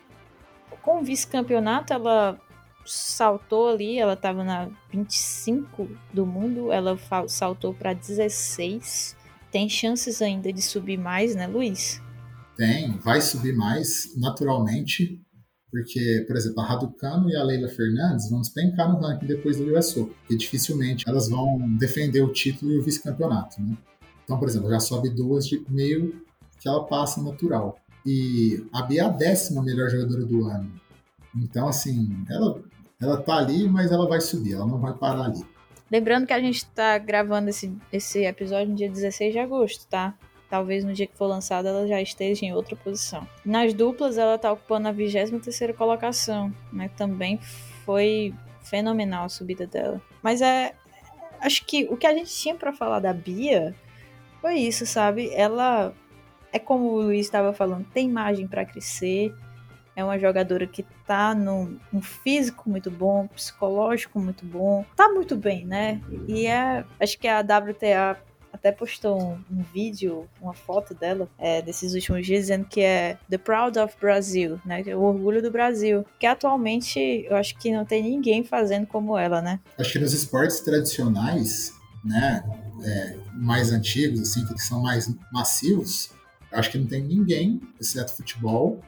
com 0.82 1.00
o 1.00 1.04
vice-campeonato, 1.04 1.92
ela 1.92 2.38
saltou 2.86 3.68
ali, 3.68 3.98
ela 3.98 4.16
tava 4.16 4.44
na 4.44 4.68
25 4.90 5.88
do 6.12 6.26
mundo, 6.26 6.70
ela 6.70 6.98
saltou 7.28 7.74
para 7.74 7.92
16. 7.92 9.16
Tem 9.50 9.68
chances 9.68 10.20
ainda 10.20 10.52
de 10.52 10.60
subir 10.62 10.98
mais, 10.98 11.34
né, 11.34 11.46
Luiz? 11.46 12.02
Tem, 12.56 12.92
vai 12.98 13.20
subir 13.20 13.54
mais 13.54 14.14
naturalmente, 14.16 15.20
porque, 15.74 16.22
por 16.24 16.36
exemplo, 16.36 16.60
a 16.60 16.66
Raducano 16.66 17.28
e 17.28 17.34
a 17.34 17.42
Leila 17.42 17.66
Fernandes 17.66 18.30
vão 18.30 18.40
despencar 18.40 18.88
no 18.88 19.00
ranking 19.00 19.26
depois 19.26 19.56
do 19.56 19.76
US 19.76 19.96
Open, 19.96 20.14
porque 20.20 20.36
dificilmente 20.36 21.02
elas 21.08 21.28
vão 21.28 21.58
defender 21.76 22.22
o 22.22 22.32
título 22.32 22.70
e 22.70 22.78
o 22.78 22.82
vice-campeonato, 22.82 23.60
né? 23.60 23.76
Então, 24.22 24.38
por 24.38 24.48
exemplo, 24.48 24.70
já 24.70 24.78
sobe 24.78 25.10
duas 25.10 25.44
de 25.48 25.60
meio 25.68 26.22
que 26.60 26.68
ela 26.68 26.84
passa 26.84 27.20
natural. 27.20 27.76
E 28.06 28.64
a 28.72 28.82
Bia 28.82 29.02
é 29.02 29.04
a 29.04 29.08
décima 29.08 29.64
melhor 29.64 29.90
jogadora 29.90 30.24
do 30.24 30.46
ano. 30.46 30.72
Então, 31.34 31.66
assim, 31.66 32.24
ela, 32.30 32.62
ela 33.02 33.16
tá 33.20 33.38
ali, 33.38 33.68
mas 33.68 33.90
ela 33.90 34.08
vai 34.08 34.20
subir, 34.20 34.52
ela 34.52 34.66
não 34.66 34.78
vai 34.78 34.94
parar 34.94 35.24
ali. 35.24 35.44
Lembrando 35.90 36.24
que 36.24 36.32
a 36.32 36.40
gente 36.40 36.64
tá 36.66 36.98
gravando 36.98 37.50
esse, 37.50 37.76
esse 37.92 38.24
episódio 38.24 38.68
no 38.68 38.76
dia 38.76 38.88
16 38.88 39.32
de 39.32 39.40
agosto, 39.40 39.88
tá? 39.88 40.14
Talvez 40.48 40.84
no 40.84 40.92
dia 40.92 41.06
que 41.06 41.16
for 41.16 41.26
lançada 41.26 41.68
ela 41.68 41.86
já 41.86 42.00
esteja 42.00 42.44
em 42.44 42.52
outra 42.52 42.76
posição. 42.76 43.26
Nas 43.44 43.74
duplas, 43.74 44.18
ela 44.18 44.36
está 44.36 44.52
ocupando 44.52 44.88
a 44.88 44.92
23 44.92 45.76
colocação, 45.76 46.52
né? 46.72 46.90
Também 46.96 47.38
foi 47.84 48.34
fenomenal 48.62 49.24
a 49.24 49.28
subida 49.28 49.66
dela. 49.66 50.00
Mas 50.22 50.40
é. 50.40 50.74
Acho 51.40 51.66
que 51.66 51.84
o 51.90 51.96
que 51.96 52.06
a 52.06 52.14
gente 52.14 52.32
tinha 52.32 52.54
para 52.54 52.72
falar 52.72 53.00
da 53.00 53.12
Bia 53.12 53.74
foi 54.40 54.54
isso, 54.54 54.86
sabe? 54.86 55.30
Ela 55.34 55.92
é 56.52 56.58
como 56.58 56.84
o 56.92 57.02
Luiz 57.02 57.26
estava 57.26 57.52
falando, 57.52 57.84
tem 57.92 58.08
margem 58.08 58.46
para 58.46 58.64
crescer. 58.64 59.34
É 59.96 60.02
uma 60.02 60.18
jogadora 60.18 60.66
que 60.66 60.84
tá 61.06 61.34
num, 61.34 61.78
num, 61.92 62.00
físico 62.00 62.68
muito 62.68 62.90
bom, 62.90 63.26
psicológico 63.28 64.18
muito 64.18 64.44
bom. 64.44 64.84
Tá 64.96 65.08
muito 65.08 65.36
bem, 65.36 65.64
né? 65.64 66.00
E 66.26 66.46
é, 66.46 66.84
acho 66.98 67.18
que 67.18 67.28
a 67.28 67.40
WTA 67.40 68.18
até 68.64 68.72
postou 68.72 69.20
um, 69.20 69.58
um 69.58 69.62
vídeo, 69.62 70.26
uma 70.40 70.54
foto 70.54 70.94
dela 70.94 71.28
é, 71.38 71.60
desses 71.60 71.92
últimos 71.92 72.24
dias, 72.24 72.40
dizendo 72.40 72.64
que 72.64 72.80
é 72.80 73.18
The 73.28 73.36
Proud 73.36 73.78
of 73.78 73.94
Brazil, 74.00 74.58
né? 74.64 74.82
É 74.86 74.96
o 74.96 75.02
orgulho 75.02 75.42
do 75.42 75.50
Brasil. 75.50 76.06
Que 76.18 76.24
atualmente 76.24 76.98
eu 77.28 77.36
acho 77.36 77.58
que 77.58 77.70
não 77.70 77.84
tem 77.84 78.02
ninguém 78.02 78.42
fazendo 78.42 78.86
como 78.86 79.18
ela, 79.18 79.42
né? 79.42 79.60
Acho 79.78 79.92
que 79.92 79.98
nos 79.98 80.14
esportes 80.14 80.60
tradicionais, 80.60 81.74
né? 82.02 82.42
É, 82.82 83.18
mais 83.34 83.70
antigos, 83.70 84.20
assim, 84.20 84.46
que 84.46 84.58
são 84.58 84.80
mais 84.80 85.14
massivos, 85.30 86.10
acho 86.50 86.70
que 86.70 86.78
não 86.78 86.86
tem 86.86 87.02
ninguém, 87.02 87.60
exceto 87.78 88.16
futebol, 88.16 88.80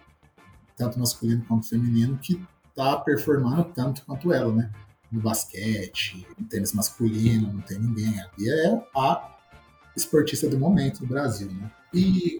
tanto 0.75 0.99
masculino 0.99 1.45
quanto 1.47 1.69
feminino, 1.69 2.19
que 2.19 2.41
tá 2.75 2.97
performando 2.97 3.65
tanto 3.65 4.03
quanto 4.07 4.33
ela, 4.33 4.53
né? 4.53 4.71
No 5.13 5.21
basquete, 5.21 6.27
no 6.39 6.47
tênis 6.47 6.73
masculino, 6.73 7.53
não 7.53 7.61
tem 7.61 7.79
ninguém. 7.79 8.15
Bia 8.37 8.53
é 8.53 8.83
a 8.97 9.36
esportista 9.97 10.49
do 10.49 10.59
momento 10.59 11.01
no 11.01 11.09
Brasil, 11.09 11.49
né? 11.49 11.71
E 11.93 12.39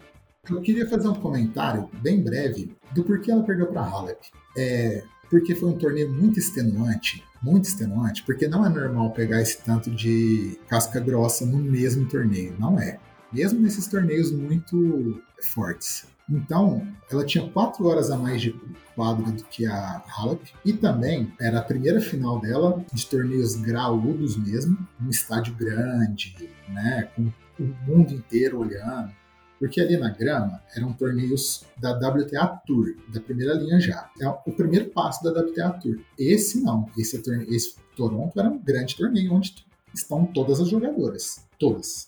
eu 0.49 0.61
queria 0.61 0.87
fazer 0.87 1.07
um 1.07 1.15
comentário 1.15 1.89
bem 2.01 2.21
breve 2.21 2.75
do 2.93 3.03
porquê 3.03 3.31
ela 3.31 3.43
perdeu 3.43 3.67
para 3.67 3.81
Halep. 3.81 4.19
É, 4.57 5.03
porque 5.29 5.55
foi 5.55 5.69
um 5.69 5.77
torneio 5.77 6.11
muito 6.11 6.39
extenuante, 6.39 7.23
muito 7.41 7.65
extenuante, 7.65 8.23
porque 8.23 8.47
não 8.47 8.65
é 8.65 8.69
normal 8.69 9.11
pegar 9.11 9.41
esse 9.41 9.61
tanto 9.61 9.91
de 9.91 10.57
casca 10.67 10.99
grossa 10.99 11.45
no 11.45 11.57
mesmo 11.57 12.07
torneio, 12.07 12.55
não 12.57 12.79
é. 12.79 12.99
Mesmo 13.31 13.59
nesses 13.59 13.87
torneios 13.87 14.31
muito 14.31 15.21
fortes. 15.41 16.05
Então, 16.29 16.85
ela 17.09 17.25
tinha 17.25 17.49
quatro 17.49 17.85
horas 17.85 18.11
a 18.11 18.17
mais 18.17 18.41
de 18.41 18.53
quadra 18.95 19.31
do 19.31 19.43
que 19.45 19.65
a 19.65 20.03
Halep 20.17 20.51
e 20.65 20.73
também 20.73 21.31
era 21.39 21.59
a 21.59 21.63
primeira 21.63 22.01
final 22.01 22.39
dela 22.39 22.83
de 22.91 23.05
torneios 23.05 23.55
graúdos 23.55 24.35
mesmo, 24.35 24.77
um 25.01 25.09
estádio 25.09 25.55
grande, 25.55 26.49
né, 26.67 27.09
com 27.15 27.31
o 27.59 27.63
mundo 27.63 28.13
inteiro 28.13 28.59
olhando. 28.59 29.11
Porque 29.59 29.81
ali 29.81 29.97
na 29.97 30.09
grama 30.09 30.61
eram 30.75 30.93
torneios 30.93 31.65
da 31.77 31.91
WTA 31.91 32.47
Tour, 32.65 32.95
da 33.11 33.19
primeira 33.19 33.55
linha 33.55 33.79
já. 33.79 34.09
É 34.21 34.27
o 34.27 34.51
primeiro 34.51 34.89
passo 34.91 35.23
da 35.23 35.31
WTA 35.31 35.71
Tour. 35.71 35.99
Esse 36.17 36.61
não. 36.61 36.87
Esse, 36.95 37.21
torneio, 37.21 37.51
esse 37.51 37.75
Toronto 37.95 38.39
era 38.39 38.49
um 38.49 38.59
grande 38.59 38.95
torneio 38.95 39.33
onde 39.33 39.65
estão 39.93 40.25
todas 40.25 40.59
as 40.59 40.69
jogadoras. 40.69 41.43
Todas. 41.57 42.07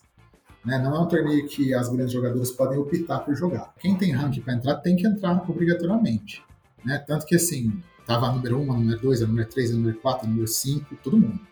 Né? 0.64 0.78
Não 0.78 0.96
é 0.96 1.00
um 1.00 1.08
torneio 1.08 1.48
que 1.48 1.74
as 1.74 1.90
grandes 1.90 2.14
jogadoras 2.14 2.52
podem 2.52 2.78
optar 2.78 3.20
por 3.20 3.36
jogar. 3.36 3.74
Quem 3.80 3.98
tem 3.98 4.12
ranking 4.12 4.42
para 4.42 4.54
entrar 4.54 4.76
tem 4.76 4.96
que 4.96 5.08
entrar 5.08 5.44
obrigatoriamente. 5.50 6.44
Né? 6.86 7.00
Tanto 7.00 7.26
que 7.26 7.36
assim, 7.36 7.82
tava 8.06 8.28
a 8.28 8.32
número 8.32 8.60
1, 8.60 8.72
a 8.72 8.78
número 8.78 9.00
2, 9.00 9.24
a 9.24 9.28
número 9.28 9.50
3, 9.50 9.72
a 9.72 9.74
número 9.74 10.00
4, 10.00 10.26
a 10.26 10.30
número 10.30 10.48
5, 10.48 10.96
todo 11.04 11.18
mundo 11.18 11.49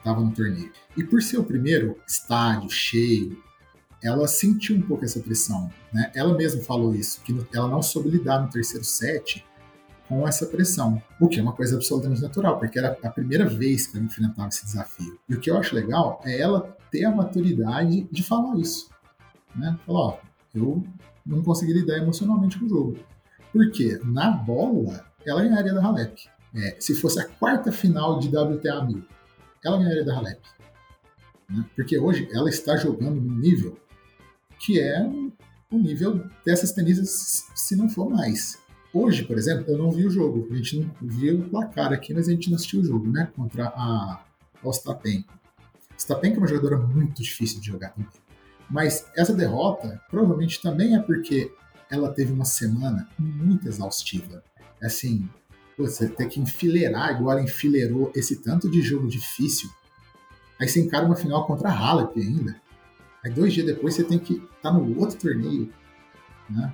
estava 0.00 0.20
no 0.20 0.32
torneio. 0.32 0.72
E 0.96 1.04
por 1.04 1.22
ser 1.22 1.38
o 1.38 1.44
primeiro 1.44 1.96
estádio 2.06 2.70
cheio, 2.70 3.38
ela 4.02 4.26
sentiu 4.26 4.76
um 4.76 4.82
pouco 4.82 5.04
essa 5.04 5.20
pressão. 5.20 5.70
Né? 5.92 6.10
Ela 6.14 6.36
mesma 6.36 6.62
falou 6.62 6.94
isso, 6.94 7.20
que 7.22 7.36
ela 7.52 7.68
não 7.68 7.82
soube 7.82 8.10
lidar 8.10 8.40
no 8.40 8.50
terceiro 8.50 8.84
set 8.84 9.44
com 10.08 10.26
essa 10.26 10.44
pressão, 10.44 11.00
o 11.20 11.28
que 11.28 11.38
é 11.38 11.42
uma 11.42 11.52
coisa 11.52 11.76
absolutamente 11.76 12.20
natural, 12.20 12.58
porque 12.58 12.76
era 12.76 12.98
a 13.00 13.08
primeira 13.08 13.48
vez 13.48 13.86
que 13.86 13.96
ela 13.96 14.04
enfrentava 14.04 14.48
esse 14.48 14.64
desafio. 14.64 15.16
E 15.28 15.34
o 15.34 15.40
que 15.40 15.48
eu 15.48 15.56
acho 15.56 15.72
legal 15.72 16.20
é 16.24 16.40
ela 16.40 16.76
ter 16.90 17.04
a 17.04 17.14
maturidade 17.14 18.08
de 18.10 18.22
falar 18.24 18.58
isso. 18.58 18.90
Né? 19.54 19.78
Falar, 19.86 20.00
ó, 20.00 20.18
eu 20.52 20.82
não 21.24 21.42
consegui 21.44 21.74
lidar 21.74 21.98
emocionalmente 21.98 22.58
com 22.58 22.66
o 22.66 22.68
jogo. 22.68 22.98
Porque 23.52 24.00
na 24.04 24.32
bola, 24.32 25.06
ela 25.24 25.42
ganharia 25.42 25.74
da 25.74 25.84
Halep. 25.84 26.28
É, 26.52 26.76
se 26.80 26.96
fosse 26.96 27.20
a 27.20 27.28
quarta 27.28 27.70
final 27.70 28.18
de 28.18 28.36
WTA 28.36 28.84
1000, 28.84 29.04
ela 29.64 29.78
ganharia 29.78 30.04
da 30.04 30.16
Halep. 30.16 30.40
Né? 31.48 31.64
Porque 31.74 31.98
hoje 31.98 32.28
ela 32.32 32.48
está 32.48 32.76
jogando 32.76 33.20
num 33.20 33.38
nível 33.38 33.78
que 34.58 34.78
é 34.78 35.02
o 35.70 35.78
nível 35.78 36.26
dessas 36.44 36.72
tenistas, 36.72 37.46
se 37.54 37.76
não 37.76 37.88
for 37.88 38.10
mais. 38.10 38.58
Hoje, 38.92 39.24
por 39.24 39.38
exemplo, 39.38 39.64
eu 39.68 39.78
não 39.78 39.90
vi 39.90 40.04
o 40.04 40.10
jogo. 40.10 40.48
A 40.50 40.56
gente 40.56 40.80
não 40.80 40.90
viu 41.00 41.40
o 41.40 41.48
placar 41.48 41.92
aqui, 41.92 42.12
mas 42.12 42.28
a 42.28 42.32
gente 42.32 42.50
não 42.50 42.56
assistiu 42.56 42.80
o 42.80 42.84
jogo, 42.84 43.10
né? 43.10 43.30
Contra 43.36 43.68
a, 43.68 44.20
a 44.62 44.68
Ostapenko. 44.68 45.32
Ostapenko 45.96 46.36
é 46.36 46.38
uma 46.38 46.46
jogadora 46.48 46.76
muito 46.76 47.22
difícil 47.22 47.60
de 47.60 47.68
jogar 47.68 47.90
também. 47.90 48.10
Mas 48.68 49.06
essa 49.16 49.32
derrota 49.32 50.00
provavelmente 50.10 50.60
também 50.60 50.96
é 50.96 51.00
porque 51.00 51.52
ela 51.90 52.12
teve 52.12 52.32
uma 52.32 52.44
semana 52.44 53.08
muito 53.18 53.68
exaustiva. 53.68 54.42
Assim, 54.82 55.28
você 55.80 56.08
ter 56.08 56.26
que 56.26 56.40
enfileirar, 56.40 57.12
igual 57.12 57.32
ela 57.32 57.42
enfileirou 57.42 58.12
esse 58.14 58.36
tanto 58.36 58.70
de 58.70 58.82
jogo 58.82 59.08
difícil. 59.08 59.70
Aí 60.60 60.68
você 60.68 60.80
encara 60.80 61.06
uma 61.06 61.16
final 61.16 61.46
contra 61.46 61.70
a 61.70 61.72
Halep 61.72 62.18
ainda. 62.20 62.60
Aí 63.24 63.30
dois 63.30 63.52
dias 63.52 63.66
depois 63.66 63.94
você 63.94 64.04
tem 64.04 64.18
que 64.18 64.34
estar 64.34 64.70
tá 64.70 64.72
no 64.72 64.98
outro 64.98 65.18
torneio, 65.18 65.72
né? 66.48 66.72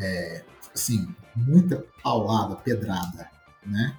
É, 0.00 0.44
assim, 0.74 1.08
muita 1.36 1.84
paulada, 2.02 2.56
pedrada, 2.56 3.30
né? 3.64 3.96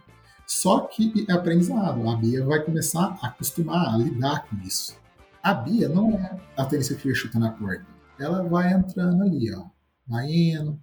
Só 0.47 0.81
que 0.81 1.25
é 1.27 1.31
aprendizado. 1.31 2.09
A 2.09 2.15
Bia 2.15 2.43
vai 2.43 2.63
começar 2.63 3.17
a 3.21 3.27
acostumar 3.27 3.93
a 3.93 3.97
lidar 3.97 4.47
com 4.47 4.55
isso. 4.57 4.97
A 5.43 5.53
Bia 5.53 5.87
não 5.87 6.11
é 6.13 6.39
a 6.57 6.65
tenista 6.65 6.95
que 6.95 7.13
chuta 7.13 7.37
na 7.37 7.51
porta. 7.51 7.85
Ela 8.19 8.43
vai 8.43 8.73
entrando 8.73 9.23
ali, 9.23 9.53
ó. 9.53 9.65
Vai 10.07 10.25
indo, 10.25 10.81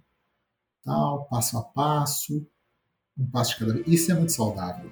tal, 0.83 1.25
passo 1.25 1.57
a 1.57 1.63
passo, 1.63 2.47
um 3.17 3.25
passo 3.25 3.51
de 3.51 3.59
cada 3.59 3.73
vez. 3.73 3.87
Isso 3.87 4.11
é 4.11 4.15
muito 4.15 4.31
saudável, 4.31 4.91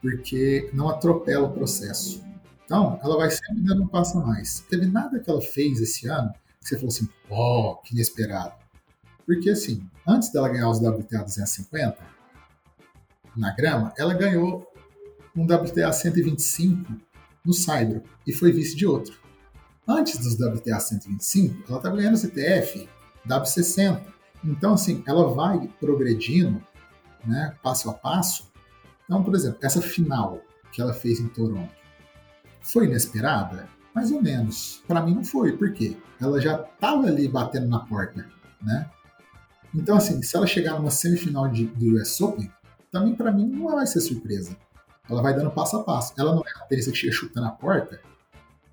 porque 0.00 0.70
não 0.72 0.88
atropela 0.88 1.46
o 1.46 1.52
processo. 1.52 2.22
Então, 2.64 2.98
ela 3.02 3.16
vai 3.16 3.30
sempre 3.30 3.62
dando 3.62 3.82
um 3.82 3.88
passo 3.88 4.18
a 4.18 4.26
mais. 4.26 4.60
Teve 4.68 4.86
nada 4.86 5.20
que 5.20 5.30
ela 5.30 5.40
fez 5.40 5.80
esse 5.80 6.08
ano 6.08 6.32
que 6.60 6.68
você 6.68 6.76
falou 6.76 6.88
assim, 6.88 7.08
oh, 7.28 7.76
que 7.84 7.94
inesperado. 7.94 8.54
Porque, 9.26 9.50
assim, 9.50 9.86
antes 10.06 10.30
dela 10.32 10.48
ganhar 10.48 10.70
os 10.70 10.78
WTA 10.78 11.22
250, 11.22 11.98
na 13.36 13.54
grama, 13.54 13.92
ela 13.98 14.14
ganhou 14.14 14.66
um 15.36 15.44
WTA 15.44 15.92
125 15.92 16.94
no 17.44 17.52
Saibro 17.52 18.02
e 18.26 18.32
foi 18.32 18.52
vice 18.52 18.76
de 18.76 18.86
outro. 18.86 19.18
Antes 19.86 20.18
dos 20.18 20.34
WTA 20.34 20.80
125, 20.80 21.64
ela 21.68 21.76
estava 21.76 21.96
ganhando 21.96 22.16
CTF 22.16 22.88
W60. 23.28 24.00
Então, 24.42 24.74
assim, 24.74 25.02
ela 25.06 25.28
vai 25.34 25.68
progredindo, 25.80 26.62
né, 27.26 27.54
passo 27.62 27.90
a 27.90 27.94
passo. 27.94 28.50
Então, 29.04 29.22
por 29.22 29.34
exemplo, 29.34 29.58
essa 29.62 29.80
final 29.80 30.40
que 30.72 30.80
ela 30.80 30.92
fez 30.92 31.20
em 31.20 31.28
Toronto, 31.28 31.72
foi 32.62 32.86
inesperada? 32.86 33.68
Mais 33.94 34.10
ou 34.10 34.20
menos. 34.20 34.82
Para 34.88 35.02
mim 35.02 35.14
não 35.14 35.24
foi, 35.24 35.56
por 35.56 35.72
quê? 35.72 35.96
Ela 36.20 36.40
já 36.40 36.60
estava 36.60 37.06
ali 37.06 37.28
batendo 37.28 37.68
na 37.68 37.78
porta, 37.80 38.26
né? 38.60 38.90
Então, 39.74 39.96
assim, 39.96 40.22
se 40.22 40.36
ela 40.36 40.46
chegar 40.46 40.74
numa 40.74 40.90
semifinal 40.90 41.48
de, 41.48 41.66
do 41.66 42.00
US 42.00 42.20
Open, 42.20 42.50
também 42.90 43.14
para 43.14 43.32
mim 43.32 43.46
não 43.46 43.72
vai 43.72 43.86
ser 43.86 44.00
surpresa. 44.00 44.56
Ela 45.08 45.20
vai 45.20 45.34
dando 45.34 45.50
passo 45.50 45.76
a 45.76 45.84
passo. 45.84 46.14
Ela 46.16 46.34
não 46.34 46.42
é 46.42 46.50
a 46.56 46.64
Teresa 46.66 46.90
que 46.90 46.96
chega 46.96 47.12
chutando 47.12 47.46
a 47.46 47.50
porta, 47.50 48.00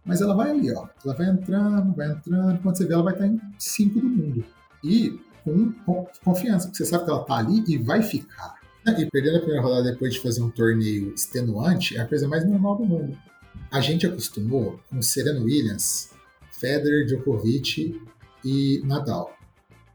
mas 0.06 0.22
ela 0.22 0.36
vai 0.36 0.52
ali, 0.52 0.74
ó. 0.74 0.88
Ela 1.04 1.14
vai 1.16 1.28
entrando, 1.28 1.94
vai 1.94 2.12
entrando. 2.12 2.62
Quando 2.62 2.78
você 2.78 2.86
vê, 2.86 2.94
ela 2.94 3.04
vai 3.04 3.14
estar 3.14 3.28
em 3.28 3.40
5 3.58 4.00
do 4.00 4.08
mundo. 4.08 4.46
E 4.84 5.20
com, 5.44 6.06
confiança, 6.24 6.68
porque 6.68 6.78
você 6.78 6.86
sabe 6.86 7.06
que 7.06 7.12
ela 7.12 7.24
tá 7.24 7.38
ali 7.38 7.64
e 7.68 7.78
vai 7.78 8.02
ficar. 8.02 8.60
E 8.98 9.06
perdendo 9.06 9.38
a 9.38 9.40
primeira 9.40 9.62
rodada 9.62 9.92
depois 9.92 10.14
de 10.14 10.20
fazer 10.20 10.42
um 10.42 10.50
torneio 10.50 11.14
extenuante 11.14 11.96
é 11.98 12.02
a 12.02 12.08
coisa 12.08 12.28
mais 12.28 12.48
normal 12.48 12.78
do 12.78 12.86
mundo. 12.86 13.18
A 13.72 13.80
gente 13.80 14.08
acostumou 14.08 14.80
com 14.90 15.02
Serena 15.02 15.40
Williams, 15.40 16.12
Federer, 16.52 17.06
Djokovic 17.06 18.02
e 18.44 18.82
Nadal 18.84 19.41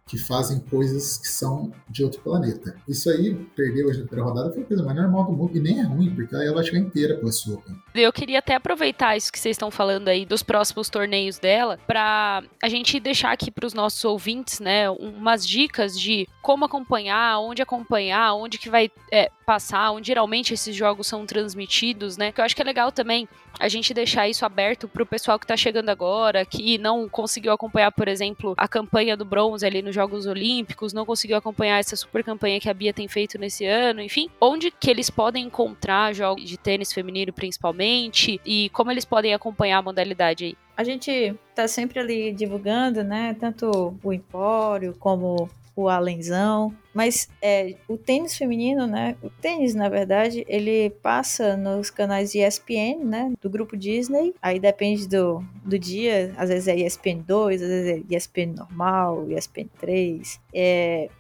que 0.07 0.17
fazem 0.17 0.61
coisas 0.61 1.19
que 1.19 1.27
são 1.27 1.73
de 1.91 2.05
outro 2.05 2.21
planeta. 2.21 2.77
Isso 2.87 3.11
aí, 3.11 3.35
perder 3.57 3.85
hoje 3.85 4.01
na 4.01 4.07
primeira 4.07 4.31
rodada, 4.31 4.53
foi 4.53 4.63
a 4.63 4.67
coisa 4.67 4.85
mais 4.85 4.97
normal 4.97 5.25
do 5.25 5.33
mundo, 5.33 5.57
e 5.57 5.61
nem 5.61 5.81
é 5.81 5.83
ruim, 5.83 6.15
porque 6.15 6.33
ela 6.33 6.55
vai 6.55 6.63
chegar 6.63 6.79
inteira 6.79 7.21
a 7.21 7.33
sua. 7.33 7.61
Eu 7.93 8.13
queria 8.13 8.39
até 8.39 8.55
aproveitar 8.55 9.17
isso 9.17 9.33
que 9.33 9.39
vocês 9.39 9.55
estão 9.55 9.69
falando 9.69 10.07
aí 10.07 10.25
dos 10.25 10.45
próximos 10.45 10.89
torneios 10.89 11.39
dela, 11.39 11.77
para 11.89 12.45
a 12.63 12.69
gente 12.69 13.01
deixar 13.01 13.33
aqui 13.33 13.51
para 13.51 13.67
os 13.67 13.75
nossos 13.75 14.05
ouvintes, 14.05 14.61
né, 14.61 14.89
umas 14.91 15.45
dicas 15.45 15.99
de 15.99 16.29
como 16.41 16.65
acompanhar, 16.65 17.41
onde 17.41 17.61
acompanhar, 17.61 18.35
onde 18.35 18.59
que 18.59 18.71
vai 18.71 18.89
é, 19.11 19.29
passar, 19.45 19.91
onde 19.91 20.07
geralmente 20.07 20.55
esses 20.55 20.75
jogos 20.77 21.09
são 21.09 21.27
transmitidos, 21.27 22.17
né, 22.17 22.31
que 22.31 22.41
eu 22.41 22.45
acho 22.45 22.55
que 22.55 22.63
é 22.63 22.65
legal 22.65 22.93
também 22.93 23.29
a 23.59 23.69
gente 23.69 23.95
deixar 23.95 24.29
isso 24.29 24.45
aberto 24.45 24.89
para 24.89 25.03
o 25.03 25.07
pessoal 25.07 25.39
que 25.39 25.45
está 25.45 25.57
chegando 25.57 25.89
agora, 25.89 26.45
que 26.45 26.79
não 26.79 27.09
conseguiu 27.09 27.53
acompanhar, 27.53 27.93
por 27.93 28.09
exemplo, 28.09 28.55
a 28.57 28.69
campanha 28.69 29.17
do 29.17 29.25
bronze 29.25 29.65
ali 29.67 29.83
nos 29.83 29.95
Jogos 29.95 30.27
Olímpicos, 30.27 30.93
não 30.93 31.07
conseguiu 31.07 31.37
acompanhar 31.37 31.79
essa 31.79 31.97
super 31.97 32.23
campanha 32.23 32.61
que 32.61 32.69
a 32.69 32.75
Bia 32.75 32.93
tem 32.93 33.09
feito 33.09 33.39
nesse 33.39 33.65
ano, 33.65 34.01
enfim, 34.01 34.29
onde 34.41 34.71
que 34.71 34.91
eles 34.91 35.11
podem 35.11 35.45
encontrar 35.45 36.15
jogos 36.15 36.49
de 36.49 36.59
tênis 36.59 36.93
feminino 36.93 37.33
principalmente 37.33 38.41
e 38.45 38.69
como 38.71 38.91
eles 38.91 39.05
podem 39.05 39.35
acompanhar 39.35 39.79
a 39.79 39.83
modalidade 39.83 40.45
aí? 40.45 40.57
A 40.77 40.85
gente 40.85 41.35
tá 41.55 41.67
sempre 41.67 41.99
ali 41.99 42.33
divulgando, 42.33 43.03
né, 43.03 43.35
tanto 43.41 43.97
o 44.03 44.13
Empório 44.13 44.95
como 44.99 45.49
o 45.77 45.89
Alenzão. 45.89 46.75
Mas 46.95 47.29
é, 47.43 47.77
o 47.87 47.99
tênis 47.99 48.37
feminino, 48.37 48.87
né? 48.87 49.15
O 49.23 49.29
tênis, 49.29 49.75
na 49.75 49.89
verdade, 49.89 50.45
ele 50.49 50.89
passa 51.03 51.57
nos 51.57 51.91
canais 51.91 52.35
ESPN, 52.35 53.05
né? 53.05 53.33
Do 53.41 53.51
grupo 53.51 53.77
Disney. 53.77 54.35
Aí 54.41 54.59
depende 54.59 55.07
do, 55.07 55.45
do 55.63 55.79
dia. 55.79 56.35
Às 56.39 56.49
vezes 56.49 56.67
é 56.67 56.77
ESPN 56.77 57.23
2, 57.27 57.63
às 57.63 57.69
vezes 57.69 58.05
é 58.11 58.17
ESPN 58.17 58.55
normal, 58.57 59.31
ESPN 59.31 59.69
3. 59.79 60.41
É, 60.55 61.11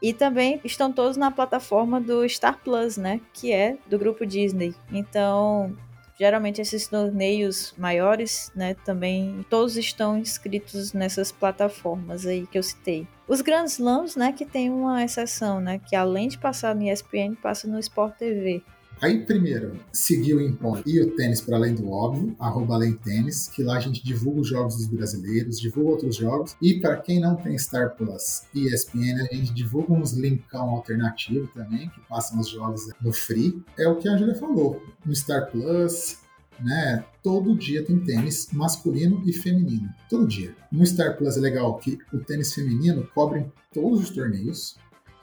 e 0.00 0.12
também 0.12 0.60
estão 0.62 0.92
todos 0.92 1.16
na 1.16 1.30
plataforma 1.30 2.00
do 2.00 2.28
Star 2.28 2.60
Plus, 2.62 2.96
né? 2.96 3.20
Que 3.32 3.52
é 3.52 3.76
do 3.88 3.98
grupo 3.98 4.26
Disney. 4.26 4.74
Então, 4.92 5.74
geralmente 6.18 6.60
esses 6.60 6.86
torneios 6.86 7.74
maiores, 7.76 8.52
né, 8.54 8.74
também 8.84 9.44
todos 9.48 9.76
estão 9.76 10.18
inscritos 10.18 10.92
nessas 10.92 11.32
plataformas 11.32 12.26
aí 12.26 12.46
que 12.46 12.58
eu 12.58 12.62
citei. 12.62 13.06
Os 13.26 13.40
grandes 13.40 13.74
slams, 13.74 14.16
né, 14.16 14.32
que 14.32 14.44
tem 14.44 14.70
uma 14.70 15.02
exceção, 15.02 15.60
né, 15.60 15.78
que 15.78 15.96
além 15.96 16.28
de 16.28 16.38
passar 16.38 16.74
no 16.74 16.82
ESPN, 16.82 17.34
passa 17.40 17.66
no 17.66 17.78
Sport 17.78 18.16
TV. 18.16 18.62
Aí, 19.00 19.24
primeiro, 19.24 19.78
seguir 19.92 20.34
o 20.34 20.40
Impor 20.40 20.82
e 20.86 21.00
o 21.00 21.14
Tênis 21.14 21.40
para 21.40 21.56
Além 21.56 21.74
do 21.74 21.90
Óbvio, 21.90 22.34
arroba 22.38 22.74
Além 22.74 22.94
Tênis, 22.94 23.48
que 23.48 23.62
lá 23.62 23.76
a 23.76 23.80
gente 23.80 24.02
divulga 24.02 24.40
os 24.40 24.48
jogos 24.48 24.76
dos 24.76 24.86
brasileiros, 24.86 25.60
divulga 25.60 25.90
outros 25.90 26.16
jogos. 26.16 26.56
E 26.62 26.80
para 26.80 26.96
quem 26.96 27.20
não 27.20 27.36
tem 27.36 27.58
Star 27.58 27.96
Plus 27.96 28.42
e 28.54 28.66
ESPN, 28.66 29.20
a 29.30 29.34
gente 29.34 29.52
divulga 29.52 29.92
uns 29.92 30.12
linkão 30.12 30.70
alternativo 30.70 31.46
também, 31.48 31.88
que 31.90 32.00
passam 32.08 32.40
os 32.40 32.48
jogos 32.48 32.88
no 33.00 33.12
free. 33.12 33.62
É 33.78 33.86
o 33.88 33.96
que 33.96 34.08
a 34.08 34.16
Julia 34.16 34.34
falou. 34.34 34.82
No 35.04 35.14
Star 35.14 35.50
Plus, 35.50 36.18
né? 36.60 37.04
Todo 37.22 37.56
dia 37.56 37.84
tem 37.84 37.98
tênis 37.98 38.48
masculino 38.52 39.22
e 39.26 39.32
feminino. 39.32 39.88
Todo 40.08 40.26
dia. 40.26 40.54
No 40.70 40.84
Star 40.86 41.16
Plus 41.16 41.36
é 41.36 41.40
legal 41.40 41.76
que 41.78 41.98
o 42.12 42.18
tênis 42.18 42.54
feminino 42.54 43.08
cobre 43.14 43.46
todos 43.72 44.00
os 44.00 44.10
torneios. 44.10 44.76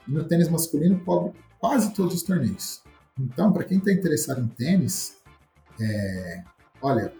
E 0.06 0.12
no 0.12 0.24
tênis 0.24 0.48
masculino 0.48 1.00
cobre 1.00 1.32
quase 1.58 1.92
todos 1.94 2.14
os 2.14 2.22
torneios. 2.22 2.82
Então, 3.18 3.52
para 3.52 3.64
quem 3.64 3.78
está 3.78 3.92
interessado 3.92 4.40
em 4.40 4.48
tênis, 4.48 5.20
é, 5.80 6.42
olha, 6.80 7.12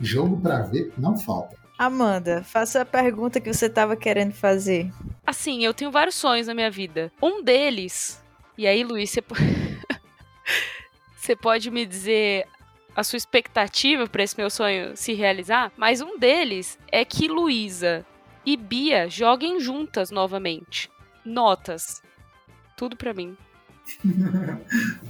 jogo 0.00 0.40
para 0.40 0.62
ver 0.62 0.92
não 0.98 1.16
falta. 1.16 1.56
Amanda, 1.78 2.42
faça 2.42 2.80
a 2.80 2.86
pergunta 2.86 3.40
que 3.40 3.52
você 3.52 3.66
estava 3.66 3.96
querendo 3.96 4.32
fazer. 4.32 4.90
Assim, 5.26 5.64
eu 5.64 5.74
tenho 5.74 5.90
vários 5.90 6.14
sonhos 6.14 6.46
na 6.46 6.54
minha 6.54 6.70
vida. 6.70 7.12
Um 7.22 7.42
deles, 7.42 8.22
e 8.56 8.66
aí, 8.66 8.82
Luiz, 8.82 9.10
você, 9.10 9.22
você 11.16 11.36
pode 11.36 11.70
me 11.70 11.84
dizer 11.84 12.46
a 12.94 13.04
sua 13.04 13.18
expectativa 13.18 14.06
para 14.06 14.22
esse 14.22 14.36
meu 14.38 14.48
sonho 14.48 14.96
se 14.96 15.12
realizar, 15.12 15.70
mas 15.76 16.00
um 16.00 16.18
deles 16.18 16.78
é 16.90 17.04
que 17.04 17.28
Luísa 17.28 18.06
e 18.44 18.56
Bia 18.56 19.06
joguem 19.08 19.60
juntas 19.60 20.10
novamente. 20.10 20.90
Notas. 21.24 22.02
Tudo 22.74 22.96
para 22.96 23.12
mim. 23.12 23.36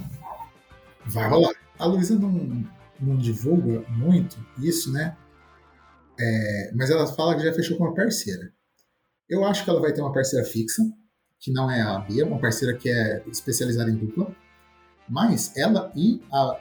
vai 1.09 1.29
rolar. 1.29 1.53
A 1.79 1.85
Luísa 1.85 2.17
não, 2.17 2.65
não 2.99 3.17
divulga 3.17 3.83
muito 3.89 4.37
isso, 4.59 4.91
né? 4.91 5.15
É, 6.19 6.71
mas 6.75 6.89
ela 6.89 7.05
fala 7.07 7.35
que 7.35 7.43
já 7.43 7.53
fechou 7.53 7.77
com 7.77 7.83
uma 7.85 7.93
parceira. 7.93 8.51
Eu 9.29 9.45
acho 9.45 9.63
que 9.63 9.69
ela 9.69 9.81
vai 9.81 9.93
ter 9.93 10.01
uma 10.01 10.13
parceira 10.13 10.45
fixa, 10.45 10.81
que 11.39 11.51
não 11.51 11.69
é 11.69 11.81
a 11.81 11.99
Bia, 11.99 12.25
uma 12.25 12.39
parceira 12.39 12.75
que 12.75 12.89
é 12.89 13.23
especializada 13.27 13.91
em 13.91 13.95
dupla. 13.95 14.35
Mas 15.07 15.55
ela 15.55 15.91
e 15.95 16.21
a 16.31 16.57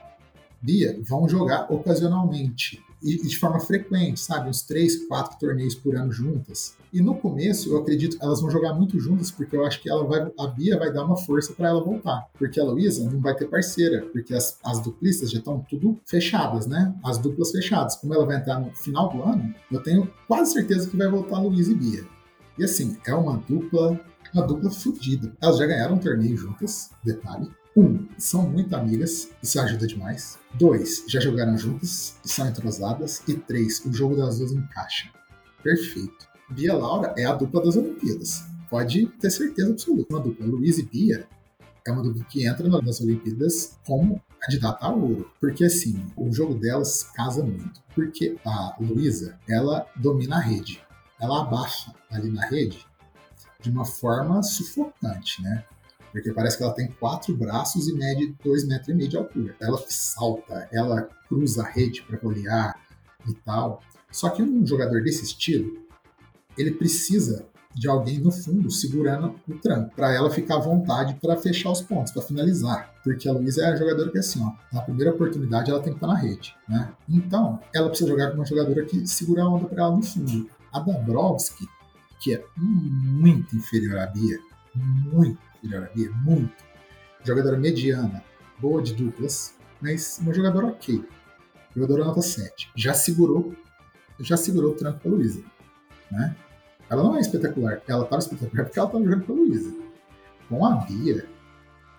Bia 0.61 1.01
vão 1.03 1.29
jogar 1.29 1.73
ocasionalmente 1.73 2.86
e, 3.03 3.17
de 3.23 3.39
forma 3.39 3.61
frequente, 3.61 4.21
sabe? 4.21 4.49
Uns 4.49 4.63
três, 4.63 5.07
quatro 5.07 5.39
torneios 5.39 5.75
por 5.75 5.97
ano 5.97 6.13
juntas. 6.13 6.75
E 6.93 7.01
no 7.01 7.15
começo, 7.17 7.71
eu 7.71 7.79
acredito 7.79 8.17
elas 8.21 8.41
vão 8.41 8.51
jogar 8.51 8.75
muito 8.75 8.99
juntas, 8.99 9.31
porque 9.31 9.57
eu 9.57 9.65
acho 9.65 9.83
que 9.83 9.91
ela 9.91 10.05
vai, 10.05 10.31
a 10.39 10.47
Bia 10.47 10.79
vai 10.79 10.93
dar 10.93 11.05
uma 11.05 11.17
força 11.17 11.53
para 11.53 11.69
ela 11.69 11.85
voltar. 11.85 12.27
Porque 12.39 12.59
a 12.59 12.65
Luísa 12.65 13.09
não 13.11 13.21
vai 13.21 13.35
ter 13.35 13.47
parceira, 13.47 14.07
porque 14.13 14.35
as, 14.35 14.59
as 14.65 14.81
duplistas 14.81 15.31
já 15.31 15.39
estão 15.39 15.65
tudo 15.69 15.99
fechadas, 16.07 16.67
né? 16.67 16.95
As 17.05 17.19
duplas 17.19 17.51
fechadas. 17.51 17.97
Como 17.97 18.15
ela 18.15 18.25
vai 18.25 18.37
entrar 18.37 18.61
no 18.61 18.71
final 18.75 19.09
do 19.11 19.23
ano, 19.23 19.55
eu 19.71 19.83
tenho 19.83 20.11
quase 20.27 20.53
certeza 20.53 20.89
que 20.89 20.97
vai 20.97 21.09
voltar 21.09 21.39
Luísa 21.39 21.73
e 21.73 21.75
Bia. 21.75 22.05
E 22.59 22.65
assim, 22.65 22.97
é 23.07 23.15
uma 23.15 23.37
dupla, 23.37 24.01
uma 24.33 24.47
dupla 24.47 24.71
fodida. 24.71 25.37
Elas 25.41 25.59
já 25.59 25.67
ganharam 25.67 25.97
um 25.97 25.99
torneio 25.99 26.37
juntas, 26.37 26.91
detalhe. 27.05 27.51
Um, 27.77 28.09
são 28.17 28.49
muito 28.49 28.75
amigas, 28.75 29.29
isso 29.43 29.61
ajuda 29.61 29.87
demais. 29.87 30.39
Dois, 30.55 31.05
já 31.07 31.21
jogaram 31.21 31.59
juntas 31.59 32.17
e 32.25 32.29
são 32.29 32.49
entrosadas. 32.49 33.23
E 33.29 33.35
três, 33.35 33.85
o 33.85 33.93
jogo 33.93 34.17
das 34.17 34.39
duas 34.39 34.53
encaixa. 34.53 35.11
Perfeito. 35.63 36.27
Bia 36.49 36.75
Laura 36.75 37.13
é 37.19 37.27
a 37.27 37.35
dupla 37.35 37.63
das 37.63 37.77
Olimpíadas. 37.77 38.45
Pode 38.71 39.07
ter 39.21 39.31
certeza 39.31 39.73
absoluta. 39.73 40.15
Uma 40.15 40.23
dupla 40.23 40.47
Luiz 40.47 40.79
e 40.79 40.85
Bia 40.85 41.29
é 41.87 41.93
uma 41.93 42.03
dupla 42.03 42.25
que 42.25 42.47
entra 42.47 42.67
nas 42.67 43.01
Olimpíadas 43.03 43.77
como 43.87 44.23
candidata 44.41 44.87
a 44.87 44.91
ouro. 44.91 45.31
Porque 45.39 45.65
assim, 45.65 46.03
o 46.17 46.33
jogo 46.33 46.55
delas 46.55 47.03
casa 47.15 47.45
muito. 47.45 47.83
Porque 47.95 48.39
a 48.45 48.75
Luísa, 48.81 49.39
ela 49.47 49.87
domina 49.97 50.37
a 50.37 50.41
rede. 50.41 50.81
Ela 51.21 51.43
abaixa 51.43 51.93
ali 52.11 52.31
na 52.31 52.47
rede 52.47 52.87
de 53.61 53.71
uma 53.71 53.85
forma 53.85 54.43
sufocante, 54.43 55.43
né? 55.43 55.65
Porque 56.17 56.33
parece 56.33 56.57
que 56.57 56.63
ela 56.63 56.73
tem 56.73 56.89
quatro 56.99 57.37
braços 57.37 57.89
e 57.89 57.93
mede 57.93 58.35
dois 58.43 58.67
metros 58.67 58.89
e 58.89 58.95
meio 58.95 59.07
de 59.07 59.19
altura. 59.19 59.55
Ela 59.61 59.79
salta, 59.87 60.67
ela 60.73 61.07
cruza 61.29 61.63
a 61.63 61.69
rede 61.69 62.01
para 62.05 62.17
golear 62.17 62.75
e 63.29 63.35
tal. 63.35 63.83
Só 64.11 64.31
que 64.31 64.43
um 64.43 64.67
jogador 64.67 65.03
desse 65.03 65.25
estilo, 65.25 65.77
ele 66.57 66.71
precisa 66.71 67.45
de 67.75 67.87
alguém 67.87 68.19
no 68.19 68.33
fundo 68.33 68.71
segurando 68.71 69.35
o 69.47 69.59
tranco, 69.59 69.95
para 69.95 70.11
ela 70.15 70.31
ficar 70.31 70.57
à 70.57 70.59
vontade 70.59 71.19
para 71.21 71.37
fechar 71.37 71.71
os 71.71 71.83
pontos, 71.83 72.13
para 72.13 72.23
finalizar. 72.23 72.95
Porque 73.05 73.29
a 73.29 73.33
Luísa 73.33 73.65
é 73.65 73.73
a 73.73 73.77
jogadora 73.77 74.11
que, 74.11 74.17
assim, 74.17 74.43
ó, 74.43 74.53
na 74.75 74.81
primeira 74.81 75.13
oportunidade 75.13 75.71
ela 75.71 75.83
tem 75.83 75.93
que 75.93 75.99
estar 75.99 76.07
na 76.07 76.17
rede, 76.17 76.55
né? 76.67 76.95
Então, 77.07 77.61
ela 77.75 77.91
precisa 77.91 78.09
jogar 78.09 78.31
com 78.31 78.37
uma 78.37 78.47
jogadora 78.47 78.87
que 78.87 79.07
segura 79.07 79.43
a 79.43 79.49
onda 79.51 79.67
para 79.67 79.83
ela 79.83 79.95
no 79.95 80.03
fundo. 80.03 80.49
A 80.73 80.81
Dabrowski, 80.81 81.69
que 82.21 82.33
é 82.33 82.43
muito 82.57 83.55
inferior 83.55 83.99
à 83.99 84.07
Bia, 84.07 84.39
muito 84.75 85.45
melhoraria 85.67 86.11
muito. 86.11 86.65
Jogadora 87.25 87.59
mediana, 87.59 88.23
boa 88.59 88.83
de 88.83 88.95
duplas, 88.95 89.55
mas 89.81 90.19
uma 90.21 90.33
jogadora 90.33 90.67
ok. 90.69 91.05
Jogadora 91.75 92.05
nota 92.05 92.23
7. 92.23 92.71
Já 92.75 92.95
segurou, 92.95 93.55
já 94.21 94.37
segurou 94.37 94.73
o 94.73 94.77
tranco 94.77 95.01
com 95.01 95.09
a 95.09 95.13
Luísa. 95.13 95.43
Né? 96.11 96.37
Ela 96.89 97.03
não 97.03 97.17
é 97.17 97.21
espetacular. 97.21 97.83
Ela 97.87 98.05
estava 98.05 98.21
espetacular 98.21 98.65
porque 98.65 98.79
ela 98.79 98.89
estava 98.89 99.05
jogando 99.05 99.27
com 99.27 99.33
a 99.33 99.37
Luísa. 99.37 99.75
Com 100.49 100.65
a 100.65 100.77
Bia, 100.77 101.27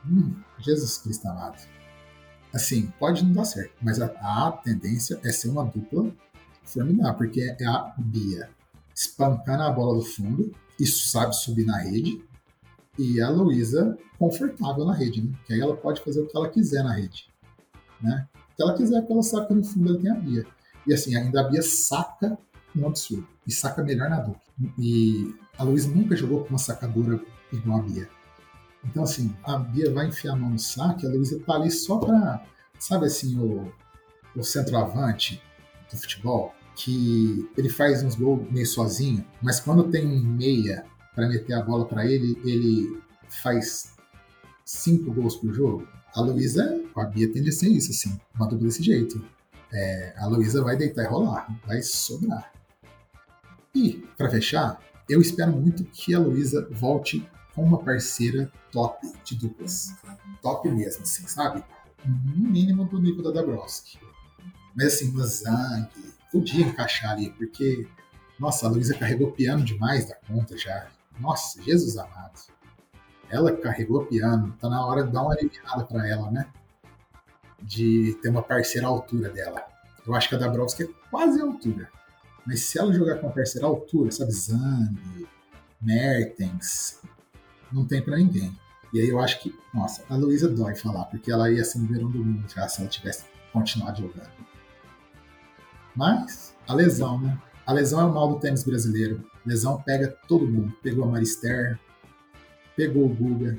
hum, 0.05 0.33
Jesus 0.59 0.97
Cristo 0.97 1.27
amado. 1.27 1.61
Assim, 2.53 2.91
pode 2.97 3.23
não 3.23 3.33
dar 3.33 3.45
certo, 3.45 3.73
mas 3.81 4.01
a, 4.01 4.05
a 4.05 4.51
tendência 4.63 5.19
é 5.23 5.31
ser 5.31 5.49
uma 5.49 5.65
dupla 5.65 6.09
formidável, 6.63 7.13
porque 7.15 7.41
é 7.41 7.65
a 7.65 7.93
Bia 7.97 8.49
espancando 8.97 9.61
a 9.61 9.71
bola 9.71 9.99
do 9.99 10.01
fundo, 10.01 10.51
isso 10.79 11.07
sabe 11.09 11.35
subir 11.35 11.65
na 11.65 11.77
rede, 11.77 12.19
e 12.97 13.21
a 13.21 13.29
Luísa 13.29 13.97
confortável 14.17 14.85
na 14.85 14.93
rede, 14.93 15.21
né? 15.21 15.33
Que 15.45 15.53
aí 15.53 15.59
ela 15.59 15.75
pode 15.75 16.01
fazer 16.01 16.21
o 16.21 16.27
que 16.27 16.35
ela 16.35 16.49
quiser 16.49 16.83
na 16.83 16.93
rede, 16.93 17.29
né? 18.01 18.27
O 18.35 18.55
que 18.55 18.63
ela 18.63 18.75
quiser, 18.75 18.99
porque 18.99 19.13
ela 19.13 19.23
sabe 19.23 19.47
que 19.47 19.53
no 19.53 19.63
fundo 19.63 19.89
ela 19.89 19.99
tem 19.99 20.11
a 20.11 20.15
Bia. 20.15 20.45
E 20.85 20.93
assim, 20.93 21.15
ainda 21.15 21.41
a 21.41 21.43
Bia 21.43 21.61
saca 21.61 22.37
um 22.75 22.87
absurdo. 22.87 23.27
E 23.45 23.51
saca 23.51 23.83
melhor 23.83 24.09
na 24.09 24.19
dupla. 24.19 24.41
E 24.77 25.35
a 25.57 25.63
Luísa 25.63 25.89
nunca 25.89 26.15
jogou 26.15 26.43
com 26.43 26.49
uma 26.49 26.57
sacadora 26.57 27.19
igual 27.51 27.79
a 27.79 27.83
Bia. 27.83 28.09
Então, 28.83 29.03
assim, 29.03 29.35
a 29.43 29.57
Bia 29.57 29.91
vai 29.91 30.07
enfiar 30.07 30.33
a 30.33 30.35
mão 30.35 30.49
no 30.49 30.59
saque, 30.59 31.05
a 31.05 31.09
Luísa 31.09 31.39
tá 31.45 31.55
ali 31.55 31.69
só 31.69 31.97
pra, 31.97 32.45
sabe 32.79 33.05
assim, 33.05 33.37
o, 33.37 33.71
o 34.35 34.43
centroavante 34.43 35.41
do 35.91 35.97
futebol, 35.97 36.53
que 36.75 37.49
ele 37.57 37.69
faz 37.69 38.03
uns 38.03 38.15
gols 38.15 38.49
meio 38.51 38.65
sozinho, 38.65 39.25
mas 39.41 39.59
quando 39.59 39.89
tem 39.89 40.05
um 40.05 40.19
meia 40.19 40.85
para 41.17 41.27
meter 41.27 41.53
a 41.53 41.63
bola 41.63 41.83
para 41.87 42.05
ele, 42.05 42.39
ele 42.45 43.01
faz 43.27 43.95
cinco 44.63 45.11
gols 45.11 45.35
por 45.35 45.51
jogo. 45.51 45.87
A 46.13 46.21
Luísa, 46.21 46.79
a 46.95 47.05
Bia 47.05 47.33
tende 47.33 47.49
a 47.49 47.51
ser 47.51 47.69
isso, 47.69 47.89
assim, 47.89 48.21
uma 48.35 48.47
dupla 48.47 48.67
desse 48.67 48.83
jeito. 48.83 49.25
É, 49.73 50.13
a 50.15 50.27
Luísa 50.27 50.63
vai 50.63 50.77
deitar 50.77 51.05
e 51.05 51.07
rolar, 51.07 51.47
vai 51.65 51.81
sobrar. 51.81 52.53
E, 53.73 53.93
para 54.15 54.29
fechar, 54.29 54.79
eu 55.09 55.19
espero 55.19 55.51
muito 55.53 55.83
que 55.85 56.13
a 56.13 56.19
Luísa 56.19 56.67
volte 56.69 57.27
com 57.55 57.63
uma 57.63 57.79
parceira 57.79 58.51
top 58.71 59.11
de 59.23 59.35
duplas. 59.37 59.95
Top 60.43 60.69
mesmo, 60.69 61.01
assim, 61.01 61.25
sabe? 61.25 61.63
No 62.05 62.47
mínimo 62.47 62.85
do 62.85 63.01
nível 63.01 63.23
da 63.23 63.31
Dabrowski. 63.31 63.97
Mas 64.75 64.93
assim, 64.93 65.09
uma 65.09 65.25
Zang 65.25 65.89
podia 66.31 66.63
encaixar 66.63 67.13
ali, 67.13 67.31
porque, 67.31 67.87
nossa, 68.39 68.67
a 68.67 68.69
Luísa 68.69 68.93
carregou 68.93 69.31
piano 69.31 69.65
demais 69.65 70.07
da 70.07 70.13
conta 70.13 70.55
já. 70.55 70.95
Nossa, 71.19 71.61
Jesus 71.61 71.97
amado. 71.97 72.39
Ela 73.29 73.55
carregou 73.57 74.05
piano, 74.05 74.55
tá 74.59 74.69
na 74.69 74.85
hora 74.85 75.03
de 75.03 75.11
dar 75.11 75.23
uma 75.23 75.33
aliviada 75.33 75.83
para 75.83 76.07
ela, 76.07 76.31
né? 76.31 76.47
De 77.61 78.17
ter 78.21 78.29
uma 78.29 78.43
parceira 78.43 78.87
à 78.87 78.89
altura 78.89 79.29
dela. 79.29 79.61
Eu 80.05 80.15
acho 80.15 80.29
que 80.29 80.35
a 80.35 80.37
Dabrowski 80.37 80.83
é 80.83 80.89
quase 81.09 81.41
à 81.41 81.43
altura. 81.43 81.89
Mas 82.45 82.61
se 82.61 82.79
ela 82.79 82.93
jogar 82.93 83.15
com 83.15 83.27
uma 83.27 83.33
parceira 83.33 83.67
à 83.67 83.69
altura, 83.69 84.09
sabe, 84.11 84.31
Zang, 84.31 85.27
Mertens, 85.81 87.01
não 87.71 87.85
tem 87.85 88.01
para 88.01 88.15
ninguém. 88.15 88.57
E 88.93 89.01
aí 89.01 89.09
eu 89.09 89.19
acho 89.19 89.41
que, 89.41 89.53
nossa, 89.73 90.03
a 90.09 90.15
Luísa 90.15 90.47
dói 90.47 90.75
falar, 90.75 91.05
porque 91.05 91.29
ela 91.29 91.51
ia 91.51 91.63
ser 91.63 91.79
no 91.79 91.87
verão 91.87 92.09
do 92.09 92.23
mundo 92.23 92.47
já 92.47 92.67
se 92.69 92.79
ela 92.79 92.89
tivesse 92.89 93.25
continuado 93.51 94.01
jogando. 94.01 94.31
Mas, 95.93 96.55
a 96.67 96.73
lesão, 96.73 97.19
né? 97.19 97.37
A 97.65 97.73
lesão 97.73 97.99
é 97.99 98.05
o 98.05 98.13
mal 98.13 98.29
do 98.29 98.39
tênis 98.39 98.63
brasileiro. 98.63 99.29
Lesão 99.47 99.81
pega 99.81 100.09
todo 100.27 100.45
mundo. 100.45 100.73
Pegou 100.83 101.05
a 101.05 101.07
Marister, 101.07 101.79
pegou 102.75 103.05
o 103.05 103.15
Guga, 103.15 103.57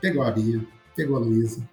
pegou 0.00 0.22
a 0.22 0.30
Bia, 0.30 0.66
pegou 0.96 1.16
a 1.16 1.20
Luísa. 1.20 1.68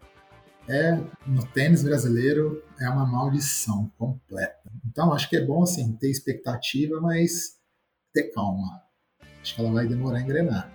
é 0.68 1.00
no 1.26 1.46
tênis 1.48 1.84
brasileiro 1.84 2.64
é 2.80 2.90
uma 2.90 3.06
maldição 3.06 3.90
completa. 3.98 4.70
Então 4.86 5.14
acho 5.14 5.30
que 5.30 5.38
é 5.38 5.46
bom 5.46 5.64
assim 5.64 5.94
ter 5.94 6.10
expectativa, 6.10 7.00
mas 7.00 7.56
ter 8.14 8.32
calma. 8.34 8.82
Acho 9.42 9.56
que 9.56 9.62
ela 9.62 9.72
vai 9.72 9.88
demorar 9.88 10.18
a 10.18 10.22
engrenar. 10.22 10.75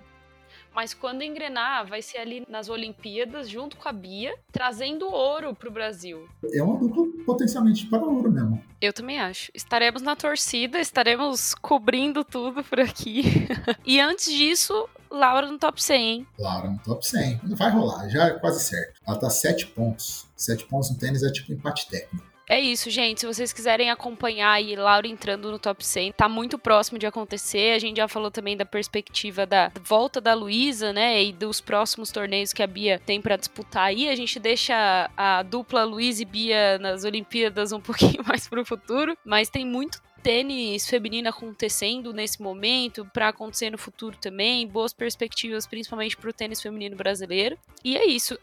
Mas 0.73 0.93
quando 0.93 1.21
engrenar, 1.21 1.85
vai 1.85 2.01
ser 2.01 2.17
ali 2.17 2.45
nas 2.47 2.69
Olimpíadas, 2.69 3.49
junto 3.49 3.77
com 3.77 3.87
a 3.87 3.91
Bia, 3.91 4.33
trazendo 4.51 5.11
ouro 5.11 5.53
pro 5.53 5.71
Brasil. 5.71 6.27
É 6.53 6.63
uma 6.63 6.77
dupla 6.77 7.05
potencialmente 7.25 7.85
para 7.87 8.03
ouro 8.03 8.31
mesmo. 8.31 8.63
Eu 8.79 8.93
também 8.93 9.19
acho. 9.19 9.51
Estaremos 9.53 10.01
na 10.01 10.15
torcida, 10.15 10.79
estaremos 10.79 11.53
cobrindo 11.55 12.23
tudo 12.23 12.63
por 12.63 12.79
aqui. 12.79 13.23
e 13.85 13.99
antes 13.99 14.31
disso, 14.31 14.87
Laura 15.09 15.51
no 15.51 15.59
top 15.59 15.83
100, 15.83 16.09
hein? 16.09 16.27
Laura 16.39 16.69
no 16.69 16.79
top 16.79 17.05
100. 17.05 17.41
Vai 17.55 17.69
rolar, 17.69 18.07
já 18.09 18.27
é 18.27 18.39
quase 18.39 18.63
certo. 18.63 19.01
Ela 19.05 19.19
tá 19.19 19.29
7 19.29 19.67
pontos. 19.67 20.25
7 20.37 20.65
pontos 20.65 20.89
no 20.89 20.97
tênis 20.97 21.21
é 21.21 21.31
tipo 21.31 21.51
empate 21.51 21.87
técnico. 21.89 22.30
É 22.51 22.59
isso, 22.59 22.89
gente. 22.89 23.21
Se 23.21 23.25
vocês 23.25 23.53
quiserem 23.53 23.89
acompanhar 23.89 24.51
aí 24.51 24.75
Laura 24.75 25.07
entrando 25.07 25.49
no 25.49 25.57
top 25.57 25.85
100, 25.85 26.11
tá 26.11 26.27
muito 26.27 26.59
próximo 26.59 26.99
de 26.99 27.05
acontecer. 27.05 27.73
A 27.73 27.79
gente 27.79 27.95
já 27.95 28.09
falou 28.09 28.29
também 28.29 28.57
da 28.57 28.65
perspectiva 28.65 29.45
da 29.45 29.71
volta 29.81 30.19
da 30.19 30.33
Luísa, 30.33 30.91
né? 30.91 31.23
E 31.23 31.31
dos 31.31 31.61
próximos 31.61 32.11
torneios 32.11 32.51
que 32.51 32.61
a 32.61 32.67
Bia 32.67 32.99
tem 32.99 33.21
para 33.21 33.37
disputar 33.37 33.83
aí. 33.83 34.09
A 34.09 34.15
gente 34.17 34.37
deixa 34.37 35.09
a 35.15 35.43
dupla 35.43 35.85
Luísa 35.85 36.23
e 36.23 36.25
Bia 36.25 36.77
nas 36.77 37.05
Olimpíadas 37.05 37.71
um 37.71 37.79
pouquinho 37.79 38.21
mais 38.27 38.49
pro 38.49 38.65
futuro, 38.65 39.17
mas 39.23 39.49
tem 39.49 39.65
muito 39.65 40.01
tênis 40.21 40.87
feminino 40.87 41.29
acontecendo 41.29 42.13
nesse 42.13 42.41
momento, 42.41 43.05
para 43.13 43.29
acontecer 43.29 43.69
no 43.69 43.77
futuro 43.77 44.17
também, 44.19 44.67
boas 44.67 44.93
perspectivas, 44.93 45.65
principalmente 45.65 46.17
para 46.17 46.29
o 46.29 46.33
tênis 46.33 46.61
feminino 46.61 46.97
brasileiro. 46.97 47.57
E 47.83 47.97
é 47.97 48.05
isso. 48.05 48.37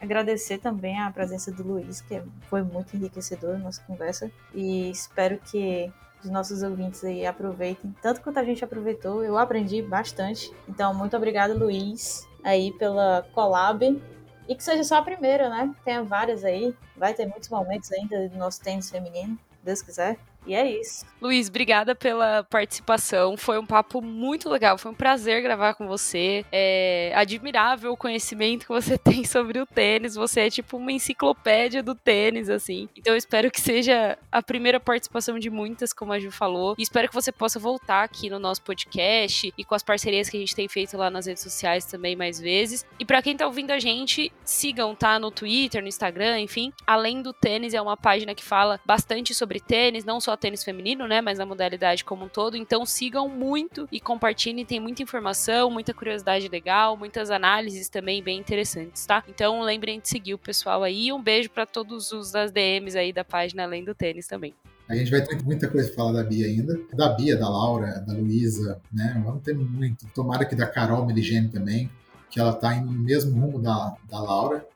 Agradecer 0.00 0.58
também 0.58 1.00
a 1.00 1.10
presença 1.10 1.50
do 1.50 1.62
Luiz, 1.62 2.00
que 2.00 2.22
foi 2.48 2.62
muito 2.62 2.94
enriquecedor 2.96 3.54
a 3.54 3.58
nossa 3.58 3.82
conversa. 3.82 4.30
E 4.52 4.90
espero 4.90 5.38
que 5.38 5.92
os 6.22 6.30
nossos 6.30 6.62
ouvintes 6.62 7.04
aí 7.04 7.26
aproveitem. 7.26 7.94
Tanto 8.02 8.20
quanto 8.20 8.38
a 8.38 8.44
gente 8.44 8.64
aproveitou, 8.64 9.24
eu 9.24 9.38
aprendi 9.38 9.82
bastante. 9.82 10.52
Então, 10.68 10.94
muito 10.94 11.16
obrigado, 11.16 11.56
Luiz, 11.56 12.26
aí 12.42 12.72
pela 12.78 13.26
collab. 13.32 14.02
E 14.46 14.54
que 14.54 14.62
seja 14.62 14.84
só 14.84 14.96
a 14.96 15.02
primeira, 15.02 15.48
né? 15.48 15.74
Tenha 15.84 16.02
várias 16.02 16.44
aí. 16.44 16.74
Vai 16.96 17.14
ter 17.14 17.26
muitos 17.26 17.48
momentos 17.48 17.90
ainda 17.92 18.28
do 18.28 18.36
nosso 18.36 18.60
tênis 18.60 18.90
feminino, 18.90 19.38
Deus 19.62 19.80
quiser. 19.80 20.18
E 20.46 20.54
é 20.54 20.80
isso. 20.80 21.06
Luiz, 21.20 21.48
obrigada 21.48 21.94
pela 21.94 22.44
participação. 22.44 23.34
Foi 23.36 23.58
um 23.58 23.64
papo 23.64 24.02
muito 24.02 24.48
legal. 24.48 24.76
Foi 24.76 24.90
um 24.90 24.94
prazer 24.94 25.42
gravar 25.42 25.72
com 25.72 25.86
você. 25.86 26.44
É 26.52 27.12
admirável 27.16 27.92
o 27.92 27.96
conhecimento 27.96 28.66
que 28.66 28.72
você 28.72 28.98
tem 28.98 29.24
sobre 29.24 29.58
o 29.58 29.64
tênis. 29.64 30.14
Você 30.14 30.40
é 30.40 30.50
tipo 30.50 30.76
uma 30.76 30.92
enciclopédia 30.92 31.82
do 31.82 31.94
tênis, 31.94 32.50
assim. 32.50 32.90
Então 32.94 33.14
eu 33.14 33.16
espero 33.16 33.50
que 33.50 33.58
seja 33.60 34.18
a 34.30 34.42
primeira 34.42 34.78
participação 34.78 35.38
de 35.38 35.48
muitas, 35.48 35.94
como 35.94 36.12
a 36.12 36.18
Ju 36.18 36.30
falou. 36.30 36.74
E 36.78 36.82
espero 36.82 37.08
que 37.08 37.14
você 37.14 37.32
possa 37.32 37.58
voltar 37.58 38.04
aqui 38.04 38.28
no 38.28 38.38
nosso 38.38 38.60
podcast 38.60 39.52
e 39.56 39.64
com 39.64 39.74
as 39.74 39.82
parcerias 39.82 40.28
que 40.28 40.36
a 40.36 40.40
gente 40.40 40.54
tem 40.54 40.68
feito 40.68 40.94
lá 40.96 41.08
nas 41.08 41.24
redes 41.24 41.42
sociais 41.42 41.86
também 41.86 42.14
mais 42.14 42.38
vezes. 42.38 42.84
E 42.98 43.04
para 43.04 43.22
quem 43.22 43.34
tá 43.34 43.46
ouvindo 43.46 43.70
a 43.70 43.78
gente, 43.78 44.30
sigam, 44.44 44.94
tá? 44.94 45.18
No 45.18 45.30
Twitter, 45.30 45.80
no 45.80 45.88
Instagram, 45.88 46.40
enfim. 46.40 46.70
Além 46.86 47.22
do 47.22 47.32
tênis, 47.32 47.72
é 47.72 47.80
uma 47.80 47.96
página 47.96 48.34
que 48.34 48.44
fala 48.44 48.78
bastante 48.84 49.34
sobre 49.34 49.58
tênis, 49.58 50.04
não 50.04 50.20
só 50.20 50.33
tênis 50.36 50.64
feminino, 50.64 51.06
né? 51.06 51.20
Mas 51.20 51.38
na 51.38 51.46
modalidade 51.46 52.04
como 52.04 52.24
um 52.24 52.28
todo. 52.28 52.56
Então 52.56 52.84
sigam 52.84 53.28
muito 53.28 53.88
e 53.90 54.00
compartilhem. 54.00 54.64
Tem 54.64 54.80
muita 54.80 55.02
informação, 55.02 55.70
muita 55.70 55.94
curiosidade 55.94 56.48
legal, 56.48 56.96
muitas 56.96 57.30
análises 57.30 57.88
também 57.88 58.22
bem 58.22 58.38
interessantes, 58.38 59.06
tá? 59.06 59.22
Então 59.28 59.62
lembrem 59.62 60.00
de 60.00 60.08
seguir 60.08 60.34
o 60.34 60.38
pessoal 60.38 60.82
aí. 60.82 61.12
Um 61.12 61.22
beijo 61.22 61.50
para 61.50 61.66
todos 61.66 62.12
os 62.12 62.32
das 62.32 62.50
DMs 62.50 62.96
aí 62.96 63.12
da 63.12 63.24
página 63.24 63.64
Além 63.64 63.84
do 63.84 63.94
Tênis 63.94 64.26
também. 64.26 64.54
A 64.88 64.94
gente 64.94 65.10
vai 65.10 65.22
ter 65.22 65.42
muita 65.42 65.68
coisa 65.68 65.88
pra 65.88 65.96
falar 65.96 66.12
da 66.12 66.24
Bia 66.24 66.46
ainda. 66.46 66.78
Da 66.92 67.08
Bia, 67.10 67.36
da 67.36 67.48
Laura, 67.48 68.00
da 68.06 68.12
Luísa, 68.12 68.80
né? 68.92 69.20
Vamos 69.24 69.42
ter 69.42 69.54
muito. 69.54 70.06
Tomara 70.14 70.44
que 70.44 70.54
da 70.54 70.66
Carol 70.66 71.06
Meligene 71.06 71.48
também, 71.48 71.90
que 72.30 72.38
ela 72.38 72.52
tá 72.52 72.74
indo 72.74 72.90
no 72.90 73.02
mesmo 73.02 73.40
rumo 73.40 73.58
da, 73.58 73.94
da 74.10 74.20
Laura 74.20 74.66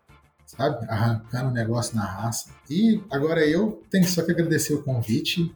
sabe? 0.49 0.84
Arrancando 0.88 1.51
o 1.51 1.53
negócio 1.53 1.94
na 1.94 2.05
raça. 2.05 2.51
E 2.68 3.03
agora 3.11 3.46
eu 3.46 3.82
tenho 3.90 4.07
só 4.09 4.24
que 4.24 4.32
agradecer 4.32 4.74
o 4.74 4.82
convite. 4.82 5.55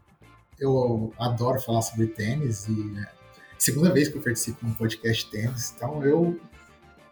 Eu 0.61 1.13
adoro 1.19 1.61
falar 1.61 1.83
sobre 1.83 2.07
tênis 2.07 2.69
e 2.69 2.95
é 2.99 3.23
segunda 3.59 3.91
vez 3.91 4.09
que 4.09 4.17
eu 4.17 4.23
participo 4.23 4.67
num 4.67 4.75
podcast 4.75 5.31
tênis, 5.31 5.73
então 5.77 6.05
eu 6.05 6.39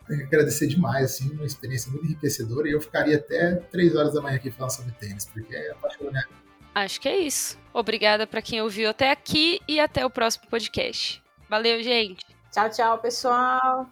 tenho 0.07 0.21
que 0.21 0.27
agradecer 0.27 0.67
demais, 0.67 1.05
assim, 1.05 1.31
uma 1.31 1.47
experiência 1.47 1.91
muito 1.93 2.05
enriquecedora 2.05 2.69
e 2.69 2.73
eu 2.73 2.81
ficaria 2.81 3.17
até 3.17 3.55
três 3.55 3.95
horas 3.95 4.15
da 4.15 4.21
manhã 4.21 4.37
aqui 4.37 4.51
falando 4.51 4.73
sobre 4.73 4.93
tênis, 4.93 5.27
porque 5.27 5.55
é 5.55 5.71
apaixonante. 5.71 6.29
Acho 6.75 7.01
que 7.01 7.09
é 7.09 7.19
isso. 7.19 7.57
Obrigada 7.73 8.27
para 8.27 8.43
quem 8.43 8.61
ouviu 8.61 8.91
até 8.91 9.11
aqui 9.11 9.61
e 9.69 9.79
até 9.79 10.05
o 10.05 10.11
próximo 10.11 10.49
podcast. 10.49 11.23
Valeu, 11.49 11.83
gente. 11.83 12.25
Tchau, 12.51 12.69
tchau, 12.71 12.99
pessoal. 12.99 13.89